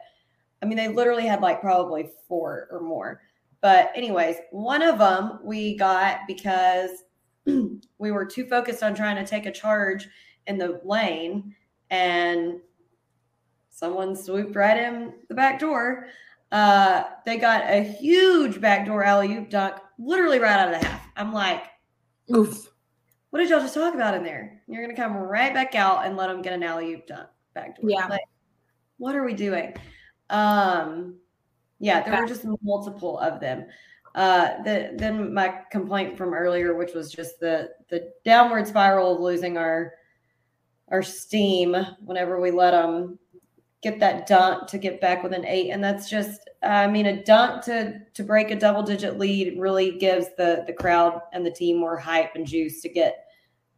I 0.63 0.67
mean, 0.67 0.77
they 0.77 0.89
literally 0.89 1.27
had 1.27 1.41
like 1.41 1.63
probably 1.63 2.11
four 2.29 2.69
or 2.71 2.81
more. 2.81 3.23
But, 3.63 3.91
anyways, 3.95 4.37
one 4.51 4.83
of 4.83 4.99
them 4.99 5.41
we 5.43 5.77
got 5.77 6.21
because 6.29 6.91
we 7.47 8.11
were 8.11 8.27
too 8.27 8.47
focused 8.47 8.83
on 8.83 8.95
trying 8.95 9.17
to 9.17 9.29
take 9.29 9.47
a 9.47 9.53
charge 9.53 10.09
in 10.47 10.59
the 10.59 10.81
lane 10.85 11.55
and 11.91 12.61
someone 13.71 14.15
swooped 14.15 14.55
right 14.55 14.77
in 14.77 15.15
the 15.29 15.35
back 15.35 15.59
door. 15.59 16.07
Uh, 16.51 17.05
they 17.27 17.37
got 17.37 17.65
a 17.69 17.83
huge 17.83 18.61
backdoor 18.61 19.05
alley 19.05 19.35
oop 19.35 19.51
dunk 19.51 19.75
literally 19.99 20.39
right 20.39 20.59
out 20.59 20.73
of 20.73 20.81
the 20.81 20.87
half. 20.87 21.07
I'm 21.17 21.33
like, 21.33 21.65
Oof. 22.35 22.71
what 23.31 23.41
did 23.41 23.51
y'all 23.51 23.61
just 23.61 23.75
talk 23.75 23.95
about 23.95 24.15
in 24.15 24.23
there? 24.23 24.63
You're 24.67 24.83
going 24.83 24.95
to 24.95 25.01
come 25.01 25.15
right 25.15 25.53
back 25.53 25.75
out 25.75 26.07
and 26.07 26.17
let 26.17 26.29
them 26.29 26.43
get 26.43 26.53
an 26.55 26.63
alley 26.63 26.95
oop 26.95 27.07
dunk 27.07 27.29
backdoor. 27.55 27.91
Yeah. 27.91 28.07
Like, 28.07 28.23
what 28.97 29.15
are 29.15 29.25
we 29.25 29.35
doing? 29.35 29.75
Um, 30.31 31.17
yeah, 31.81 32.03
there 32.03 32.21
were 32.21 32.27
just 32.27 32.47
multiple 32.63 33.19
of 33.19 33.41
them. 33.41 33.67
Uh, 34.15 34.63
the, 34.63 34.93
then 34.97 35.33
my 35.33 35.61
complaint 35.71 36.17
from 36.17 36.35
earlier, 36.35 36.75
which 36.75 36.95
was 36.95 37.13
just 37.13 37.39
the 37.41 37.71
the 37.89 38.11
downward 38.25 38.67
spiral 38.67 39.15
of 39.15 39.21
losing 39.21 39.57
our 39.57 39.93
our 40.89 41.03
steam 41.03 41.77
whenever 42.01 42.41
we 42.41 42.51
let 42.51 42.73
them 42.73 43.19
get 43.83 44.01
that 44.01 44.27
dunk 44.27 44.69
to 44.69 44.79
get 44.79 45.01
back 45.01 45.23
with 45.23 45.33
an 45.33 45.45
eight, 45.45 45.71
and 45.71 45.83
that's 45.83 46.09
just 46.11 46.49
I 46.63 46.87
mean 46.87 47.07
a 47.07 47.23
dunk 47.23 47.65
to 47.65 48.01
to 48.15 48.23
break 48.23 48.51
a 48.51 48.57
double 48.57 48.83
digit 48.83 49.19
lead 49.19 49.59
really 49.59 49.99
gives 49.99 50.27
the 50.37 50.65
the 50.67 50.73
crowd 50.73 51.21
and 51.33 51.45
the 51.45 51.51
team 51.51 51.79
more 51.79 51.97
hype 51.97 52.35
and 52.35 52.47
juice 52.47 52.81
to 52.83 52.89
get 52.89 53.27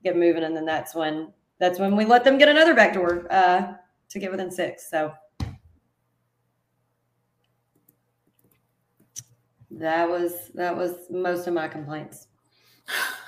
get 0.02 0.16
moving, 0.16 0.44
and 0.44 0.56
then 0.56 0.64
that's 0.64 0.94
when 0.94 1.32
that's 1.58 1.78
when 1.78 1.96
we 1.96 2.04
let 2.04 2.24
them 2.24 2.38
get 2.38 2.48
another 2.48 2.74
backdoor 2.74 3.30
uh, 3.32 3.74
to 4.08 4.18
get 4.18 4.30
within 4.30 4.50
six. 4.50 4.88
So. 4.90 5.12
That 9.72 10.10
was 10.10 10.50
that 10.54 10.76
was 10.76 11.06
most 11.10 11.46
of 11.46 11.54
my 11.54 11.68
complaints. 11.68 12.26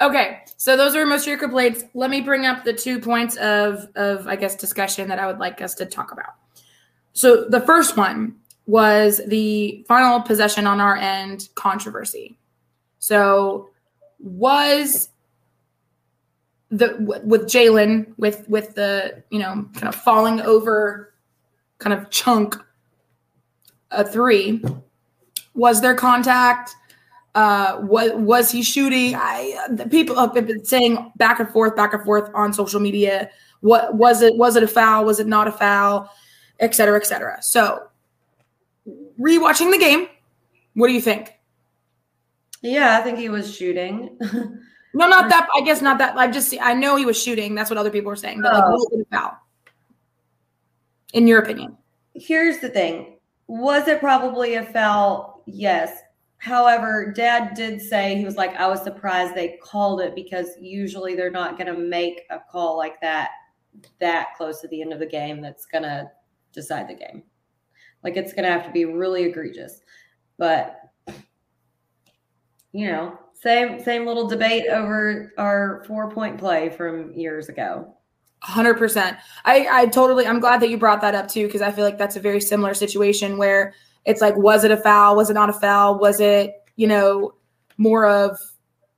Okay, 0.00 0.40
so 0.56 0.76
those 0.76 0.94
are 0.96 1.04
most 1.06 1.22
of 1.22 1.28
your 1.28 1.38
complaints. 1.38 1.84
Let 1.94 2.10
me 2.10 2.20
bring 2.20 2.46
up 2.46 2.64
the 2.64 2.72
two 2.72 2.98
points 2.98 3.36
of 3.36 3.88
of 3.96 4.26
I 4.26 4.36
guess 4.36 4.56
discussion 4.56 5.08
that 5.08 5.18
I 5.18 5.26
would 5.26 5.38
like 5.38 5.60
us 5.60 5.74
to 5.76 5.86
talk 5.86 6.12
about. 6.12 6.34
So 7.12 7.44
the 7.48 7.60
first 7.60 7.96
one 7.96 8.36
was 8.66 9.20
the 9.26 9.84
final 9.88 10.20
possession 10.20 10.66
on 10.66 10.80
our 10.80 10.96
end 10.96 11.48
controversy. 11.54 12.38
So 12.98 13.70
was 14.18 15.08
the 16.70 17.20
with 17.24 17.42
Jalen 17.42 18.14
with 18.16 18.48
with 18.48 18.74
the 18.74 19.22
you 19.30 19.38
know 19.38 19.68
kind 19.74 19.88
of 19.88 19.94
falling 19.94 20.40
over 20.40 21.12
kind 21.78 21.92
of 21.92 22.08
chunk 22.10 22.56
a 23.90 24.04
three 24.04 24.64
was 25.54 25.82
there 25.82 25.94
contact 25.94 26.74
uh 27.34 27.78
was 27.82 28.10
was 28.14 28.50
he 28.50 28.62
shooting 28.62 29.14
i 29.14 29.56
the 29.70 29.86
people 29.88 30.14
have 30.16 30.34
been 30.34 30.64
saying 30.64 31.10
back 31.16 31.40
and 31.40 31.48
forth 31.48 31.74
back 31.74 31.94
and 31.94 32.02
forth 32.04 32.28
on 32.34 32.52
social 32.52 32.78
media 32.80 33.30
what 33.60 33.94
was 33.94 34.20
it 34.22 34.36
was 34.36 34.54
it 34.56 34.62
a 34.62 34.68
foul 34.68 35.04
was 35.04 35.18
it 35.18 35.26
not 35.26 35.48
a 35.48 35.52
foul 35.52 36.10
et 36.60 36.74
cetera 36.74 36.96
et 36.98 37.06
cetera 37.06 37.42
so 37.42 37.82
rewatching 39.18 39.70
the 39.70 39.78
game 39.78 40.06
what 40.74 40.88
do 40.88 40.92
you 40.92 41.00
think 41.00 41.32
Yeah, 42.60 42.98
I 42.98 43.02
think 43.02 43.18
he 43.18 43.28
was 43.28 43.54
shooting. 43.54 44.18
no 44.94 45.08
not 45.08 45.30
that 45.30 45.48
i 45.56 45.62
guess 45.62 45.80
not 45.80 45.96
that 45.96 46.14
i 46.18 46.30
just 46.30 46.54
i 46.60 46.74
know 46.74 46.96
he 46.96 47.06
was 47.06 47.20
shooting 47.20 47.54
that's 47.54 47.70
what 47.70 47.78
other 47.78 47.90
people 47.90 48.10
were 48.10 48.16
saying 48.16 48.42
but 48.42 48.52
like 48.52 48.64
Oh. 48.66 48.70
was 48.72 48.88
it 48.92 49.06
a 49.10 49.16
foul 49.16 49.38
in 51.14 51.26
your 51.26 51.40
opinion 51.40 51.76
Here's 52.14 52.58
the 52.58 52.68
thing. 52.68 53.16
Was 53.46 53.88
it 53.88 53.98
probably 54.00 54.56
a 54.56 54.64
foul? 54.66 55.42
Yes. 55.46 55.96
However, 56.42 57.12
dad 57.14 57.54
did 57.54 57.80
say 57.80 58.16
he 58.16 58.24
was 58.24 58.34
like, 58.34 58.56
I 58.56 58.66
was 58.66 58.82
surprised 58.82 59.36
they 59.36 59.60
called 59.62 60.00
it 60.00 60.12
because 60.16 60.48
usually 60.60 61.14
they're 61.14 61.30
not 61.30 61.56
going 61.56 61.72
to 61.72 61.80
make 61.80 62.22
a 62.30 62.40
call 62.50 62.76
like 62.76 63.00
that 63.00 63.30
that 64.00 64.34
close 64.36 64.60
to 64.60 64.66
the 64.66 64.82
end 64.82 64.92
of 64.92 64.98
the 64.98 65.06
game 65.06 65.40
that's 65.40 65.66
going 65.66 65.84
to 65.84 66.10
decide 66.52 66.88
the 66.88 66.94
game. 66.94 67.22
Like 68.02 68.16
it's 68.16 68.32
going 68.32 68.42
to 68.42 68.50
have 68.50 68.66
to 68.66 68.72
be 68.72 68.86
really 68.86 69.22
egregious. 69.22 69.82
But 70.36 70.80
you 72.72 72.88
know, 72.88 73.16
same 73.34 73.80
same 73.80 74.04
little 74.04 74.26
debate 74.26 74.66
over 74.68 75.32
our 75.38 75.84
four 75.86 76.10
point 76.10 76.38
play 76.38 76.70
from 76.70 77.12
years 77.12 77.50
ago. 77.50 77.94
Hundred 78.40 78.78
percent. 78.78 79.16
I 79.44 79.68
I 79.70 79.86
totally. 79.86 80.26
I'm 80.26 80.40
glad 80.40 80.60
that 80.62 80.70
you 80.70 80.76
brought 80.76 81.02
that 81.02 81.14
up 81.14 81.28
too 81.28 81.46
because 81.46 81.62
I 81.62 81.70
feel 81.70 81.84
like 81.84 81.98
that's 81.98 82.16
a 82.16 82.20
very 82.20 82.40
similar 82.40 82.74
situation 82.74 83.38
where 83.38 83.74
it's 84.04 84.20
like, 84.20 84.36
was 84.36 84.64
it 84.64 84.70
a 84.70 84.76
foul? 84.76 85.16
Was 85.16 85.30
it 85.30 85.34
not 85.34 85.50
a 85.50 85.52
foul? 85.52 85.98
Was 85.98 86.20
it 86.20 86.54
you 86.76 86.86
know 86.86 87.34
more 87.76 88.06
of 88.06 88.38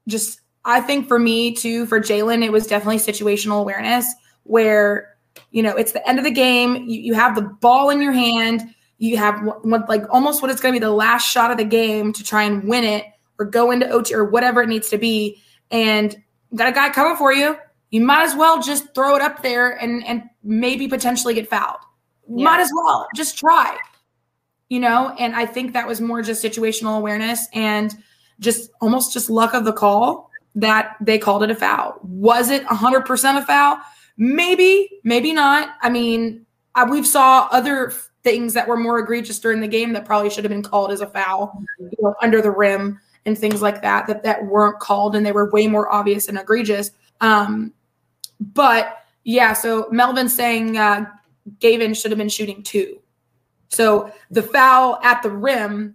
just? 0.09 0.41
I 0.67 0.81
think 0.81 1.09
for 1.09 1.19
me 1.19 1.55
too, 1.55 1.85
for 1.87 2.01
Jalen, 2.01 2.43
it 2.43 2.51
was 2.51 2.67
definitely 2.67 2.97
situational 2.97 3.61
awareness 3.61 4.07
where 4.45 5.17
you 5.51 5.63
know 5.63 5.77
it's 5.77 5.93
the 5.93 6.07
end 6.09 6.19
of 6.19 6.25
the 6.25 6.31
game. 6.31 6.77
You, 6.89 7.01
you 7.01 7.15
have 7.15 7.35
the 7.35 7.43
ball 7.43 7.91
in 7.91 8.01
your 8.01 8.13
hand. 8.13 8.63
You 8.99 9.17
have 9.17 9.41
what, 9.63 9.89
like 9.89 10.05
almost 10.11 10.41
what 10.41 10.51
it's 10.51 10.61
going 10.61 10.73
to 10.73 10.81
be 10.81 10.85
the 10.85 10.91
last 10.91 11.31
shot 11.31 11.51
of 11.51 11.59
the 11.59 11.65
game 11.65 12.13
to 12.13 12.23
try 12.23 12.45
and 12.45 12.67
win 12.67 12.85
it 12.85 13.05
or 13.39 13.45
go 13.45 13.71
into 13.71 13.89
OT 13.91 14.15
or 14.15 14.25
whatever 14.25 14.63
it 14.63 14.69
needs 14.69 14.89
to 14.91 14.99
be, 14.99 15.43
and 15.71 16.17
got 16.55 16.69
a 16.69 16.73
guy 16.73 16.89
coming 16.91 17.17
for 17.17 17.33
you 17.33 17.57
you 17.95 18.01
might 18.01 18.25
as 18.25 18.35
well 18.35 18.61
just 18.61 18.93
throw 18.93 19.15
it 19.15 19.23
up 19.23 19.41
there 19.45 19.81
and 19.81 20.05
and 20.05 20.25
maybe 20.43 20.89
potentially 20.89 21.33
get 21.33 21.49
fouled. 21.49 21.79
Yeah. 22.29 22.45
Might 22.45 22.61
as 22.61 22.73
well 22.75 23.07
just 23.15 23.39
try. 23.39 23.79
You 24.69 24.81
know, 24.81 25.15
and 25.19 25.37
I 25.37 25.47
think 25.47 25.73
that 25.73 25.87
was 25.87 26.01
more 26.01 26.23
just 26.23 26.43
situational 26.43 26.97
awareness 26.99 27.47
and 27.53 27.95
just 28.41 28.71
almost 28.81 29.13
just 29.13 29.31
luck 29.31 29.55
of 29.55 29.65
the 29.65 29.73
call 29.73 30.31
that 30.55 30.97
they 31.01 31.19
called 31.19 31.43
it 31.43 31.51
a 31.51 31.55
foul. 31.55 31.99
Was 32.03 32.51
it 32.51 32.65
100% 32.65 33.39
a 33.39 33.47
foul? 33.47 33.79
Maybe, 34.17 34.89
maybe 35.03 35.33
not. 35.33 35.75
I 35.83 35.91
mean, 35.91 36.47
I, 36.75 36.85
we've 36.85 37.07
saw 37.07 37.49
other 37.51 37.93
things 38.23 38.55
that 38.55 38.67
were 38.67 38.77
more 38.77 38.99
egregious 38.99 39.39
during 39.39 39.61
the 39.61 39.69
game 39.69 39.93
that 39.93 40.05
probably 40.05 40.31
should 40.31 40.45
have 40.45 40.51
been 40.51 40.63
called 40.63 40.91
as 40.91 41.01
a 41.01 41.07
foul, 41.07 41.63
you 41.79 41.91
know, 42.01 42.15
under 42.23 42.41
the 42.41 42.51
rim 42.51 43.01
and 43.27 43.39
things 43.39 43.63
like 43.63 43.83
that 43.83 44.07
that 44.07 44.23
that 44.23 44.45
weren't 44.47 44.81
called 44.81 45.17
and 45.17 45.25
they 45.25 45.33
were 45.33 45.51
way 45.51 45.67
more 45.67 45.93
obvious 45.93 46.29
and 46.29 46.39
egregious. 46.39 46.91
Um, 47.21 47.73
but 48.41 49.05
yeah, 49.25 49.53
so 49.53 49.89
Melvin 49.91 50.29
saying 50.29 50.77
uh, 50.77 51.07
Gavin 51.59 51.95
should 51.95 52.11
have 52.11 52.19
been 52.19 52.29
shooting 52.29 52.63
two. 52.63 52.99
So 53.75 54.11
the 54.31 54.43
foul 54.43 54.99
at 55.03 55.23
the 55.23 55.31
rim, 55.31 55.95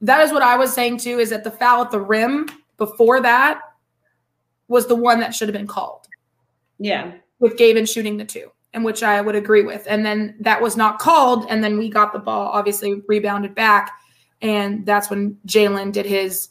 that 0.00 0.20
is 0.20 0.32
what 0.32 0.42
I 0.42 0.56
was 0.56 0.72
saying 0.72 0.98
too, 0.98 1.18
is 1.18 1.30
that 1.30 1.44
the 1.44 1.50
foul 1.50 1.82
at 1.82 1.90
the 1.90 2.00
rim 2.00 2.48
before 2.76 3.20
that 3.20 3.60
was 4.68 4.86
the 4.86 4.94
one 4.94 5.20
that 5.20 5.34
should 5.34 5.48
have 5.48 5.56
been 5.56 5.66
called 5.66 6.06
Yeah. 6.78 7.12
with 7.40 7.56
Gavin 7.56 7.84
shooting 7.86 8.16
the 8.16 8.24
two, 8.24 8.50
and 8.72 8.84
which 8.84 9.02
I 9.02 9.20
would 9.20 9.34
agree 9.34 9.62
with. 9.64 9.84
And 9.88 10.06
then 10.06 10.36
that 10.40 10.62
was 10.62 10.76
not 10.76 10.98
called, 11.00 11.46
and 11.50 11.62
then 11.62 11.76
we 11.76 11.90
got 11.90 12.12
the 12.12 12.18
ball, 12.20 12.48
obviously 12.48 13.02
rebounded 13.08 13.54
back, 13.54 13.90
and 14.40 14.86
that's 14.86 15.10
when 15.10 15.36
Jalen 15.46 15.92
did 15.92 16.06
his 16.06 16.48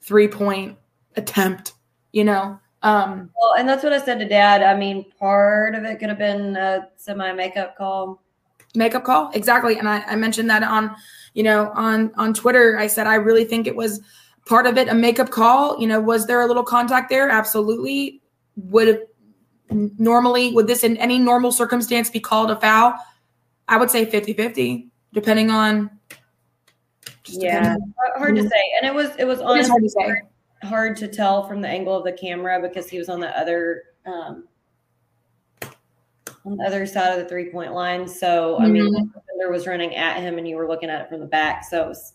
three 0.00 0.28
point 0.28 0.76
attempt. 1.16 1.74
You 2.12 2.24
know, 2.24 2.58
um, 2.82 3.30
Well, 3.40 3.54
and 3.58 3.68
that's 3.68 3.84
what 3.84 3.92
I 3.92 4.00
said 4.02 4.18
to 4.20 4.26
dad. 4.28 4.62
I 4.62 4.74
mean, 4.76 5.04
part 5.18 5.74
of 5.74 5.84
it 5.84 5.98
could 5.98 6.08
have 6.08 6.18
been 6.18 6.56
a 6.56 6.88
semi 6.96 7.32
makeup 7.32 7.76
call. 7.76 8.22
Makeup 8.76 9.04
call. 9.04 9.30
Exactly. 9.34 9.78
And 9.78 9.88
I, 9.88 10.00
I 10.02 10.16
mentioned 10.16 10.48
that 10.50 10.62
on 10.62 10.94
you 11.34 11.42
know 11.42 11.70
on 11.74 12.12
on 12.16 12.32
twitter. 12.34 12.78
I 12.78 12.86
said 12.86 13.06
i 13.06 13.14
really 13.14 13.44
think 13.44 13.66
it 13.66 13.76
was 13.76 14.00
part 14.46 14.66
of 14.66 14.78
it 14.78 14.88
a 14.88 14.94
makeup 14.94 15.30
call. 15.30 15.80
You 15.80 15.86
know 15.86 16.00
was 16.00 16.26
there 16.26 16.40
a 16.40 16.46
little 16.46 16.62
contact 16.64 17.10
there? 17.10 17.28
Absolutely. 17.28 18.20
Would 18.56 18.88
it 18.88 19.14
normally 19.70 20.52
would 20.52 20.66
this 20.66 20.84
in 20.84 20.96
any 20.98 21.18
normal 21.18 21.52
circumstance 21.52 22.10
be 22.10 22.20
called 22.20 22.50
a 22.50 22.56
foul? 22.60 22.94
I 23.68 23.76
would 23.76 23.90
say 23.90 24.06
50-50 24.06 24.88
depending 25.12 25.50
on 25.50 25.90
just 27.24 27.42
Yeah. 27.42 27.60
depending- 27.60 27.92
Hard 28.16 28.36
to 28.36 28.42
say. 28.42 28.72
And 28.80 28.86
it 28.86 28.94
was 28.94 29.10
it 29.18 29.24
was 29.24 29.40
It 29.40 29.44
honestly 29.46 29.92
hard 29.98 30.18
to 30.60 30.66
hard 30.66 30.96
to 30.98 31.08
tell 31.08 31.46
from 31.46 31.60
the 31.60 31.68
angle 31.68 31.96
of 31.96 32.04
the 32.04 32.12
camera 32.12 32.60
because 32.60 32.88
he 32.88 32.98
was 32.98 33.08
on 33.08 33.20
the 33.20 33.36
other 33.38 33.82
um 34.06 34.44
on 36.46 36.56
the 36.56 36.64
other 36.64 36.86
side 36.86 37.12
of 37.12 37.18
the 37.18 37.28
three 37.28 37.50
point 37.50 37.72
line. 37.74 38.06
So 38.08 38.58
I 38.58 38.66
mean 38.68 38.84
Mhm. 38.84 39.12
the 39.12 39.20
defender 39.20 39.50
was 39.50 39.66
running 39.66 39.94
at 39.96 40.18
him 40.20 40.38
and 40.38 40.48
you 40.48 40.56
were 40.56 40.68
looking 40.68 40.88
at 40.90 41.00
it 41.02 41.08
from 41.08 41.20
the 41.20 41.26
back. 41.26 41.64
So 41.64 41.82
it 41.84 41.88
was 41.88 42.14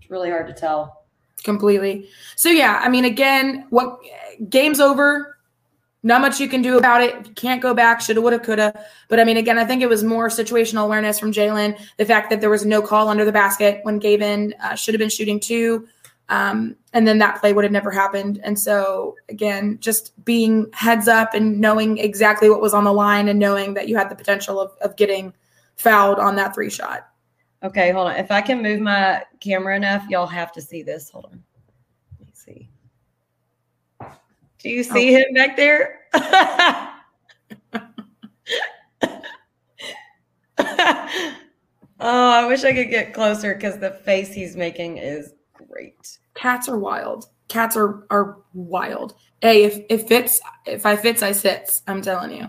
it's 0.00 0.10
really 0.10 0.30
hard 0.30 0.46
to 0.46 0.52
tell. 0.54 1.02
completely 1.44 2.08
so 2.34 2.48
yeah 2.48 2.80
i 2.82 2.88
mean 2.88 3.04
again 3.04 3.66
what 3.70 3.98
game's 4.48 4.80
over 4.80 5.36
not 6.02 6.20
much 6.20 6.40
you 6.40 6.48
can 6.48 6.62
do 6.62 6.78
about 6.78 7.02
it 7.02 7.14
you 7.26 7.32
can't 7.34 7.60
go 7.60 7.74
back 7.74 8.00
shoulda 8.00 8.20
woulda 8.20 8.38
coulda 8.38 8.72
but 9.08 9.20
i 9.20 9.24
mean 9.24 9.36
again 9.36 9.58
i 9.58 9.64
think 9.64 9.82
it 9.82 9.88
was 9.88 10.02
more 10.02 10.28
situational 10.28 10.84
awareness 10.84 11.18
from 11.20 11.30
jalen 11.30 11.78
the 11.98 12.04
fact 12.06 12.30
that 12.30 12.40
there 12.40 12.50
was 12.50 12.64
no 12.64 12.80
call 12.80 13.08
under 13.08 13.24
the 13.24 13.30
basket 13.30 13.80
when 13.84 13.98
gavin 13.98 14.54
uh, 14.62 14.74
should 14.74 14.94
have 14.94 14.98
been 14.98 15.10
shooting 15.10 15.38
two 15.38 15.86
um, 16.28 16.76
and 16.92 17.06
then 17.06 17.18
that 17.18 17.40
play 17.40 17.52
would 17.52 17.64
have 17.64 17.72
never 17.72 17.90
happened 17.90 18.40
and 18.42 18.58
so 18.58 19.14
again 19.28 19.78
just 19.80 20.12
being 20.24 20.66
heads 20.72 21.08
up 21.08 21.34
and 21.34 21.60
knowing 21.60 21.98
exactly 21.98 22.50
what 22.50 22.60
was 22.60 22.74
on 22.74 22.84
the 22.84 22.92
line 22.92 23.28
and 23.28 23.38
knowing 23.38 23.74
that 23.74 23.88
you 23.88 23.96
had 23.96 24.10
the 24.10 24.16
potential 24.16 24.60
of, 24.60 24.72
of 24.80 24.96
getting 24.96 25.32
fouled 25.76 26.18
on 26.18 26.36
that 26.36 26.54
three 26.54 26.70
shot 26.70 27.08
Okay, 27.62 27.90
hold 27.90 28.08
on. 28.08 28.16
If 28.16 28.30
I 28.30 28.40
can 28.42 28.62
move 28.62 28.80
my 28.80 29.24
camera 29.40 29.76
enough, 29.76 30.06
y'all 30.08 30.26
have 30.26 30.52
to 30.52 30.60
see 30.60 30.82
this. 30.82 31.10
Hold 31.10 31.26
on. 31.26 31.42
Let 32.20 32.28
me 32.28 32.32
see. 32.34 32.68
Do 34.58 34.68
you 34.68 34.84
see 34.84 35.12
him 35.12 35.34
back 35.34 35.56
there? 35.56 36.00
oh, 36.14 37.00
I 41.98 42.46
wish 42.46 42.62
I 42.64 42.72
could 42.72 42.90
get 42.90 43.14
closer 43.14 43.54
because 43.54 43.78
the 43.78 43.90
face 44.04 44.32
he's 44.32 44.54
making 44.54 44.98
is 44.98 45.32
great. 45.76 46.18
cats 46.34 46.68
are 46.68 46.78
wild. 46.78 47.26
Cats 47.48 47.76
are 47.76 48.04
are 48.10 48.38
wild. 48.54 49.14
Hey, 49.40 49.64
if 49.64 49.84
if 49.88 50.08
fits 50.08 50.40
if 50.64 50.84
I 50.86 50.96
fits, 50.96 51.22
I 51.22 51.32
sits. 51.32 51.82
I'm 51.86 52.02
telling 52.02 52.32
you. 52.32 52.48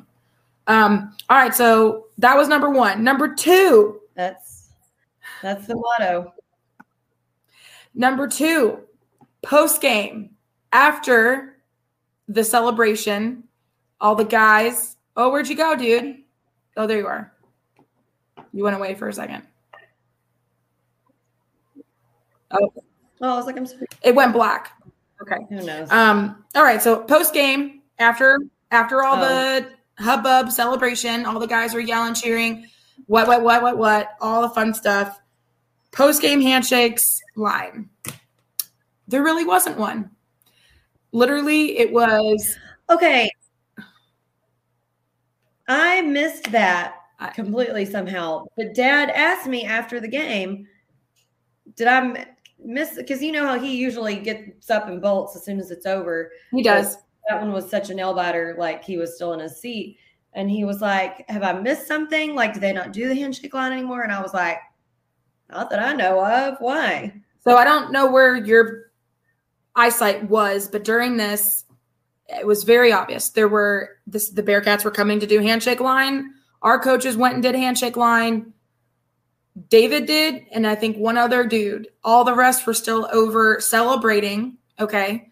Um, 0.68 1.16
all 1.30 1.38
right, 1.38 1.54
so 1.54 2.08
that 2.18 2.36
was 2.36 2.48
number 2.48 2.70
one. 2.70 3.04
Number 3.04 3.34
two, 3.34 4.02
That's 4.16 4.70
that's 5.42 5.68
the 5.68 5.76
motto. 5.76 6.34
number 7.94 8.28
two, 8.28 8.80
post 9.44 9.82
game 9.82 10.32
after 10.74 11.58
the 12.28 12.44
celebration, 12.44 13.44
all 14.02 14.16
the 14.16 14.26
guys. 14.26 14.98
Oh, 15.16 15.30
where'd 15.32 15.48
you 15.48 15.56
go, 15.56 15.76
dude? 15.76 16.18
Oh, 16.76 16.86
there 16.88 16.98
you 16.98 17.08
are. 17.08 17.34
You 18.52 18.64
went 18.64 18.76
away 18.76 18.96
for 18.96 19.08
a 19.08 19.14
second. 19.14 19.44
Oh, 22.52 22.72
Oh, 23.22 23.34
I 23.34 23.36
was 23.38 23.46
like, 23.46 23.58
I'm 23.58 23.66
sorry. 23.66 23.88
it 24.04 24.14
went 24.16 24.34
black. 24.34 24.72
Okay. 25.22 25.38
Who 25.50 25.64
knows? 25.66 25.90
Um, 25.92 26.46
all 26.56 26.64
right, 26.64 26.82
so 26.82 27.00
post 27.04 27.34
game 27.34 27.82
after 28.00 28.38
after 28.72 29.04
all 29.04 29.16
Oh. 29.18 29.22
the 29.22 29.70
hubbub 30.04 30.52
celebration, 30.52 31.26
all 31.26 31.40
the 31.40 31.48
guys 31.48 31.74
were 31.74 31.80
yelling, 31.80 32.14
cheering, 32.14 32.68
what, 33.08 33.28
what, 33.28 33.42
what, 33.42 33.62
what, 33.64 33.78
what, 33.78 34.10
all 34.22 34.42
the 34.44 34.50
fun 34.50 34.74
stuff. 34.74 35.20
Post 35.92 36.22
game 36.22 36.42
handshakes 36.42 37.20
line. 37.36 37.90
There 39.08 39.24
really 39.24 39.46
wasn't 39.46 39.78
one. 39.78 40.12
Literally, 41.12 41.80
it 41.80 41.92
was 41.92 42.56
Okay. 42.90 43.32
I 45.68 46.02
missed 46.02 46.52
that 46.52 46.96
completely 47.34 47.86
somehow. 47.86 48.46
But 48.56 48.74
dad 48.76 49.10
asked 49.10 49.48
me 49.48 49.66
after 49.66 50.00
the 50.00 50.08
game, 50.08 50.68
did 51.76 51.88
I 51.88 51.98
m- 51.98 52.18
miss 52.64 52.96
because 52.96 53.22
you 53.22 53.32
know 53.32 53.46
how 53.46 53.60
he 53.60 53.78
usually 53.78 54.16
gets 54.18 54.70
up 54.70 54.88
and 54.88 55.02
bolts 55.02 55.36
as 55.36 55.44
soon 55.44 55.60
as 55.60 55.72
it's 55.72 55.86
over. 55.86 56.32
he 56.52 56.64
does. 56.64 56.98
That 57.30 57.42
one 57.42 57.52
was 57.52 57.70
such 57.70 57.90
a 57.90 57.94
nail 57.94 58.14
biter, 58.14 58.56
like 58.58 58.84
he 58.84 58.98
was 58.98 59.16
still 59.16 59.34
in 59.34 59.40
his 59.40 59.60
seat. 59.60 59.98
And 60.34 60.50
he 60.50 60.64
was 60.64 60.82
like, 60.82 61.28
Have 61.30 61.44
I 61.44 61.54
missed 61.54 61.88
something? 61.88 62.36
Like, 62.36 62.54
do 62.54 62.60
they 62.60 62.74
not 62.74 62.94
do 62.94 63.08
the 63.08 63.16
handshake 63.16 63.54
line 63.54 63.72
anymore? 63.72 64.04
And 64.04 64.12
I 64.12 64.22
was 64.22 64.34
like, 64.34 64.60
Not 65.50 65.70
that 65.70 65.80
I 65.80 65.94
know 65.94 66.24
of. 66.24 66.58
Why? 66.60 67.14
So 67.40 67.58
I 67.58 67.64
don't 67.64 67.92
know 67.92 68.10
where 68.12 68.36
your 68.36 68.92
eyesight 69.76 70.30
was, 70.30 70.68
but 70.68 70.84
during 70.84 71.18
this, 71.18 71.66
it 72.28 72.46
was 72.46 72.64
very 72.64 72.92
obvious. 72.92 73.30
There 73.30 73.48
were 73.48 73.98
this 74.06 74.30
the 74.30 74.44
Bearkats 74.44 74.84
were 74.84 74.92
coming 74.92 75.20
to 75.20 75.28
do 75.28 75.40
handshake 75.40 75.80
line. 75.80 76.34
Our 76.62 76.80
coaches 76.80 77.16
went 77.16 77.36
and 77.36 77.44
did 77.44 77.56
handshake 77.56 77.96
line. 77.96 78.54
David 79.70 80.06
did, 80.06 80.46
and 80.52 80.68
I 80.68 80.76
think 80.76 80.98
one 80.98 81.18
other 81.18 81.46
dude. 81.46 81.88
All 82.04 82.24
the 82.24 82.36
rest 82.36 82.68
were 82.68 82.74
still 82.74 83.08
over 83.12 83.60
celebrating. 83.60 84.58
Okay. 84.80 85.32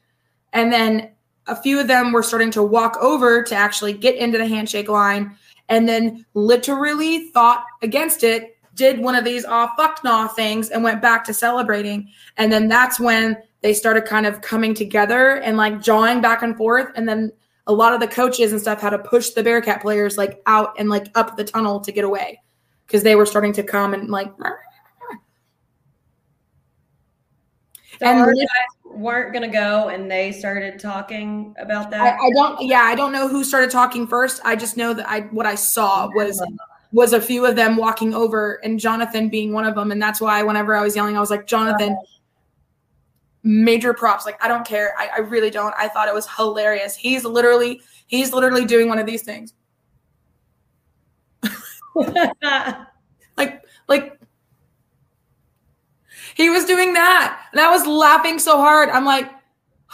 And 0.54 0.72
then 0.72 1.12
a 1.48 1.56
few 1.56 1.80
of 1.80 1.88
them 1.88 2.12
were 2.12 2.24
starting 2.24 2.52
to 2.52 2.64
walk 2.64 2.98
over 3.02 3.44
to 3.44 3.56
actually 3.56 3.94
get 3.94 4.16
into 4.16 4.38
the 4.38 4.48
handshake 4.48 4.90
line 4.90 5.36
and 5.70 5.88
then 5.88 6.26
literally 6.34 7.30
thought 7.30 7.66
against 7.82 8.24
it, 8.24 8.58
did 8.74 9.00
one 9.00 9.16
of 9.16 9.24
these 9.24 9.46
off 9.46 9.72
fuck 9.78 10.04
nah 10.04 10.28
things 10.28 10.70
and 10.70 10.84
went 10.84 11.02
back 11.02 11.24
to 11.26 11.34
celebrating. 11.34 12.10
And 12.38 12.52
then 12.52 12.68
that's 12.68 13.00
when 13.00 13.38
they 13.62 13.74
started 13.74 14.06
kind 14.06 14.26
of 14.26 14.42
coming 14.42 14.74
together 14.74 15.38
and 15.38 15.58
like 15.58 15.82
jawing 15.82 16.22
back 16.22 16.42
and 16.42 16.58
forth. 16.58 16.92
And 16.96 17.08
then 17.08 17.32
a 17.68 17.74
lot 17.74 17.94
of 17.94 18.00
the 18.00 18.08
coaches 18.08 18.52
and 18.52 18.62
stuff 18.62 18.82
had 18.82 18.92
to 18.92 19.00
push 19.00 19.32
the 19.32 19.44
Bearkat 19.44 19.82
players 19.82 20.18
like 20.18 20.42
out 20.46 20.74
and 20.78 20.90
like 20.90 21.08
up 21.16 21.36
the 21.36 21.44
tunnel 21.44 21.80
to 21.80 21.92
get 21.92 22.04
away 22.04 22.40
because 22.86 23.04
they 23.04 23.16
were 23.16 23.26
starting 23.26 23.54
to 23.54 23.64
come 23.64 23.94
and 23.94 24.10
like 24.10 24.32
So 28.00 28.06
And 28.06 28.20
our 28.20 28.34
guys 28.34 28.48
weren't 28.84 29.34
gonna 29.34 29.52
go 29.52 29.90
and 29.90 30.10
they 30.10 30.32
started 30.32 30.80
talking 30.80 31.56
about 31.60 31.88
I, 31.88 31.90
that. 31.90 32.18
I 32.20 32.30
don't 32.34 32.62
yeah 32.62 32.82
i 32.82 32.96
don't 32.96 33.12
know 33.12 33.28
who 33.28 33.44
started 33.44 33.70
talking 33.70 34.08
first. 34.08 34.42
I 34.46 34.56
just 34.56 34.78
know 34.78 34.94
that 34.94 35.08
i 35.10 35.22
what 35.32 35.46
i 35.46 35.56
saw 35.56 36.10
was 36.14 36.42
was 36.92 37.14
a 37.14 37.20
few 37.22 37.46
of 37.46 37.56
them 37.56 37.76
walking 37.76 38.14
over 38.14 38.60
and 38.64 38.80
jonathan 38.80 39.30
being 39.30 39.52
one 39.54 39.66
of 39.66 39.76
them. 39.76 39.92
And 39.92 40.02
that's 40.02 40.22
why 40.22 40.44
whenever 40.44 40.76
i 40.76 40.82
was 40.82 40.96
yelling 40.96 41.18
i 41.18 41.20
was 41.20 41.30
like 41.30 41.46
jonathan 41.46 41.98
major 43.44 43.94
props. 43.94 44.26
Like 44.26 44.42
i 44.44 44.48
don't 44.48 44.66
care. 44.66 44.94
I, 44.98 45.10
I 45.16 45.20
really 45.20 45.50
don't. 45.50 45.74
I 45.78 45.88
thought 45.88 46.08
it 46.08 46.14
was 46.14 46.28
hilarious. 46.36 46.96
He's 46.96 47.24
literally 47.24 47.82
he's 48.08 48.34
literally 48.34 48.66
doing 48.66 48.88
one 48.88 49.00
of 49.00 49.06
these 49.06 49.24
things 49.24 49.54
like 53.38 53.64
like 53.88 54.20
he 56.36 56.50
was 56.50 56.66
doing 56.66 56.93
that. 56.93 57.48
And 57.52 57.62
i 57.62 57.70
was 57.70 57.86
laughing 57.88 58.39
so 58.39 58.58
hard. 58.58 58.89
I'm 58.89 59.06
like 59.06 59.32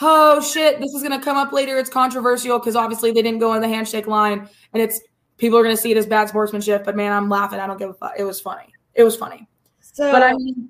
oh 0.03 0.41
shit 0.41 0.79
this 0.79 0.93
is 0.93 1.03
going 1.03 1.17
to 1.17 1.23
come 1.23 1.37
up 1.37 1.51
later. 1.51 1.77
It's 1.77 1.89
controversial 1.89 2.59
because 2.59 2.75
obviously 2.75 3.11
they 3.11 3.21
didn't 3.21 3.39
go 3.39 3.51
on 3.51 3.61
the 3.61 3.67
handshake 3.67 4.07
line. 4.07 4.49
And 4.73 4.81
it's 4.81 4.99
people 5.37 5.57
are 5.57 5.63
going 5.63 5.75
to 5.75 5.81
see 5.81 5.91
it 5.91 5.97
as 5.97 6.05
bad 6.05 6.29
sportsmanship 6.29 6.83
but 6.83 6.95
man 6.95 7.11
i'm 7.13 7.29
laughing. 7.29 7.59
I 7.59 7.67
don't 7.67 7.77
give 7.77 7.89
a 7.89 7.93
fuck. 7.93 8.13
It 8.17 8.23
was 8.23 8.41
funny. 8.41 8.73
It 8.93 9.03
was 9.03 9.15
funny. 9.15 9.47
So 9.79 10.11
but 10.11 10.23
i 10.23 10.33
mean 10.33 10.69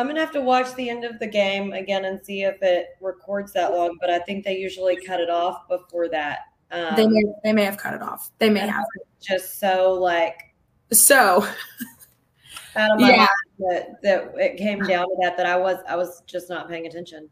I'm 0.00 0.06
gonna 0.06 0.20
have 0.20 0.32
to 0.32 0.40
watch 0.40 0.74
the 0.76 0.88
end 0.88 1.04
of 1.04 1.18
the 1.18 1.26
game 1.26 1.74
again 1.74 2.06
and 2.06 2.24
see 2.24 2.42
if 2.42 2.62
it 2.62 2.86
records 3.02 3.52
that 3.52 3.72
long. 3.72 3.98
But 4.00 4.08
I 4.08 4.18
think 4.20 4.46
they 4.46 4.56
usually 4.56 4.96
cut 5.04 5.20
it 5.20 5.28
off 5.28 5.68
before 5.68 6.08
that. 6.08 6.38
Um, 6.70 6.96
they 6.96 7.06
may 7.06 7.22
they 7.44 7.52
may 7.52 7.64
have 7.64 7.76
cut 7.76 7.92
it 7.92 8.00
off. 8.00 8.30
They 8.38 8.48
may 8.48 8.60
have. 8.60 8.84
just 9.20 9.60
so 9.60 9.92
like 9.92 10.49
so 10.92 11.46
out 12.76 12.92
of 12.92 13.00
my 13.00 13.10
Yeah. 13.10 13.26
that 13.58 14.02
that 14.02 14.32
it 14.36 14.56
came 14.56 14.80
down 14.80 15.06
to 15.06 15.16
that 15.22 15.36
that 15.36 15.46
I 15.46 15.56
was 15.56 15.78
I 15.88 15.96
was 15.96 16.22
just 16.26 16.48
not 16.48 16.68
paying 16.68 16.86
attention. 16.86 17.28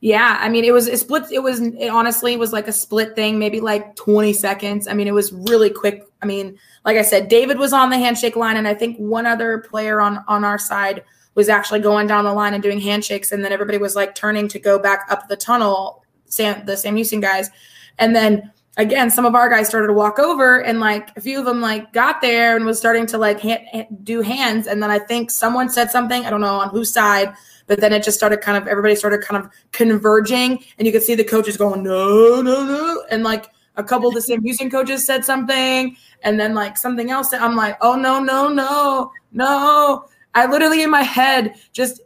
Yeah, 0.00 0.38
I 0.40 0.48
mean, 0.48 0.64
it 0.64 0.72
was 0.72 0.86
a 0.86 0.96
split. 0.96 1.30
It 1.30 1.38
was 1.42 1.60
it 1.60 1.88
honestly 1.88 2.36
was 2.36 2.52
like 2.52 2.68
a 2.68 2.72
split 2.72 3.14
thing, 3.14 3.38
maybe 3.38 3.60
like 3.60 3.96
20 3.96 4.32
seconds. 4.32 4.86
I 4.86 4.92
mean, 4.92 5.08
it 5.08 5.14
was 5.14 5.32
really 5.32 5.70
quick. 5.70 6.06
I 6.20 6.26
mean, 6.26 6.58
like 6.84 6.96
I 6.96 7.02
said, 7.02 7.28
David 7.28 7.58
was 7.58 7.72
on 7.72 7.90
the 7.90 7.96
handshake 7.96 8.36
line, 8.36 8.56
and 8.56 8.68
I 8.68 8.74
think 8.74 8.98
one 8.98 9.26
other 9.26 9.58
player 9.58 10.00
on 10.00 10.22
on 10.28 10.44
our 10.44 10.58
side 10.58 11.04
was 11.34 11.48
actually 11.48 11.80
going 11.80 12.06
down 12.06 12.24
the 12.24 12.32
line 12.32 12.54
and 12.54 12.62
doing 12.62 12.80
handshakes, 12.80 13.32
and 13.32 13.44
then 13.44 13.52
everybody 13.52 13.78
was 13.78 13.96
like 13.96 14.14
turning 14.14 14.46
to 14.48 14.58
go 14.58 14.78
back 14.78 15.06
up 15.10 15.28
the 15.28 15.36
tunnel. 15.36 16.04
Sam, 16.26 16.66
the 16.66 16.76
Sam 16.76 16.96
Houston 16.96 17.20
guys, 17.20 17.50
and 17.98 18.14
then 18.14 18.52
again, 18.76 19.10
some 19.10 19.24
of 19.24 19.34
our 19.34 19.48
guys 19.48 19.68
started 19.68 19.88
to 19.88 19.92
walk 19.92 20.18
over, 20.18 20.62
and 20.62 20.80
like 20.80 21.16
a 21.16 21.20
few 21.20 21.38
of 21.38 21.44
them 21.44 21.60
like 21.60 21.92
got 21.92 22.20
there 22.20 22.56
and 22.56 22.64
was 22.64 22.78
starting 22.78 23.06
to 23.06 23.18
like 23.18 23.40
hand, 23.40 23.86
do 24.02 24.20
hands, 24.20 24.66
and 24.66 24.82
then 24.82 24.90
I 24.90 24.98
think 24.98 25.30
someone 25.30 25.68
said 25.68 25.90
something. 25.90 26.24
I 26.24 26.30
don't 26.30 26.40
know 26.40 26.56
on 26.56 26.70
whose 26.70 26.92
side 26.92 27.34
but 27.66 27.80
then 27.80 27.92
it 27.92 28.02
just 28.02 28.16
started 28.16 28.40
kind 28.40 28.56
of 28.56 28.66
everybody 28.68 28.94
started 28.94 29.22
kind 29.22 29.42
of 29.42 29.50
converging 29.72 30.62
and 30.78 30.86
you 30.86 30.92
could 30.92 31.02
see 31.02 31.14
the 31.14 31.24
coaches 31.24 31.56
going 31.56 31.82
no 31.82 32.40
no 32.42 32.64
no. 32.64 33.04
And 33.10 33.22
like 33.22 33.46
a 33.76 33.84
couple 33.84 34.08
of 34.08 34.14
the 34.14 34.22
Sam 34.22 34.42
Houston 34.42 34.70
coaches 34.70 35.06
said 35.06 35.24
something 35.24 35.96
and 36.22 36.38
then 36.38 36.54
like 36.54 36.76
something 36.76 37.10
else 37.10 37.32
I'm 37.32 37.56
like 37.56 37.76
oh 37.80 37.96
no 37.96 38.20
no 38.20 38.48
no 38.48 39.10
no. 39.32 40.06
I 40.34 40.46
literally 40.46 40.82
in 40.82 40.90
my 40.90 41.02
head 41.02 41.54
just 41.72 42.00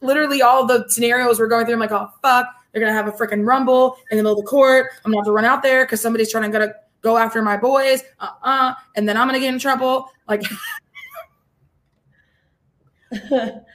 literally 0.00 0.42
all 0.42 0.66
the 0.66 0.86
scenarios 0.88 1.38
were 1.38 1.48
going 1.48 1.66
through. 1.66 1.74
I'm 1.74 1.80
like 1.80 1.92
oh 1.92 2.08
fuck 2.22 2.46
they're 2.72 2.80
gonna 2.80 2.92
have 2.92 3.08
a 3.08 3.12
freaking 3.12 3.46
rumble 3.46 3.96
in 4.10 4.16
the 4.16 4.22
middle 4.22 4.38
of 4.38 4.44
the 4.44 4.48
court 4.48 4.90
I'm 5.04 5.12
gonna 5.12 5.20
have 5.20 5.26
to 5.26 5.32
run 5.32 5.44
out 5.44 5.62
there 5.62 5.84
because 5.84 6.00
somebody's 6.00 6.30
trying 6.30 6.50
to 6.50 6.58
go, 6.58 6.72
go 7.02 7.16
after 7.16 7.42
my 7.42 7.56
boys 7.56 8.02
uh-uh 8.18 8.74
and 8.96 9.08
then 9.08 9.16
I'm 9.16 9.26
gonna 9.26 9.40
get 9.40 9.52
in 9.52 9.58
trouble 9.58 10.10
like 10.28 10.42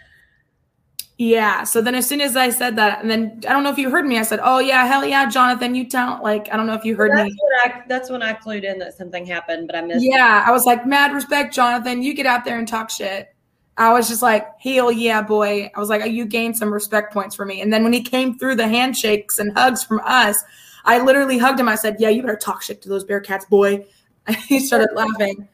Yeah. 1.18 1.64
So 1.64 1.82
then 1.82 1.96
as 1.96 2.08
soon 2.08 2.20
as 2.20 2.36
I 2.36 2.50
said 2.50 2.76
that, 2.76 3.02
and 3.02 3.10
then 3.10 3.42
I 3.48 3.54
don't 3.54 3.64
know 3.64 3.72
if 3.72 3.78
you 3.78 3.90
heard 3.90 4.06
me, 4.06 4.20
I 4.20 4.24
said, 4.24 4.40
Oh 4.44 4.60
yeah, 4.60 4.86
hell 4.86 5.06
yeah, 5.06 5.30
Jonathan, 5.30 5.74
you 5.74 5.88
tell 5.88 6.20
like 6.22 6.50
I 6.52 6.58
don't 6.58 6.68
know 6.68 6.74
if 6.74 6.84
you 6.84 6.96
heard 6.96 7.12
that's, 7.12 7.30
me. 7.30 7.38
when 7.40 7.72
I, 7.72 7.84
that's 7.88 8.10
when 8.10 8.22
I 8.22 8.34
clued 8.34 8.64
in 8.64 8.80
that 8.80 8.96
something 8.96 9.26
happened, 9.26 9.68
but 9.68 9.76
I 9.76 9.82
missed. 9.82 10.04
it. 10.04 10.10
Yeah, 10.12 10.44
I 10.46 10.52
was 10.52 10.66
like, 10.66 10.86
mad 10.86 11.14
respect, 11.14 11.54
Jonathan. 11.54 12.02
You 12.02 12.14
get 12.14 12.26
out 12.26 12.44
there 12.44 12.60
and 12.60 12.68
talk 12.68 12.90
shit. 12.90 13.34
I 13.78 13.92
was 13.92 14.08
just 14.08 14.22
like, 14.22 14.48
hell 14.60 14.92
yeah, 14.92 15.22
boy. 15.22 15.70
I 15.76 15.80
was 15.80 15.90
like, 15.90 16.10
you 16.10 16.26
gained 16.26 16.58
some 16.58 16.74
respect 16.74 17.14
points 17.14 17.36
for 17.36 17.46
me. 17.46 17.62
And 17.62 17.74
then 17.74 17.84
when 17.84 17.92
he 17.92 18.02
came 18.02 18.38
through 18.38 18.56
the 18.56 18.68
handshakes 18.68 19.40
and 19.40 19.52
hugs 19.58 19.84
from 19.84 20.00
us, 20.06 20.42
I 20.86 21.02
literally 21.02 21.38
hugged 21.38 21.60
him. 21.60 21.68
I 21.68 21.76
said, 21.76 21.98
Yeah, 22.00 22.10
you 22.10 22.22
better 22.22 22.38
talk 22.38 22.62
shit 22.62 22.82
to 22.84 22.90
those 22.90 23.04
Bearkats, 23.04 23.50
boy. 23.50 23.86
he 24.48 24.60
started 24.60 24.90
laughing. 24.94 25.48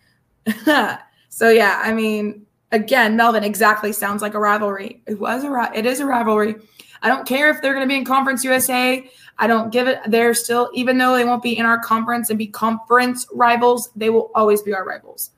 so 1.29 1.49
yeah, 1.49 1.81
I 1.83 1.93
mean, 1.93 2.45
again, 2.71 3.15
Melvin 3.15 3.43
exactly 3.43 3.91
sounds 3.91 4.21
like 4.21 4.33
a 4.33 4.39
rivalry. 4.39 5.01
It 5.07 5.19
was 5.19 5.43
a 5.43 5.71
it 5.73 5.85
is 5.85 5.99
a 5.99 6.05
rivalry. 6.05 6.55
I 7.01 7.07
don't 7.07 7.27
care 7.27 7.49
if 7.49 7.61
they're 7.61 7.73
going 7.73 7.87
to 7.87 7.91
be 7.91 7.97
in 7.97 8.05
Conference 8.05 8.43
USA. 8.43 9.09
I 9.39 9.47
don't 9.47 9.71
give 9.71 9.87
it. 9.87 9.99
They're 10.05 10.35
still, 10.35 10.69
even 10.73 10.99
though 10.99 11.15
they 11.15 11.25
won't 11.25 11.41
be 11.41 11.57
in 11.57 11.65
our 11.65 11.79
conference 11.79 12.29
and 12.29 12.37
be 12.37 12.45
conference 12.45 13.25
rivals, 13.33 13.89
they 13.95 14.11
will 14.11 14.29
always 14.35 14.61
be 14.61 14.71
our 14.71 14.85
rivals. 14.85 15.31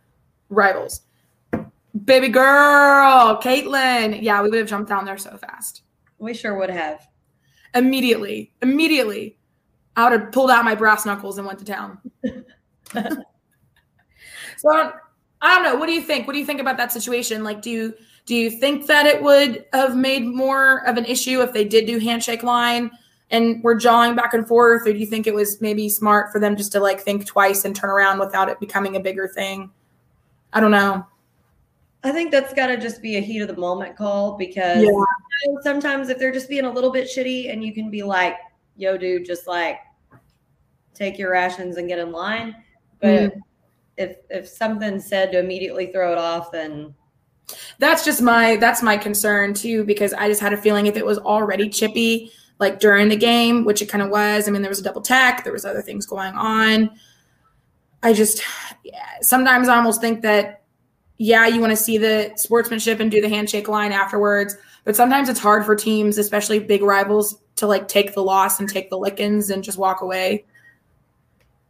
Rivals. 0.49 1.01
Baby 2.05 2.29
girl, 2.29 3.39
Caitlin. 3.41 4.21
Yeah, 4.21 4.41
we 4.41 4.49
would 4.49 4.59
have 4.59 4.67
jumped 4.67 4.89
down 4.89 5.05
there 5.05 5.17
so 5.17 5.37
fast. 5.37 5.83
we 6.17 6.33
sure 6.33 6.57
would 6.57 6.71
have. 6.71 7.07
Immediately. 7.75 8.51
Immediately. 8.61 9.37
I 9.95 10.09
would 10.09 10.19
have 10.19 10.31
pulled 10.31 10.49
out 10.49 10.65
my 10.65 10.73
brass 10.75 11.05
knuckles 11.05 11.37
and 11.37 11.45
went 11.45 11.59
to 11.59 11.65
town. 11.65 11.99
so 12.23 12.31
I 12.93 13.01
don't, 14.75 14.95
I 15.41 15.55
don't 15.55 15.63
know. 15.63 15.75
What 15.75 15.85
do 15.85 15.91
you 15.91 16.01
think? 16.01 16.25
What 16.25 16.33
do 16.33 16.39
you 16.39 16.45
think 16.45 16.61
about 16.61 16.77
that 16.77 16.91
situation? 16.91 17.43
Like, 17.43 17.61
do 17.61 17.69
you 17.69 17.93
do 18.25 18.35
you 18.35 18.49
think 18.49 18.87
that 18.87 19.05
it 19.05 19.21
would 19.21 19.65
have 19.73 19.95
made 19.95 20.25
more 20.25 20.87
of 20.87 20.97
an 20.97 21.05
issue 21.05 21.41
if 21.41 21.53
they 21.53 21.65
did 21.65 21.85
do 21.85 21.99
handshake 21.99 22.41
line 22.41 22.89
and 23.29 23.61
were 23.63 23.75
jawing 23.75 24.15
back 24.15 24.33
and 24.33 24.47
forth, 24.47 24.87
or 24.87 24.93
do 24.93 24.99
you 24.99 25.05
think 25.05 25.27
it 25.27 25.33
was 25.33 25.59
maybe 25.59 25.89
smart 25.89 26.31
for 26.31 26.39
them 26.39 26.55
just 26.55 26.71
to 26.71 26.79
like 26.79 27.01
think 27.01 27.25
twice 27.25 27.65
and 27.65 27.75
turn 27.75 27.89
around 27.89 28.19
without 28.19 28.49
it 28.49 28.59
becoming 28.59 28.95
a 28.95 28.99
bigger 28.99 29.27
thing? 29.27 29.71
I 30.53 30.59
don't 30.59 30.71
know. 30.71 31.05
I 32.03 32.11
think 32.11 32.31
that's 32.31 32.53
got 32.53 32.67
to 32.67 32.77
just 32.77 33.01
be 33.01 33.17
a 33.17 33.21
heat 33.21 33.39
of 33.39 33.47
the 33.47 33.55
moment 33.55 33.95
call 33.95 34.37
because 34.37 34.83
Yeah. 34.83 35.55
sometimes 35.61 36.09
if 36.09 36.19
they're 36.19 36.33
just 36.33 36.49
being 36.49 36.65
a 36.65 36.71
little 36.71 36.91
bit 36.91 37.07
shitty 37.07 37.51
and 37.51 37.63
you 37.63 37.73
can 37.73 37.89
be 37.89 38.03
like, 38.03 38.35
yo, 38.75 38.97
dude, 38.97 39.25
just 39.25 39.47
like 39.47 39.79
take 40.93 41.17
your 41.17 41.31
rations 41.31 41.77
and 41.77 41.87
get 41.87 41.99
in 41.99 42.11
line. 42.11 42.55
But 42.99 43.07
mm-hmm. 43.07 43.39
if 43.97 44.17
if 44.29 44.47
something's 44.47 45.05
said 45.05 45.31
to 45.31 45.39
immediately 45.39 45.91
throw 45.91 46.11
it 46.11 46.17
off, 46.17 46.51
then 46.51 46.93
that's 47.79 48.05
just 48.05 48.21
my 48.21 48.55
that's 48.57 48.81
my 48.81 48.97
concern 48.97 49.53
too 49.53 49.83
because 49.83 50.13
i 50.13 50.27
just 50.27 50.41
had 50.41 50.53
a 50.53 50.57
feeling 50.57 50.85
if 50.87 50.95
it 50.95 51.05
was 51.05 51.17
already 51.19 51.69
chippy 51.69 52.31
like 52.59 52.79
during 52.79 53.09
the 53.09 53.15
game 53.15 53.65
which 53.65 53.81
it 53.81 53.87
kind 53.87 54.01
of 54.01 54.09
was 54.09 54.47
i 54.47 54.51
mean 54.51 54.61
there 54.61 54.69
was 54.69 54.79
a 54.79 54.83
double 54.83 55.01
tech 55.01 55.43
there 55.43 55.53
was 55.53 55.65
other 55.65 55.81
things 55.81 56.05
going 56.05 56.33
on 56.35 56.89
i 58.01 58.13
just 58.13 58.41
yeah, 58.83 59.19
sometimes 59.21 59.67
i 59.67 59.75
almost 59.75 60.01
think 60.01 60.21
that 60.21 60.62
yeah 61.17 61.47
you 61.47 61.59
want 61.59 61.71
to 61.71 61.77
see 61.77 61.97
the 61.97 62.31
sportsmanship 62.35 62.99
and 62.99 63.11
do 63.11 63.21
the 63.21 63.29
handshake 63.29 63.67
line 63.67 63.91
afterwards 63.91 64.55
but 64.83 64.95
sometimes 64.95 65.29
it's 65.29 65.39
hard 65.39 65.65
for 65.65 65.75
teams 65.75 66.17
especially 66.17 66.59
big 66.59 66.81
rivals 66.81 67.39
to 67.55 67.67
like 67.67 67.87
take 67.87 68.13
the 68.13 68.23
loss 68.23 68.59
and 68.59 68.69
take 68.69 68.89
the 68.89 68.97
lickings 68.97 69.49
and 69.49 69.63
just 69.63 69.77
walk 69.77 70.01
away. 70.01 70.45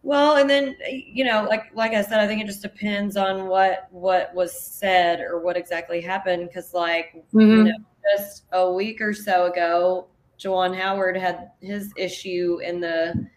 Well, 0.01 0.35
and 0.35 0.49
then 0.49 0.75
you 0.89 1.23
know, 1.23 1.45
like 1.49 1.65
like 1.73 1.93
I 1.93 2.01
said, 2.01 2.19
I 2.19 2.27
think 2.27 2.41
it 2.41 2.47
just 2.47 2.61
depends 2.61 3.15
on 3.15 3.47
what 3.47 3.87
what 3.91 4.33
was 4.33 4.57
said 4.59 5.21
or 5.21 5.39
what 5.39 5.55
exactly 5.55 6.01
happened. 6.01 6.47
Because 6.47 6.73
like 6.73 7.23
Mm-hmm. 7.33 7.39
you 7.39 7.63
know, 7.65 7.77
just 8.17 8.43
a 8.51 8.71
week 8.71 8.99
or 9.01 9.13
so 9.13 9.45
ago, 9.45 10.07
Juwan 10.39 10.77
Howard 10.77 11.15
had 11.15 11.51
his 11.61 11.93
issue 11.95 12.59
in 12.63 12.81
the, 12.81 13.27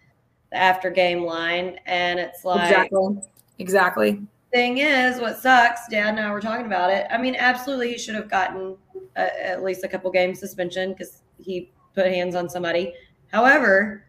the 0.51 0.57
after 0.57 0.91
game 0.91 1.23
line, 1.23 1.79
and 1.87 2.19
it's 2.19 2.45
like 2.45 2.69
exactly. 2.71 3.19
Exactly. 3.59 4.21
Thing 4.57 4.79
is, 4.79 5.21
what 5.21 5.37
sucks, 5.37 5.87
Dad 5.91 6.09
and 6.09 6.21
I 6.21 6.31
were 6.31 6.41
talking 6.41 6.65
about 6.65 6.91
it. 6.91 7.07
I 7.11 7.19
mean, 7.19 7.37
absolutely, 7.37 7.93
he 7.93 7.99
should 7.99 8.15
have 8.15 8.31
gotten 8.31 8.79
a, 9.15 9.47
at 9.47 9.63
least 9.63 9.85
a 9.85 9.89
couple 9.89 10.11
games 10.11 10.41
suspension 10.41 10.95
because 10.95 11.21
he 11.39 11.71
put 11.95 12.07
hands 12.07 12.35
on 12.35 12.49
somebody. 12.49 12.95
However, 13.31 14.07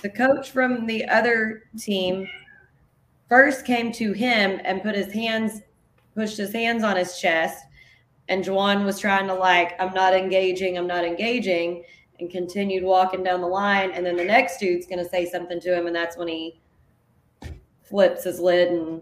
the 0.00 0.10
coach 0.10 0.52
from 0.52 0.86
the 0.86 1.04
other 1.06 1.64
team 1.76 2.28
first 3.28 3.66
came 3.66 3.90
to 3.94 4.12
him 4.12 4.60
and 4.64 4.80
put 4.80 4.94
his 4.94 5.12
hands, 5.12 5.60
pushed 6.14 6.36
his 6.36 6.52
hands 6.52 6.84
on 6.84 6.94
his 6.94 7.18
chest, 7.18 7.64
and 8.28 8.44
Juwan 8.44 8.84
was 8.84 9.00
trying 9.00 9.26
to 9.26 9.34
like, 9.34 9.74
I'm 9.80 9.92
not 9.92 10.14
engaging, 10.14 10.78
I'm 10.78 10.86
not 10.86 11.04
engaging, 11.04 11.82
and 12.20 12.30
continued 12.30 12.84
walking 12.84 13.24
down 13.24 13.40
the 13.40 13.48
line. 13.48 13.90
And 13.90 14.06
then 14.06 14.16
the 14.16 14.24
next 14.24 14.58
dude's 14.58 14.86
going 14.86 15.02
to 15.02 15.10
say 15.10 15.26
something 15.26 15.60
to 15.60 15.76
him, 15.76 15.88
and 15.88 15.96
that's 15.96 16.16
when 16.16 16.28
he 16.28 16.60
flips 17.82 18.22
his 18.22 18.38
lid 18.38 18.68
and 18.68 19.00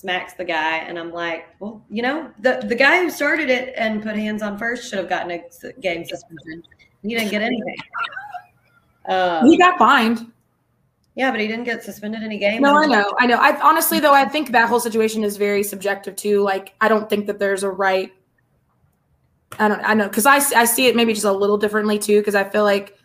smacks 0.00 0.32
the 0.32 0.44
guy. 0.44 0.78
And 0.78 0.98
I'm 0.98 1.12
like, 1.12 1.46
well, 1.60 1.84
you 1.90 2.00
know, 2.02 2.30
the 2.40 2.62
the 2.66 2.74
guy 2.74 3.00
who 3.02 3.10
started 3.10 3.50
it 3.50 3.74
and 3.76 4.02
put 4.02 4.16
hands 4.16 4.42
on 4.42 4.56
first 4.58 4.88
should 4.88 4.98
have 4.98 5.08
gotten 5.08 5.30
a 5.30 5.42
game 5.80 6.04
suspension. 6.06 6.62
He 7.02 7.14
didn't 7.14 7.30
get 7.30 7.42
anything. 7.42 7.76
Um, 9.06 9.46
He 9.46 9.56
got 9.58 9.78
fined. 9.78 10.30
yeah, 11.16 11.30
but 11.30 11.40
he 11.40 11.46
didn't 11.46 11.64
get 11.64 11.82
suspended 11.82 12.22
any 12.22 12.38
game. 12.38 12.62
No, 12.62 12.76
I 12.76 12.86
know, 12.86 13.14
I 13.18 13.26
know. 13.26 13.36
I 13.36 13.60
honestly 13.60 14.00
though, 14.00 14.14
I 14.14 14.24
think 14.26 14.52
that 14.52 14.68
whole 14.68 14.80
situation 14.80 15.22
is 15.24 15.36
very 15.36 15.62
subjective 15.62 16.16
too. 16.16 16.42
Like, 16.42 16.74
I 16.80 16.88
don't 16.88 17.08
think 17.10 17.26
that 17.26 17.38
there's 17.38 17.62
a 17.62 17.70
right. 17.70 18.12
I 19.58 19.68
don't. 19.68 19.80
I 19.80 19.94
know 19.94 20.08
because 20.08 20.26
I 20.26 20.36
I 20.56 20.64
see 20.64 20.86
it 20.86 20.96
maybe 20.96 21.12
just 21.12 21.24
a 21.26 21.32
little 21.32 21.58
differently 21.58 21.98
too. 21.98 22.20
Because 22.20 22.34
I 22.34 22.44
feel 22.44 22.64
like 22.64 22.96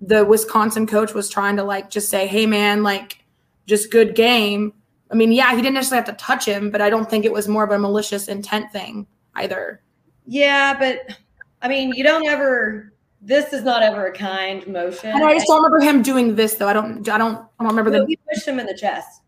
the 0.00 0.24
Wisconsin 0.24 0.86
coach 0.86 1.14
was 1.14 1.30
trying 1.30 1.56
to 1.56 1.62
like 1.64 1.88
just 1.90 2.10
say, 2.10 2.26
"Hey, 2.26 2.44
man, 2.44 2.82
like, 2.82 3.24
just 3.66 3.90
good 3.90 4.14
game." 4.14 4.72
I 5.12 5.14
mean, 5.14 5.30
yeah, 5.30 5.50
he 5.50 5.56
didn't 5.58 5.74
necessarily 5.74 6.06
have 6.06 6.16
to 6.16 6.24
touch 6.24 6.46
him, 6.46 6.70
but 6.70 6.80
I 6.80 6.88
don't 6.88 7.08
think 7.08 7.24
it 7.24 7.32
was 7.32 7.46
more 7.46 7.64
of 7.64 7.70
a 7.70 7.78
malicious 7.78 8.28
intent 8.28 8.72
thing 8.72 9.06
either. 9.34 9.82
Yeah, 10.26 10.76
but 10.78 11.16
I 11.60 11.68
mean, 11.68 11.92
you 11.94 12.02
don't 12.02 12.26
ever. 12.26 12.92
This 13.20 13.52
is 13.52 13.62
not 13.62 13.82
ever 13.82 14.06
a 14.06 14.12
kind 14.12 14.66
motion. 14.66 15.10
And 15.10 15.22
I 15.22 15.34
just 15.34 15.46
don't 15.46 15.62
remember 15.62 15.84
him 15.84 16.02
doing 16.02 16.34
this 16.34 16.54
though. 16.54 16.68
I 16.68 16.72
don't. 16.72 17.06
I 17.08 17.18
don't. 17.18 17.36
I 17.36 17.64
don't 17.64 17.68
remember 17.68 17.90
No, 17.90 18.00
the. 18.00 18.06
he 18.06 18.18
pushed 18.32 18.48
him 18.48 18.58
in 18.58 18.66
the 18.66 18.76
chest. 18.76 19.20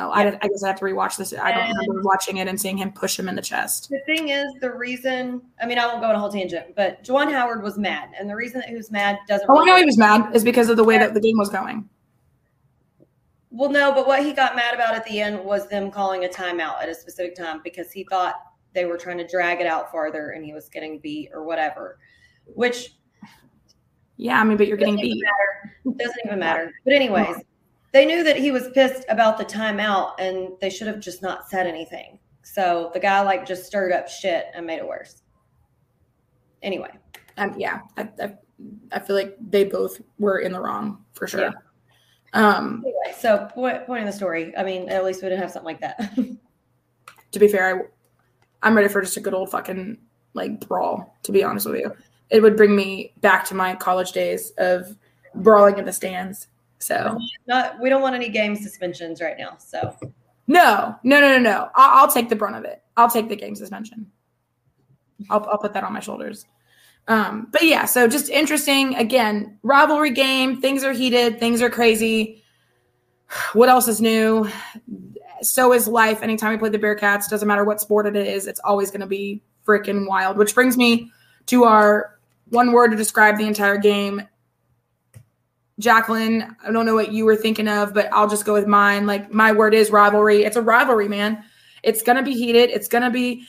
Oh, 0.00 0.10
I, 0.10 0.28
I 0.28 0.48
guess 0.48 0.62
I 0.62 0.68
have 0.68 0.78
to 0.78 0.84
rewatch 0.84 1.16
this. 1.16 1.34
I 1.34 1.50
don't 1.50 1.76
remember 1.76 2.02
watching 2.02 2.36
it 2.36 2.46
and 2.46 2.60
seeing 2.60 2.78
him 2.78 2.92
push 2.92 3.18
him 3.18 3.28
in 3.28 3.34
the 3.34 3.42
chest. 3.42 3.88
The 3.90 3.98
thing 4.06 4.28
is, 4.28 4.46
the 4.60 4.72
reason 4.72 5.42
I 5.60 5.66
mean, 5.66 5.78
I 5.78 5.86
won't 5.86 6.00
go 6.00 6.08
on 6.08 6.14
a 6.14 6.18
whole 6.20 6.30
tangent, 6.30 6.74
but 6.76 7.02
Juwan 7.04 7.32
Howard 7.32 7.62
was 7.62 7.76
mad, 7.78 8.10
and 8.18 8.30
the 8.30 8.36
reason 8.36 8.60
that 8.60 8.68
he 8.68 8.76
was 8.76 8.90
mad 8.90 9.18
doesn't. 9.26 9.48
Oh, 9.50 9.60
I 9.60 9.64
know 9.64 9.76
he 9.76 9.84
was 9.84 9.98
mad 9.98 10.34
is 10.34 10.44
because 10.44 10.68
of 10.68 10.76
the 10.76 10.84
way 10.84 10.98
that 10.98 11.14
the 11.14 11.20
game 11.20 11.36
was 11.36 11.48
going. 11.48 11.88
Well, 13.58 13.70
no, 13.70 13.92
but 13.92 14.06
what 14.06 14.22
he 14.24 14.32
got 14.32 14.54
mad 14.54 14.72
about 14.72 14.94
at 14.94 15.04
the 15.04 15.20
end 15.20 15.44
was 15.44 15.66
them 15.66 15.90
calling 15.90 16.24
a 16.24 16.28
timeout 16.28 16.80
at 16.80 16.88
a 16.88 16.94
specific 16.94 17.34
time 17.34 17.60
because 17.64 17.90
he 17.90 18.04
thought 18.04 18.36
they 18.72 18.84
were 18.84 18.96
trying 18.96 19.18
to 19.18 19.26
drag 19.26 19.60
it 19.60 19.66
out 19.66 19.90
farther 19.90 20.30
and 20.30 20.44
he 20.44 20.52
was 20.52 20.68
getting 20.68 21.00
beat 21.00 21.30
or 21.34 21.42
whatever, 21.42 21.98
which 22.46 22.94
Yeah, 24.16 24.40
I 24.40 24.44
mean, 24.44 24.58
but 24.58 24.68
you're 24.68 24.76
getting 24.76 24.94
beat. 24.94 25.20
matter. 25.24 25.96
Doesn't 25.98 26.20
even 26.24 26.38
matter. 26.38 26.72
But 26.84 26.92
anyways, 26.92 27.38
they 27.92 28.06
knew 28.06 28.22
that 28.22 28.36
he 28.36 28.52
was 28.52 28.68
pissed 28.74 29.04
about 29.08 29.38
the 29.38 29.44
timeout 29.44 30.12
and 30.20 30.50
they 30.60 30.70
should 30.70 30.86
have 30.86 31.00
just 31.00 31.20
not 31.20 31.48
said 31.50 31.66
anything. 31.66 32.20
So 32.44 32.92
the 32.94 33.00
guy 33.00 33.20
like 33.22 33.44
just 33.44 33.66
stirred 33.66 33.90
up 33.92 34.06
shit 34.08 34.46
and 34.54 34.64
made 34.66 34.76
it 34.78 34.86
worse. 34.86 35.22
Anyway, 36.62 36.92
Um, 37.36 37.54
yeah, 37.58 37.80
I, 37.96 38.08
I, 38.22 38.34
I 38.92 38.98
feel 39.00 39.16
like 39.16 39.36
they 39.40 39.64
both 39.64 40.00
were 40.20 40.38
in 40.38 40.52
the 40.52 40.60
wrong 40.60 41.04
for 41.12 41.26
sure. 41.26 41.40
Yeah. 41.40 41.50
Um, 42.32 42.84
anyway, 42.84 43.16
so 43.18 43.48
point, 43.54 43.86
point 43.86 44.00
in 44.00 44.06
the 44.06 44.12
story. 44.12 44.56
I 44.56 44.62
mean, 44.62 44.88
at 44.88 45.04
least 45.04 45.22
we 45.22 45.28
didn't 45.28 45.40
have 45.40 45.50
something 45.50 45.66
like 45.66 45.80
that. 45.80 46.14
to 47.32 47.38
be 47.38 47.48
fair, 47.48 47.90
I, 48.62 48.68
I'm 48.68 48.76
ready 48.76 48.88
for 48.88 49.00
just 49.00 49.16
a 49.16 49.20
good 49.20 49.34
old 49.34 49.50
fucking 49.50 49.98
like 50.34 50.66
brawl. 50.66 51.16
To 51.22 51.32
be 51.32 51.42
honest 51.42 51.66
with 51.66 51.80
you, 51.80 51.92
it 52.30 52.42
would 52.42 52.56
bring 52.56 52.74
me 52.76 53.12
back 53.20 53.44
to 53.46 53.54
my 53.54 53.74
college 53.74 54.12
days 54.12 54.52
of 54.58 54.96
brawling 55.34 55.78
in 55.78 55.84
the 55.84 55.92
stands. 55.92 56.48
So 56.78 57.18
not 57.46 57.80
we 57.80 57.88
don't 57.88 58.02
want 58.02 58.14
any 58.14 58.28
game 58.28 58.54
suspensions 58.54 59.20
right 59.20 59.36
now. 59.36 59.56
So 59.58 59.96
no, 60.46 60.96
no, 61.02 61.20
no, 61.20 61.28
no, 61.28 61.38
no. 61.38 61.70
I'll, 61.74 62.02
I'll 62.02 62.08
take 62.08 62.28
the 62.28 62.36
brunt 62.36 62.56
of 62.56 62.64
it. 62.64 62.82
I'll 62.96 63.10
take 63.10 63.28
the 63.28 63.36
game 63.36 63.54
suspension. 63.54 64.10
I'll, 65.28 65.44
I'll 65.50 65.58
put 65.58 65.72
that 65.74 65.84
on 65.84 65.92
my 65.92 66.00
shoulders. 66.00 66.46
Um, 67.08 67.48
but 67.50 67.62
yeah, 67.64 67.86
so 67.86 68.06
just 68.06 68.28
interesting. 68.28 68.94
Again, 68.94 69.58
rivalry 69.62 70.10
game. 70.10 70.60
Things 70.60 70.84
are 70.84 70.92
heated. 70.92 71.40
Things 71.40 71.62
are 71.62 71.70
crazy. 71.70 72.44
What 73.52 73.68
else 73.68 73.88
is 73.88 74.00
new? 74.00 74.48
So 75.42 75.74
is 75.74 75.86
life. 75.86 76.22
Anytime 76.22 76.52
we 76.52 76.58
play 76.58 76.70
the 76.70 76.78
Bearkats, 76.78 77.28
doesn't 77.28 77.46
matter 77.46 77.64
what 77.64 77.80
sport 77.80 78.06
it 78.06 78.16
is, 78.16 78.46
it's 78.46 78.60
always 78.60 78.90
going 78.90 79.02
to 79.02 79.06
be 79.06 79.42
freaking 79.66 80.08
wild. 80.08 80.38
Which 80.38 80.54
brings 80.54 80.78
me 80.78 81.10
to 81.46 81.64
our 81.64 82.18
one 82.48 82.72
word 82.72 82.90
to 82.90 82.96
describe 82.96 83.36
the 83.36 83.46
entire 83.46 83.76
game. 83.76 84.22
Jacqueline, 85.78 86.56
I 86.66 86.72
don't 86.72 86.86
know 86.86 86.94
what 86.94 87.12
you 87.12 87.24
were 87.24 87.36
thinking 87.36 87.68
of, 87.68 87.92
but 87.92 88.08
I'll 88.12 88.28
just 88.28 88.46
go 88.46 88.54
with 88.54 88.66
mine. 88.66 89.06
Like 89.06 89.32
my 89.32 89.52
word 89.52 89.74
is 89.74 89.90
rivalry. 89.90 90.44
It's 90.44 90.56
a 90.56 90.62
rivalry, 90.62 91.08
man. 91.08 91.44
It's 91.82 92.02
gonna 92.02 92.22
be 92.22 92.32
heated. 92.32 92.70
It's 92.70 92.88
gonna 92.88 93.10
be 93.10 93.46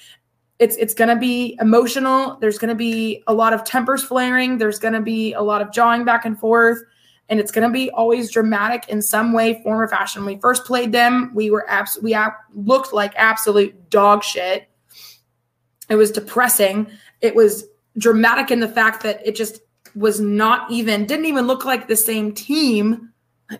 it's 0.59 0.75
it's 0.75 0.93
gonna 0.93 1.15
be 1.15 1.57
emotional. 1.61 2.37
There's 2.41 2.57
gonna 2.57 2.75
be 2.75 3.23
a 3.27 3.33
lot 3.33 3.53
of 3.53 3.63
tempers 3.63 4.03
flaring. 4.03 4.57
There's 4.57 4.77
gonna 4.77 5.01
be 5.01 5.33
a 5.33 5.41
lot 5.41 5.61
of 5.61 5.71
jawing 5.71 6.03
back 6.03 6.25
and 6.25 6.37
forth, 6.37 6.79
and 7.29 7.39
it's 7.39 7.51
gonna 7.51 7.69
be 7.69 7.89
always 7.91 8.29
dramatic 8.29 8.87
in 8.89 9.01
some 9.01 9.31
way, 9.31 9.61
form, 9.63 9.79
or 9.79 9.87
fashion. 9.87 10.25
When 10.25 10.35
we 10.35 10.41
first 10.41 10.65
played 10.65 10.91
them, 10.91 11.31
we 11.33 11.49
were 11.49 11.69
abs- 11.69 11.99
we 12.01 12.13
ab- 12.13 12.33
looked 12.53 12.93
like 12.93 13.13
absolute 13.15 13.89
dog 13.89 14.23
shit. 14.23 14.67
It 15.89 15.95
was 15.95 16.11
depressing. 16.11 16.87
It 17.21 17.35
was 17.35 17.65
dramatic 17.97 18.51
in 18.51 18.59
the 18.59 18.67
fact 18.67 19.01
that 19.03 19.25
it 19.25 19.35
just 19.35 19.61
was 19.95 20.19
not 20.19 20.69
even 20.69 21.05
didn't 21.05 21.25
even 21.25 21.47
look 21.47 21.63
like 21.63 21.87
the 21.87 21.95
same 21.95 22.33
team 22.33 23.09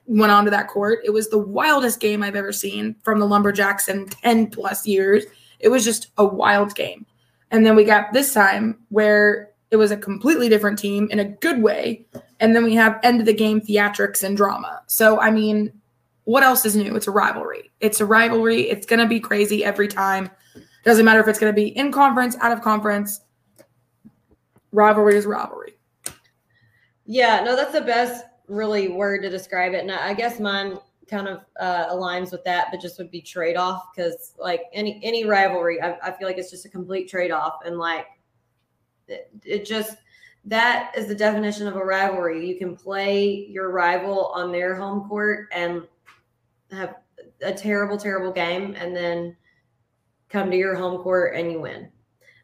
went 0.05 0.31
onto 0.31 0.51
that 0.51 0.67
court. 0.67 0.99
It 1.03 1.11
was 1.11 1.29
the 1.29 1.39
wildest 1.39 1.99
game 1.99 2.21
I've 2.21 2.35
ever 2.35 2.51
seen 2.51 2.95
from 3.03 3.19
the 3.19 3.25
Lumberjacks 3.25 3.87
in 3.87 4.07
10 4.07 4.51
plus 4.51 4.85
years. 4.85 5.23
It 5.59 5.69
was 5.69 5.83
just 5.83 6.07
a 6.17 6.25
wild 6.25 6.75
game. 6.75 7.05
And 7.51 7.65
then 7.65 7.75
we 7.75 7.83
got 7.83 8.13
this 8.13 8.33
time 8.33 8.77
where 8.89 9.49
it 9.71 9.75
was 9.77 9.91
a 9.91 9.97
completely 9.97 10.49
different 10.49 10.79
team 10.79 11.07
in 11.11 11.19
a 11.19 11.25
good 11.25 11.61
way. 11.61 12.05
And 12.39 12.55
then 12.55 12.63
we 12.63 12.75
have 12.75 12.99
end 13.03 13.19
of 13.19 13.25
the 13.25 13.33
game 13.33 13.61
theatrics 13.61 14.23
and 14.23 14.35
drama. 14.35 14.81
So, 14.87 15.19
I 15.19 15.31
mean, 15.31 15.71
what 16.23 16.43
else 16.43 16.65
is 16.65 16.75
new? 16.75 16.95
It's 16.95 17.07
a 17.07 17.11
rivalry. 17.11 17.71
It's 17.79 17.99
a 17.99 18.05
rivalry. 18.05 18.69
It's 18.69 18.85
going 18.85 18.99
to 18.99 19.07
be 19.07 19.19
crazy 19.19 19.63
every 19.63 19.87
time. 19.87 20.29
Doesn't 20.83 21.05
matter 21.05 21.19
if 21.19 21.27
it's 21.27 21.39
going 21.39 21.53
to 21.53 21.55
be 21.55 21.69
in 21.69 21.91
conference, 21.91 22.35
out 22.39 22.51
of 22.51 22.61
conference. 22.61 23.21
Rivalry 24.71 25.15
is 25.15 25.25
rivalry. 25.25 25.73
Yeah, 27.05 27.41
no, 27.43 27.55
that's 27.55 27.73
the 27.73 27.81
best 27.81 28.25
really 28.47 28.87
word 28.87 29.23
to 29.23 29.29
describe 29.29 29.73
it. 29.73 29.81
And 29.81 29.91
I 29.91 30.13
guess 30.13 30.39
mine 30.39 30.77
kind 31.09 31.27
of 31.27 31.41
uh, 31.59 31.87
aligns 31.89 32.31
with 32.31 32.43
that, 32.45 32.67
but 32.71 32.79
just 32.79 32.97
would 32.97 33.11
be 33.11 33.21
trade 33.21 33.57
off 33.57 33.87
because 33.93 34.33
like 34.37 34.63
any 34.73 34.99
any 35.03 35.25
rivalry, 35.25 35.81
I, 35.81 35.97
I 36.03 36.11
feel 36.11 36.27
like 36.27 36.37
it's 36.37 36.51
just 36.51 36.65
a 36.65 36.69
complete 36.69 37.09
trade 37.09 37.31
off, 37.31 37.59
and 37.65 37.77
like 37.77 38.05
it, 39.07 39.29
it 39.43 39.65
just 39.65 39.97
that 40.45 40.93
is 40.95 41.07
the 41.07 41.15
definition 41.15 41.67
of 41.67 41.75
a 41.75 41.83
rivalry. 41.83 42.47
You 42.47 42.57
can 42.57 42.75
play 42.75 43.45
your 43.49 43.71
rival 43.71 44.27
on 44.27 44.51
their 44.51 44.75
home 44.75 45.07
court 45.09 45.47
and 45.51 45.83
have 46.71 46.95
a 47.41 47.53
terrible, 47.53 47.97
terrible 47.97 48.31
game, 48.31 48.75
and 48.77 48.95
then 48.95 49.35
come 50.29 50.49
to 50.51 50.57
your 50.57 50.75
home 50.75 51.01
court 51.01 51.35
and 51.35 51.51
you 51.51 51.59
win. 51.59 51.89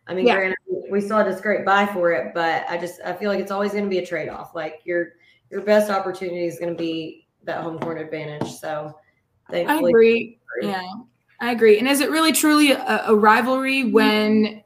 I 0.08 0.14
mean, 0.14 0.28
Yeah. 0.28 0.36
granted, 0.36 0.58
we 0.90 1.02
still 1.02 1.18
had 1.18 1.26
to 1.26 1.38
scrape 1.38 1.66
by 1.66 1.86
for 1.86 2.12
it, 2.12 2.34
but 2.34 2.66
I 2.70 2.78
just 2.78 3.00
I 3.04 3.14
feel 3.14 3.30
like 3.30 3.40
it's 3.40 3.52
always 3.52 3.72
going 3.72 3.86
to 3.86 3.90
be 3.90 4.00
a 4.00 4.06
trade 4.06 4.30
off. 4.30 4.54
Like 4.54 4.82
your 4.84 5.14
your 5.50 5.62
best 5.62 5.90
opportunity 5.90 6.46
is 6.46 6.60
going 6.60 6.74
to 6.74 6.78
be 6.78 7.25
that 7.46 7.62
home 7.64 7.80
court 7.80 8.00
advantage. 8.00 8.52
So, 8.54 8.96
I 9.50 9.80
agree. 9.80 10.40
Yeah, 10.62 10.82
I 11.40 11.52
agree. 11.52 11.80
And 11.80 11.88
is 11.88 12.02
it 12.02 12.10
really 12.10 12.32
truly 12.32 12.72
a, 12.72 13.06
a 13.08 13.16
rivalry 13.16 13.84
when 13.84 14.64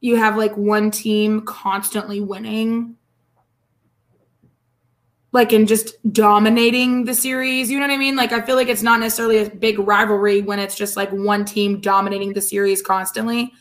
you 0.00 0.16
have 0.16 0.36
like 0.36 0.56
one 0.56 0.90
team 0.90 1.42
constantly 1.42 2.20
winning? 2.20 2.96
Like 5.32 5.52
and 5.52 5.66
just 5.66 5.94
dominating 6.12 7.06
the 7.06 7.14
series, 7.14 7.70
you 7.70 7.78
know 7.78 7.86
what 7.86 7.94
I 7.94 7.96
mean? 7.96 8.16
Like 8.16 8.32
I 8.32 8.42
feel 8.42 8.56
like 8.56 8.68
it's 8.68 8.82
not 8.82 9.00
necessarily 9.00 9.38
a 9.38 9.48
big 9.48 9.78
rivalry 9.78 10.42
when 10.42 10.58
it's 10.58 10.74
just 10.74 10.94
like 10.94 11.10
one 11.10 11.46
team 11.46 11.80
dominating 11.80 12.34
the 12.34 12.42
series 12.42 12.82
constantly, 12.82 13.52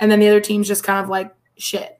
and 0.00 0.10
then 0.10 0.18
the 0.18 0.28
other 0.28 0.40
team's 0.40 0.66
just 0.66 0.82
kind 0.82 0.98
of 0.98 1.08
like 1.08 1.32
shit. 1.56 1.99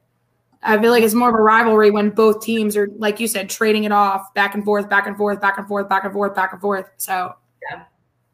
I 0.63 0.79
feel 0.79 0.91
like 0.91 1.03
it's 1.03 1.15
more 1.15 1.31
of 1.31 1.35
a 1.35 1.43
rivalry 1.43 1.91
when 1.91 2.11
both 2.11 2.43
teams 2.43 2.77
are, 2.77 2.89
like 2.99 3.19
you 3.19 3.27
said, 3.27 3.49
trading 3.49 3.85
it 3.85 3.93
off 3.93 4.33
back 4.35 4.55
and 4.55 4.65
forth, 4.65 4.91
back 4.91 5.07
and 5.07 5.17
forth, 5.17 5.41
back 5.41 5.57
and 5.59 5.67
forth, 5.67 5.89
back 5.89 6.05
and 6.05 6.13
forth, 6.13 6.35
back 6.35 6.53
and 6.53 6.61
forth. 6.61 6.91
So, 6.99 7.35
Yeah. 7.71 7.85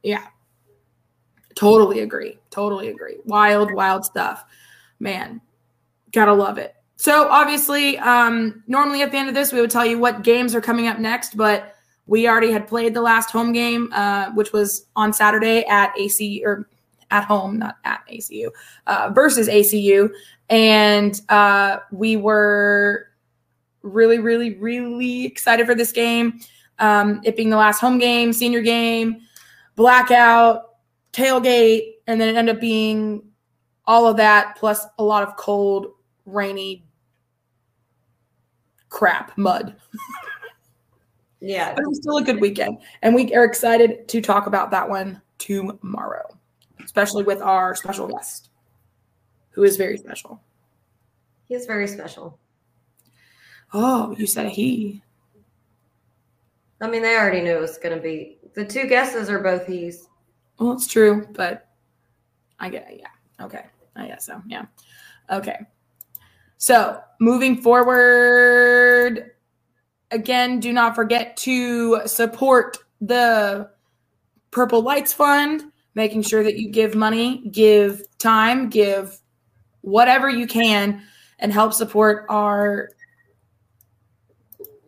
yeah, 0.03 0.27
totally 1.55 2.01
agree. 2.01 2.39
Totally 2.51 2.89
agree. 2.89 3.16
Wild, 3.24 3.72
wild 3.72 4.05
stuff, 4.05 4.45
man. 4.99 5.41
Gotta 6.12 6.33
love 6.33 6.59
it. 6.59 6.74
So, 6.97 7.29
obviously, 7.29 7.99
um, 7.99 8.62
normally 8.66 9.03
at 9.03 9.12
the 9.12 9.18
end 9.18 9.29
of 9.29 9.35
this, 9.35 9.53
we 9.53 9.61
would 9.61 9.70
tell 9.70 9.87
you 9.87 9.99
what 9.99 10.22
games 10.22 10.55
are 10.55 10.61
coming 10.61 10.89
up 10.89 10.99
next, 10.99 11.37
but 11.37 11.74
we 12.07 12.29
already 12.29 12.51
had 12.51 12.66
played 12.66 12.95
the 12.95 13.03
last 13.03 13.31
home 13.31 13.53
game, 13.53 13.93
uh, 13.93 14.31
which 14.33 14.53
was 14.53 14.87
on 14.97 15.12
Saturday 15.12 15.64
at 15.66 15.93
AC 15.99 16.43
or 16.45 16.68
at 17.11 17.24
home, 17.24 17.59
not 17.59 17.77
at 17.85 18.01
ACU, 18.11 18.51
uh, 18.87 19.11
versus 19.14 19.49
ACU. 19.49 20.11
And 20.49 21.20
uh, 21.28 21.78
we 21.90 22.16
were 22.16 23.09
really, 23.82 24.18
really, 24.18 24.55
really 24.55 25.26
excited 25.26 25.66
for 25.66 25.74
this 25.74 25.92
game. 25.92 26.40
Um, 26.78 27.20
it 27.24 27.36
being 27.36 27.51
the 27.51 27.57
last 27.57 27.80
home 27.80 27.99
game, 27.99 28.32
senior 28.32 28.62
game, 28.62 29.22
blackout, 29.74 30.76
tailgate, 31.12 31.94
and 32.07 32.20
then 32.20 32.28
it 32.28 32.36
ended 32.36 32.57
up 32.57 32.61
being 32.61 33.22
all 33.86 34.07
of 34.07 34.16
that 34.18 34.57
plus 34.57 34.86
a 34.99 35.03
lot 35.03 35.22
of 35.22 35.36
cold, 35.36 35.88
rainy 36.26 36.86
crap, 38.88 39.36
mud. 39.36 39.76
Yeah. 41.40 41.74
But 41.74 41.84
it 41.84 41.88
was 41.88 41.99
still 41.99 42.16
a 42.16 42.24
good 42.24 42.40
weekend. 42.40 42.78
And 43.03 43.14
we 43.14 43.32
are 43.34 43.44
excited 43.44 44.09
to 44.09 44.20
talk 44.20 44.47
about 44.47 44.70
that 44.70 44.88
one 44.88 45.20
tomorrow, 45.38 46.26
especially 46.84 47.22
with 47.24 47.40
our 47.40 47.74
special 47.74 48.09
guest, 48.09 48.51
who 49.57 49.64
is 49.64 49.78
very 49.78 49.96
special. 49.96 50.40
He 51.48 51.54
is 51.54 51.64
very 51.64 51.88
special. 51.88 52.38
Oh, 53.72 54.14
you 54.16 54.26
said 54.26 54.50
he. 54.50 55.02
I 56.80 56.88
mean, 56.88 57.00
they 57.00 57.16
already 57.16 57.40
knew 57.40 57.57
it 57.57 57.61
was 57.61 57.78
going 57.78 57.96
to 57.96 58.02
be. 58.02 58.36
The 58.54 58.66
two 58.66 58.86
guesses 58.86 59.30
are 59.30 59.38
both 59.38 59.66
he's. 59.66 60.09
Well, 60.59 60.72
it's 60.72 60.86
true, 60.86 61.26
but 61.32 61.68
I 62.61 62.68
get 62.68 62.86
it. 62.90 63.00
Yeah. 63.00 63.44
Okay. 63.44 63.64
I 63.96 64.09
guess 64.09 64.26
so. 64.26 64.42
Yeah. 64.46 64.66
Okay. 65.30 65.59
So 66.59 67.00
moving 67.18 67.62
forward, 67.62 69.30
again, 70.11 70.61
do 70.61 70.70
not 70.70 70.94
forget 70.94 71.36
to 71.38 72.02
support 72.07 72.76
the 73.00 73.70
Purple 74.50 74.82
Lights 74.82 75.14
Fund, 75.14 75.72
making 75.94 76.22
sure 76.22 76.42
that 76.42 76.59
you 76.59 76.70
give 76.70 76.94
money, 76.94 77.48
give 77.50 78.02
time, 78.18 78.68
give 78.68 79.18
whatever 79.87 80.28
you 80.28 80.47
can, 80.47 81.01
and 81.39 81.53
help 81.53 81.72
support 81.72 82.26
our 82.28 82.91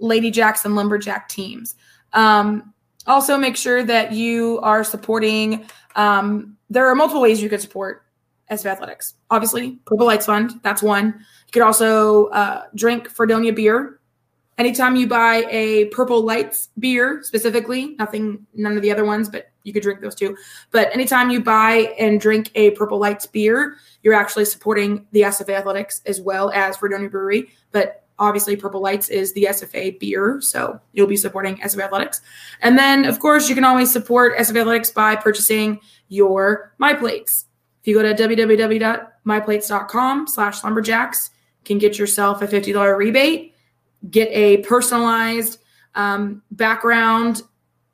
Lady 0.00 0.30
Jacks 0.30 0.64
and 0.64 0.74
Lumberjack 0.74 1.28
teams. 1.28 1.76
Um, 2.12 2.74
also, 3.06 3.38
make 3.38 3.56
sure 3.56 3.82
that 3.84 4.12
you 4.12 4.58
are 4.62 4.82
supporting. 4.82 5.66
Um, 5.94 6.56
there 6.68 6.86
are 6.86 6.94
multiple 6.94 7.22
ways 7.22 7.40
you 7.40 7.48
could 7.48 7.60
support 7.60 8.02
SF 8.50 8.66
Athletics. 8.66 9.14
Obviously, 9.30 9.78
Purple 9.86 10.06
Lights 10.06 10.26
Fund, 10.26 10.60
that's 10.62 10.82
one. 10.82 11.06
You 11.06 11.52
could 11.52 11.62
also 11.62 12.26
uh, 12.26 12.64
drink 12.74 13.08
Fredonia 13.08 13.52
beer. 13.52 14.00
Anytime 14.58 14.96
you 14.96 15.06
buy 15.06 15.46
a 15.48 15.86
Purple 15.86 16.22
Lights 16.22 16.68
beer, 16.78 17.20
specifically, 17.22 17.94
nothing, 17.98 18.46
none 18.52 18.76
of 18.76 18.82
the 18.82 18.90
other 18.90 19.04
ones, 19.04 19.28
but 19.28 19.50
you 19.68 19.74
could 19.74 19.82
drink 19.82 20.00
those 20.00 20.14
too. 20.14 20.36
But 20.72 20.92
anytime 20.92 21.30
you 21.30 21.40
buy 21.40 21.94
and 21.98 22.20
drink 22.20 22.50
a 22.54 22.70
Purple 22.72 22.98
Lights 22.98 23.26
beer, 23.26 23.76
you're 24.02 24.14
actually 24.14 24.46
supporting 24.46 25.06
the 25.12 25.20
SFA 25.20 25.50
Athletics 25.50 26.00
as 26.06 26.20
well 26.20 26.50
as 26.50 26.78
Fredonia 26.78 27.10
Brewery. 27.10 27.50
But 27.70 28.06
obviously, 28.18 28.56
Purple 28.56 28.80
Lights 28.80 29.10
is 29.10 29.34
the 29.34 29.46
SFA 29.50 30.00
beer, 30.00 30.40
so 30.40 30.80
you'll 30.92 31.06
be 31.06 31.16
supporting 31.16 31.58
SFA 31.58 31.84
Athletics. 31.84 32.20
And 32.62 32.76
then, 32.78 33.04
of 33.04 33.20
course, 33.20 33.48
you 33.48 33.54
can 33.54 33.64
always 33.64 33.92
support 33.92 34.36
SFA 34.38 34.62
Athletics 34.62 34.90
by 34.90 35.14
purchasing 35.14 35.78
your 36.08 36.72
My 36.78 36.94
Plates. 36.94 37.44
If 37.82 37.88
you 37.88 37.94
go 37.94 38.02
to 38.02 38.14
www.myplates.com 38.14 40.26
slash 40.26 40.64
lumberjacks, 40.64 41.30
you 41.60 41.66
can 41.66 41.78
get 41.78 41.98
yourself 41.98 42.42
a 42.42 42.46
$50 42.46 42.96
rebate, 42.96 43.54
get 44.10 44.28
a 44.32 44.58
personalized 44.58 45.58
um, 45.94 46.42
background 46.50 47.42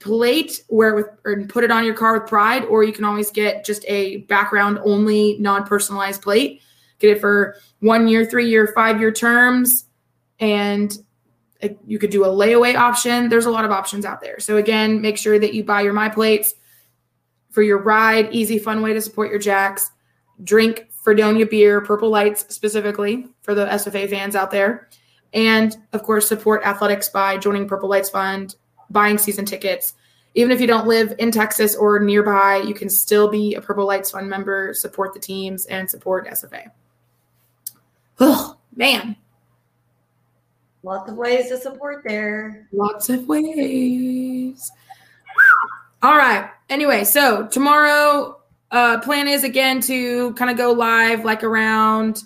plate 0.05 0.63
where 0.69 0.95
with 0.95 1.07
or 1.25 1.45
put 1.47 1.65
it 1.65 1.71
on 1.71 1.85
your 1.85 1.95
car 1.95 2.19
with 2.19 2.29
pride, 2.29 2.65
or 2.67 2.85
you 2.85 2.93
can 2.93 3.05
always 3.05 3.31
get 3.31 3.65
just 3.65 3.85
a 3.89 4.19
background 4.19 4.79
only 4.85 5.39
non-personalized 5.41 6.21
plate. 6.21 6.61
Get 6.99 7.17
it 7.17 7.21
for 7.21 7.57
one 7.81 8.07
year, 8.07 8.27
three 8.27 8.49
year, 8.49 8.71
five 8.75 9.01
year 9.01 9.11
terms, 9.11 9.87
and 10.39 10.97
uh, 11.63 11.69
you 11.87 11.99
could 11.99 12.11
do 12.11 12.25
a 12.25 12.29
layaway 12.29 12.77
option. 12.77 13.31
There's 13.31 13.47
a 13.47 13.51
lot 13.51 13.65
of 13.65 13.71
options 13.71 14.05
out 14.05 14.21
there. 14.21 14.39
So 14.41 14.59
again, 14.59 15.01
make 15.01 15.17
sure 15.17 15.39
that 15.39 15.55
you 15.55 15.65
buy 15.65 15.81
your 15.81 15.95
my 15.95 16.11
plates 16.11 16.55
for 17.51 17.63
your 17.63 17.79
ride. 17.79 18.33
Easy, 18.33 18.59
fun 18.59 18.83
way 18.83 18.93
to 18.93 19.01
support 19.01 19.31
your 19.31 19.39
jacks. 19.39 19.91
Drink 20.43 20.89
Fredonia 21.03 21.47
beer, 21.47 21.81
Purple 21.81 22.11
Lights 22.11 22.55
specifically 22.55 23.27
for 23.41 23.55
the 23.55 23.67
SFA 23.67 24.09
fans 24.09 24.37
out 24.37 24.51
there. 24.51 24.91
And 25.33 25.77
of 25.95 26.03
course, 26.03 26.29
support 26.29 26.63
athletics 26.65 27.09
by 27.09 27.39
joining 27.39 27.67
Purple 27.67 27.89
Lights 27.89 28.11
Fund, 28.11 28.55
buying 28.95 29.19
season 29.19 29.45
tickets. 29.45 29.93
Even 30.35 30.51
if 30.51 30.61
you 30.61 30.67
don't 30.67 30.87
live 30.89 31.15
in 31.19 31.31
Texas 31.31 31.77
or 31.77 32.01
nearby, 32.01 32.57
you 32.57 32.73
can 32.75 32.89
still 32.89 33.29
be 33.29 33.55
a 33.55 33.61
Purple 33.61 33.87
Lights 33.87 34.11
Fund 34.11 34.29
member, 34.31 34.73
support 34.73 35.13
the 35.13 35.21
teams, 35.21 35.67
and 35.67 35.89
support 35.89 36.27
SFA. 36.29 36.71
Oh, 38.19 38.57
man, 38.75 39.17
Lots 40.83 41.11
of 41.11 41.17
ways 41.17 41.49
to 41.49 41.57
support 41.57 42.05
there. 42.07 42.69
lots 42.71 43.09
of 43.09 43.27
ways. 43.27 44.71
All 46.03 46.17
right. 46.19 46.51
Anyway, 46.69 47.05
so 47.05 47.47
tomorrow, 47.47 48.39
uh, 48.71 49.01
plan 49.01 49.27
is 49.27 49.45
again 49.45 49.81
to 49.83 50.35
kind 50.35 50.51
of 50.51 50.59
go 50.59 50.73
live 50.73 51.25
like 51.25 51.43
around 51.43 52.25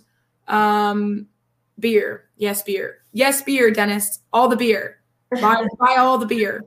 um, 0.48 1.28
beer. 1.78 2.24
Yes, 2.36 2.62
beer. 2.64 2.98
Yes, 3.12 3.42
beer, 3.42 3.70
Dennis. 3.70 4.18
All 4.32 4.48
the 4.48 4.56
beer. 4.56 4.97
Buy, 5.30 5.66
buy 5.78 5.96
all 5.98 6.18
the 6.18 6.26
beer. 6.26 6.64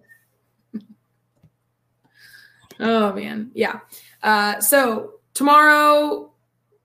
oh 2.79 3.13
man, 3.13 3.51
yeah. 3.53 3.79
Uh, 4.21 4.59
so 4.59 5.13
tomorrow, 5.33 6.31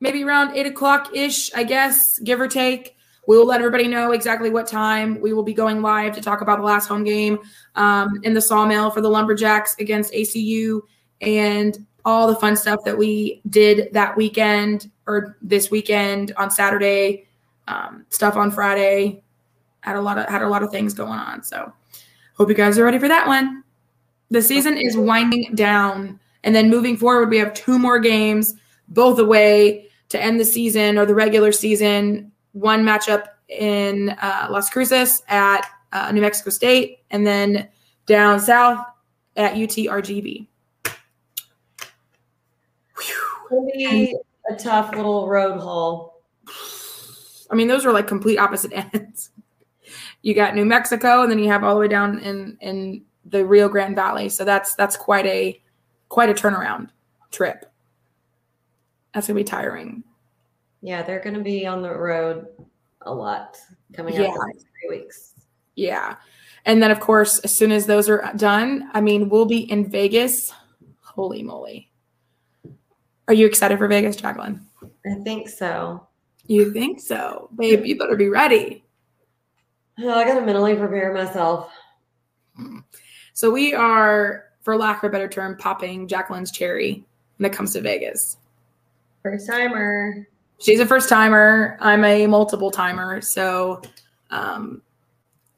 maybe 0.00 0.24
around 0.24 0.56
eight 0.56 0.66
o'clock 0.66 1.14
ish, 1.14 1.52
I 1.54 1.64
guess, 1.64 2.18
give 2.18 2.40
or 2.40 2.48
take. 2.48 2.96
We 3.28 3.36
will 3.36 3.46
let 3.46 3.60
everybody 3.60 3.88
know 3.88 4.12
exactly 4.12 4.50
what 4.50 4.68
time 4.68 5.20
we 5.20 5.32
will 5.32 5.42
be 5.42 5.52
going 5.52 5.82
live 5.82 6.14
to 6.14 6.20
talk 6.20 6.42
about 6.42 6.58
the 6.58 6.64
last 6.64 6.86
home 6.86 7.02
game 7.02 7.38
um, 7.74 8.20
in 8.22 8.34
the 8.34 8.40
Sawmill 8.40 8.90
for 8.90 9.00
the 9.00 9.08
Lumberjacks 9.08 9.74
against 9.80 10.12
ACU 10.12 10.80
and 11.20 11.86
all 12.04 12.28
the 12.28 12.36
fun 12.36 12.56
stuff 12.56 12.84
that 12.84 12.96
we 12.96 13.42
did 13.48 13.92
that 13.92 14.16
weekend 14.16 14.90
or 15.08 15.36
this 15.42 15.72
weekend 15.72 16.32
on 16.36 16.52
Saturday, 16.52 17.26
um, 17.66 18.06
stuff 18.10 18.36
on 18.36 18.52
Friday. 18.52 19.24
Had 19.86 19.96
a 19.96 20.00
lot 20.00 20.18
of 20.18 20.26
had 20.26 20.42
a 20.42 20.48
lot 20.48 20.62
of 20.62 20.70
things 20.70 20.92
going 20.94 21.18
on. 21.18 21.44
So 21.44 21.72
hope 22.34 22.48
you 22.48 22.54
guys 22.54 22.76
are 22.78 22.84
ready 22.84 22.98
for 22.98 23.08
that 23.08 23.26
one. 23.26 23.62
The 24.30 24.42
season 24.42 24.76
is 24.76 24.96
winding 24.96 25.54
down, 25.54 26.18
and 26.42 26.54
then 26.54 26.68
moving 26.68 26.96
forward, 26.96 27.30
we 27.30 27.38
have 27.38 27.54
two 27.54 27.78
more 27.78 28.00
games, 28.00 28.54
both 28.88 29.20
away 29.20 29.88
to 30.08 30.20
end 30.20 30.40
the 30.40 30.44
season 30.44 30.98
or 30.98 31.06
the 31.06 31.14
regular 31.14 31.52
season. 31.52 32.32
One 32.50 32.84
matchup 32.84 33.26
in 33.48 34.10
uh, 34.20 34.48
Las 34.50 34.68
Cruces 34.68 35.22
at 35.28 35.64
uh, 35.92 36.10
New 36.10 36.20
Mexico 36.20 36.50
State, 36.50 36.98
and 37.12 37.24
then 37.24 37.68
down 38.06 38.40
south 38.40 38.84
at 39.36 39.54
UTRGV. 39.54 40.48
It'll 43.50 43.70
be 43.72 44.16
a 44.50 44.56
tough 44.56 44.94
little 44.96 45.28
road 45.28 45.60
haul. 45.60 46.20
I 47.50 47.54
mean, 47.54 47.68
those 47.68 47.86
are 47.86 47.92
like 47.92 48.08
complete 48.08 48.38
opposite 48.38 48.72
ends. 48.94 49.30
You 50.26 50.34
got 50.34 50.56
New 50.56 50.64
Mexico, 50.64 51.22
and 51.22 51.30
then 51.30 51.38
you 51.38 51.48
have 51.50 51.62
all 51.62 51.74
the 51.74 51.80
way 51.82 51.86
down 51.86 52.18
in 52.18 52.58
in 52.60 53.04
the 53.26 53.46
Rio 53.46 53.68
Grande 53.68 53.94
Valley. 53.94 54.28
So 54.28 54.44
that's 54.44 54.74
that's 54.74 54.96
quite 54.96 55.24
a 55.24 55.62
quite 56.08 56.28
a 56.28 56.34
turnaround 56.34 56.88
trip. 57.30 57.70
That's 59.14 59.28
gonna 59.28 59.38
be 59.38 59.44
tiring. 59.44 60.02
Yeah, 60.80 61.04
they're 61.04 61.20
going 61.20 61.36
to 61.36 61.42
be 61.42 61.64
on 61.64 61.80
the 61.80 61.94
road 61.96 62.48
a 63.02 63.14
lot 63.14 63.56
coming 63.92 64.14
up 64.14 64.20
Yeah. 64.20 64.32
the 64.32 64.46
next 64.46 64.66
three 64.80 64.98
weeks. 64.98 65.34
Yeah. 65.76 66.16
And 66.64 66.82
then, 66.82 66.90
of 66.90 66.98
course, 66.98 67.38
as 67.40 67.54
soon 67.54 67.70
as 67.70 67.86
those 67.86 68.08
are 68.08 68.32
done, 68.36 68.90
I 68.94 69.00
mean, 69.00 69.28
we'll 69.28 69.46
be 69.46 69.70
in 69.70 69.88
Vegas. 69.88 70.52
Holy 71.02 71.42
moly. 71.42 71.90
Are 73.28 73.34
you 73.34 73.46
excited 73.46 73.78
for 73.78 73.86
Vegas, 73.88 74.16
Jacqueline? 74.16 74.60
I 75.06 75.14
think 75.24 75.48
so. 75.48 76.06
You 76.46 76.72
think 76.72 77.00
so? 77.00 77.48
Babe, 77.56 77.84
you 77.86 77.96
better 77.96 78.16
be 78.16 78.28
ready. 78.28 78.84
Oh, 79.98 80.10
I 80.10 80.24
got 80.24 80.34
to 80.34 80.42
mentally 80.44 80.76
prepare 80.76 81.12
myself. 81.12 81.70
So, 83.32 83.50
we 83.50 83.74
are, 83.74 84.44
for 84.62 84.76
lack 84.76 85.02
of 85.02 85.08
a 85.08 85.12
better 85.12 85.28
term, 85.28 85.56
popping 85.56 86.08
Jacqueline's 86.08 86.50
cherry 86.50 87.04
when 87.36 87.50
it 87.50 87.56
comes 87.56 87.72
to 87.72 87.80
Vegas. 87.80 88.38
First 89.22 89.48
timer. 89.48 90.26
she's 90.60 90.80
a 90.80 90.86
first 90.86 91.08
timer. 91.08 91.76
I'm 91.80 92.04
a 92.04 92.26
multiple 92.26 92.70
timer. 92.70 93.20
So, 93.20 93.82
um, 94.30 94.82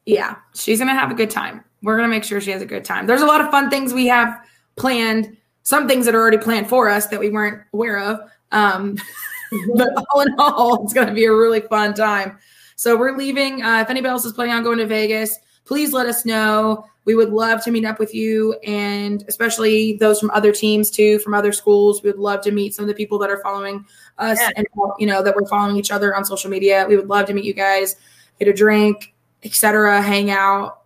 yeah, 0.05 0.37
she's 0.55 0.79
going 0.79 0.87
to 0.87 0.99
have 0.99 1.11
a 1.11 1.15
good 1.15 1.29
time. 1.29 1.63
We're 1.81 1.95
going 1.95 2.09
to 2.09 2.13
make 2.13 2.23
sure 2.23 2.41
she 2.41 2.51
has 2.51 2.61
a 2.61 2.65
good 2.65 2.83
time. 2.83 3.07
There's 3.07 3.21
a 3.21 3.25
lot 3.25 3.41
of 3.41 3.51
fun 3.51 3.69
things 3.69 3.93
we 3.93 4.07
have 4.07 4.41
planned, 4.75 5.37
some 5.63 5.87
things 5.87 6.05
that 6.05 6.15
are 6.15 6.19
already 6.19 6.37
planned 6.37 6.67
for 6.67 6.89
us 6.89 7.07
that 7.07 7.19
we 7.19 7.29
weren't 7.29 7.61
aware 7.73 7.99
of. 7.99 8.19
Um, 8.51 8.97
but 9.75 9.89
all 10.11 10.21
in 10.21 10.33
all, 10.37 10.83
it's 10.83 10.93
going 10.93 11.07
to 11.07 11.13
be 11.13 11.25
a 11.25 11.33
really 11.33 11.61
fun 11.61 11.93
time. 11.93 12.37
So 12.79 12.95
we're 12.95 13.17
leaving. 13.17 13.61
Uh, 13.61 13.81
if 13.81 13.89
anybody 13.89 14.09
else 14.09 14.23
is 14.23 14.31
planning 14.31 14.53
on 14.55 14.63
going 14.63 14.77
to 14.77 14.85
Vegas, 14.85 15.37
please 15.65 15.91
let 15.91 16.05
us 16.05 16.25
know. 16.25 16.85
We 17.03 17.13
would 17.13 17.27
love 17.27 17.61
to 17.65 17.71
meet 17.71 17.83
up 17.83 17.99
with 17.99 18.15
you, 18.15 18.53
and 18.65 19.21
especially 19.27 19.97
those 19.97 20.17
from 20.17 20.31
other 20.31 20.53
teams 20.53 20.89
too, 20.89 21.19
from 21.19 21.33
other 21.33 21.51
schools. 21.51 22.01
We 22.01 22.09
would 22.09 22.21
love 22.21 22.39
to 22.43 22.51
meet 22.53 22.73
some 22.73 22.83
of 22.83 22.87
the 22.87 22.93
people 22.93 23.19
that 23.19 23.29
are 23.29 23.41
following 23.43 23.85
us, 24.17 24.39
Yeah. 24.39 24.51
and 24.55 24.65
you 24.97 25.07
know 25.07 25.21
that 25.21 25.35
we're 25.35 25.45
following 25.49 25.75
each 25.75 25.91
other 25.91 26.15
on 26.15 26.23
social 26.23 26.49
media. 26.49 26.85
We 26.87 26.95
would 26.95 27.09
love 27.09 27.25
to 27.25 27.33
meet 27.33 27.43
you 27.43 27.53
guys, 27.53 27.97
get 28.39 28.47
a 28.47 28.53
drink, 28.53 29.13
etc. 29.43 30.01
Hang 30.01 30.31
out 30.31 30.83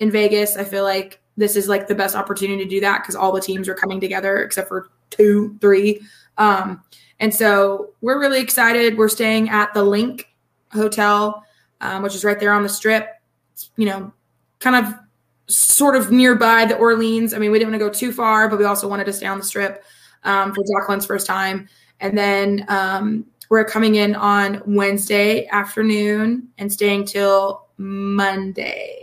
in 0.00 0.10
Vegas. 0.10 0.56
I 0.56 0.64
feel 0.64 0.82
like 0.82 1.20
this 1.36 1.54
is 1.54 1.68
like 1.68 1.86
the 1.86 1.94
best 1.94 2.16
opportunity 2.16 2.64
to 2.64 2.68
do 2.68 2.80
that 2.80 3.02
because 3.02 3.14
all 3.14 3.30
the 3.30 3.40
teams 3.40 3.68
are 3.68 3.74
coming 3.76 4.00
together 4.00 4.38
except 4.42 4.66
for 4.66 4.88
two, 5.10 5.56
three. 5.60 6.00
Um, 6.38 6.82
and 7.20 7.32
so 7.32 7.90
we're 8.00 8.18
really 8.18 8.40
excited. 8.40 8.98
We're 8.98 9.08
staying 9.08 9.48
at 9.48 9.72
the 9.74 9.84
LINQ 9.84 10.24
Hotel, 10.72 11.44
um, 11.80 12.02
which 12.02 12.14
is 12.14 12.24
right 12.24 12.38
there 12.38 12.52
on 12.52 12.62
the 12.62 12.68
strip. 12.68 13.08
It's, 13.52 13.70
you 13.76 13.86
know, 13.86 14.12
kind 14.58 14.86
of 14.86 14.94
sort 15.46 15.96
of 15.96 16.12
nearby 16.12 16.64
the 16.64 16.76
Orleans. 16.76 17.34
I 17.34 17.38
mean, 17.38 17.50
we 17.50 17.58
didn't 17.58 17.72
want 17.72 17.80
to 17.80 17.86
go 17.86 17.92
too 17.92 18.12
far, 18.12 18.48
but 18.48 18.58
we 18.58 18.64
also 18.64 18.88
wanted 18.88 19.04
to 19.04 19.12
stay 19.12 19.26
on 19.26 19.38
the 19.38 19.44
strip 19.44 19.84
um, 20.24 20.54
for 20.54 20.62
Jacqueline's 20.64 21.06
first 21.06 21.26
time. 21.26 21.68
And 22.00 22.16
then 22.16 22.64
um, 22.68 23.26
we're 23.48 23.64
coming 23.64 23.96
in 23.96 24.14
on 24.14 24.62
Wednesday 24.64 25.46
afternoon 25.48 26.48
and 26.58 26.72
staying 26.72 27.06
till 27.06 27.66
Monday. 27.76 29.00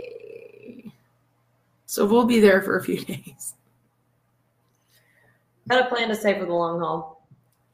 So 1.85 2.05
we'll 2.05 2.25
be 2.25 2.39
there 2.39 2.61
for 2.61 2.77
a 2.77 2.83
few 2.83 2.99
days. 3.05 3.55
Got 5.67 5.85
a 5.85 5.89
plan 5.89 6.07
to 6.09 6.15
stay 6.15 6.39
for 6.39 6.45
the 6.45 6.53
long 6.53 6.79
haul. 6.79 7.16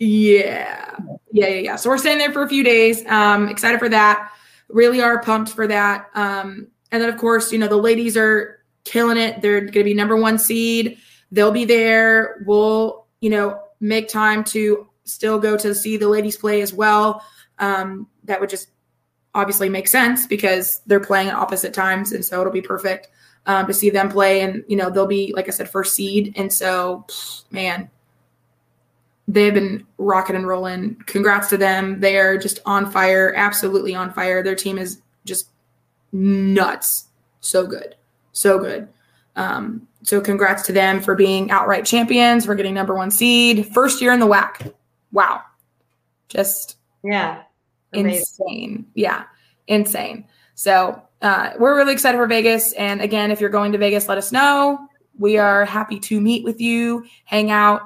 Yeah. 0.03 0.95
Yeah, 1.31 1.47
yeah, 1.47 1.59
yeah. 1.59 1.75
So 1.77 1.89
we're 1.89 1.97
staying 1.97 2.19
there 2.19 2.31
for 2.31 2.43
a 2.43 2.49
few 2.49 2.63
days. 2.63 3.05
Um, 3.07 3.49
excited 3.49 3.79
for 3.79 3.89
that. 3.89 4.31
Really 4.69 5.01
are 5.01 5.21
pumped 5.21 5.51
for 5.51 5.65
that. 5.67 6.09
Um, 6.13 6.67
and 6.91 7.01
then 7.01 7.09
of 7.09 7.17
course, 7.17 7.51
you 7.51 7.57
know, 7.57 7.67
the 7.67 7.77
ladies 7.77 8.15
are 8.17 8.59
killing 8.83 9.17
it. 9.17 9.41
They're 9.41 9.61
gonna 9.61 9.83
be 9.83 9.93
number 9.93 10.15
one 10.15 10.37
seed. 10.37 10.97
They'll 11.31 11.51
be 11.51 11.65
there. 11.65 12.43
We'll, 12.45 13.07
you 13.21 13.29
know, 13.29 13.59
make 13.79 14.09
time 14.09 14.43
to 14.45 14.87
still 15.05 15.39
go 15.39 15.57
to 15.57 15.73
see 15.73 15.97
the 15.97 16.07
ladies 16.07 16.37
play 16.37 16.61
as 16.61 16.73
well. 16.73 17.25
Um, 17.59 18.07
that 18.25 18.39
would 18.39 18.49
just 18.49 18.69
obviously 19.33 19.69
make 19.69 19.87
sense 19.87 20.27
because 20.27 20.81
they're 20.85 20.99
playing 20.99 21.29
at 21.29 21.35
opposite 21.35 21.73
times, 21.73 22.11
and 22.11 22.23
so 22.23 22.41
it'll 22.41 22.53
be 22.53 22.61
perfect 22.61 23.07
um, 23.45 23.65
to 23.67 23.73
see 23.73 23.89
them 23.89 24.09
play. 24.09 24.41
And 24.41 24.63
you 24.67 24.75
know, 24.75 24.89
they'll 24.89 25.07
be 25.07 25.33
like 25.35 25.47
I 25.47 25.51
said, 25.51 25.69
first 25.69 25.95
seed, 25.95 26.33
and 26.35 26.51
so 26.53 27.05
man, 27.49 27.89
they've 29.27 29.53
been 29.53 29.85
rocking 29.97 30.35
and 30.35 30.47
rolling. 30.47 30.95
Congrats 31.05 31.49
to 31.49 31.57
them. 31.57 31.99
They 31.99 32.17
are 32.17 32.37
just 32.37 32.59
on 32.65 32.89
fire, 32.91 33.33
absolutely 33.35 33.95
on 33.95 34.11
fire. 34.13 34.43
Their 34.43 34.55
team 34.55 34.77
is 34.77 35.01
just 35.25 35.49
nuts. 36.11 37.07
So 37.39 37.65
good. 37.65 37.95
So 38.31 38.59
good. 38.59 38.87
Um, 39.35 39.87
so 40.03 40.19
congrats 40.21 40.63
to 40.67 40.73
them 40.73 41.01
for 41.01 41.15
being 41.15 41.49
outright 41.51 41.85
champions, 41.85 42.45
for 42.45 42.55
getting 42.55 42.73
number 42.73 42.93
one 42.95 43.09
seed, 43.11 43.67
first 43.73 44.01
year 44.01 44.11
in 44.11 44.19
the 44.19 44.27
WAC. 44.27 44.73
Wow. 45.11 45.41
Just 46.27 46.77
Yeah. 47.03 47.43
Amazing. 47.93 48.19
insane. 48.19 48.85
Yeah, 48.95 49.23
insane. 49.67 50.25
So 50.55 51.01
uh, 51.21 51.51
we're 51.59 51.75
really 51.75 51.93
excited 51.93 52.17
for 52.17 52.25
Vegas. 52.27 52.73
And 52.73 53.01
again, 53.01 53.31
if 53.31 53.39
you're 53.39 53.49
going 53.49 53.71
to 53.71 53.77
Vegas, 53.77 54.07
let 54.07 54.17
us 54.17 54.31
know. 54.31 54.79
We 55.17 55.37
are 55.37 55.63
happy 55.65 55.99
to 55.99 56.19
meet 56.19 56.43
with 56.43 56.59
you, 56.59 57.05
hang 57.25 57.51
out, 57.51 57.81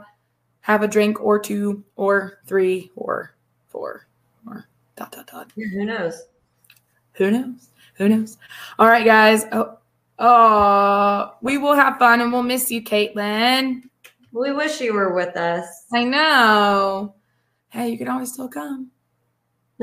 have 0.68 0.84
a 0.84 0.88
drink 0.88 1.20
or 1.24 1.40
two 1.40 1.82
or 1.96 2.40
three 2.46 2.92
or 2.98 3.34
four 3.70 4.06
or 4.46 4.68
dot 4.98 5.14
dot 5.14 5.26
dot. 5.26 5.50
Who 5.56 5.86
knows? 5.86 6.24
Who 7.14 7.32
knows? 7.32 7.70
Who 7.96 8.10
knows? 8.10 8.38
All 8.78 8.88
right, 8.88 9.06
guys. 9.06 9.46
Oh, 9.54 9.78
oh, 10.20 11.36
we 11.42 11.58
will 11.58 11.74
have 11.74 11.98
fun 11.98 12.20
and 12.20 12.34
we'll 12.34 12.44
miss 12.44 12.70
you, 12.70 12.84
Caitlin. 12.84 13.84
We 14.34 14.52
wish 14.52 14.82
you 14.82 14.94
were 14.94 15.16
with 15.16 15.38
us. 15.38 15.86
I 15.94 16.04
know. 16.04 17.16
Hey, 17.70 17.90
you 17.90 17.98
can 17.98 18.10
always 18.10 18.34
still 18.34 18.50
come. 18.50 18.92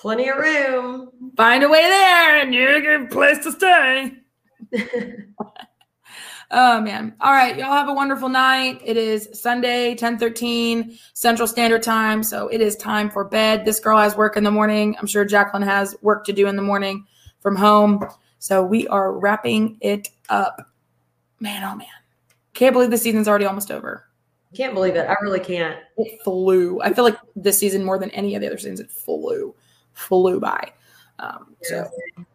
Plenty 0.00 0.28
of 0.28 0.36
room. 0.36 1.10
Find 1.36 1.64
a 1.64 1.68
way 1.68 1.82
there, 1.82 2.42
and 2.42 2.54
you're 2.54 2.76
a 2.76 2.80
good 2.80 3.10
place 3.10 3.42
to 3.42 3.50
stay. 3.50 4.12
Oh 6.56 6.80
man. 6.80 7.12
All 7.20 7.32
right. 7.32 7.58
Y'all 7.58 7.72
have 7.72 7.88
a 7.88 7.92
wonderful 7.92 8.28
night. 8.28 8.80
It 8.84 8.96
is 8.96 9.28
Sunday, 9.32 9.88
1013 9.88 10.96
Central 11.12 11.48
Standard 11.48 11.82
Time. 11.82 12.22
So 12.22 12.46
it 12.46 12.60
is 12.60 12.76
time 12.76 13.10
for 13.10 13.24
bed. 13.24 13.64
This 13.64 13.80
girl 13.80 13.98
has 13.98 14.16
work 14.16 14.36
in 14.36 14.44
the 14.44 14.52
morning. 14.52 14.94
I'm 15.00 15.08
sure 15.08 15.24
Jacqueline 15.24 15.64
has 15.64 15.96
work 16.00 16.24
to 16.26 16.32
do 16.32 16.46
in 16.46 16.54
the 16.54 16.62
morning 16.62 17.06
from 17.40 17.56
home. 17.56 18.06
So 18.38 18.62
we 18.62 18.86
are 18.86 19.12
wrapping 19.18 19.78
it 19.80 20.10
up. 20.28 20.70
Man, 21.40 21.64
oh 21.64 21.74
man. 21.74 21.88
Can't 22.52 22.72
believe 22.72 22.92
the 22.92 22.98
season's 22.98 23.26
already 23.26 23.46
almost 23.46 23.72
over. 23.72 24.04
Can't 24.54 24.74
believe 24.74 24.94
it. 24.94 25.08
I 25.08 25.16
really 25.22 25.40
can't. 25.40 25.80
It 25.96 26.22
flew. 26.22 26.80
I 26.82 26.92
feel 26.92 27.02
like 27.02 27.18
this 27.34 27.58
season 27.58 27.82
more 27.82 27.98
than 27.98 28.10
any 28.10 28.36
of 28.36 28.40
the 28.40 28.46
other 28.46 28.58
seasons, 28.58 28.78
it 28.78 28.92
flew, 28.92 29.56
flew 29.92 30.38
by. 30.38 30.70
Um, 31.18 31.56
so 31.62 31.90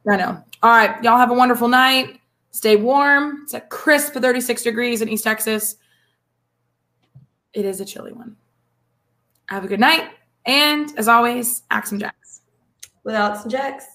I 0.09 0.17
know. 0.17 0.43
All 0.61 0.71
right. 0.71 1.01
Y'all 1.05 1.17
have 1.17 1.31
a 1.31 1.35
wonderful 1.35 1.69
night. 1.69 2.18
Stay 2.51 2.75
warm. 2.75 3.41
It's 3.43 3.53
a 3.53 3.61
crisp 3.61 4.13
36 4.13 4.63
degrees 4.63 5.01
in 5.01 5.09
East 5.09 5.23
Texas. 5.23 5.75
It 7.53 7.65
is 7.65 7.79
a 7.79 7.85
chilly 7.85 8.11
one. 8.11 8.35
Have 9.47 9.65
a 9.65 9.67
good 9.67 9.79
night. 9.79 10.11
And 10.45 10.97
as 10.97 11.07
always, 11.07 11.63
Axe 11.71 11.91
'em 11.91 11.99
Jacks. 11.99 12.41
Without 13.03 13.37
some 13.37 13.49
jacks. 13.49 13.85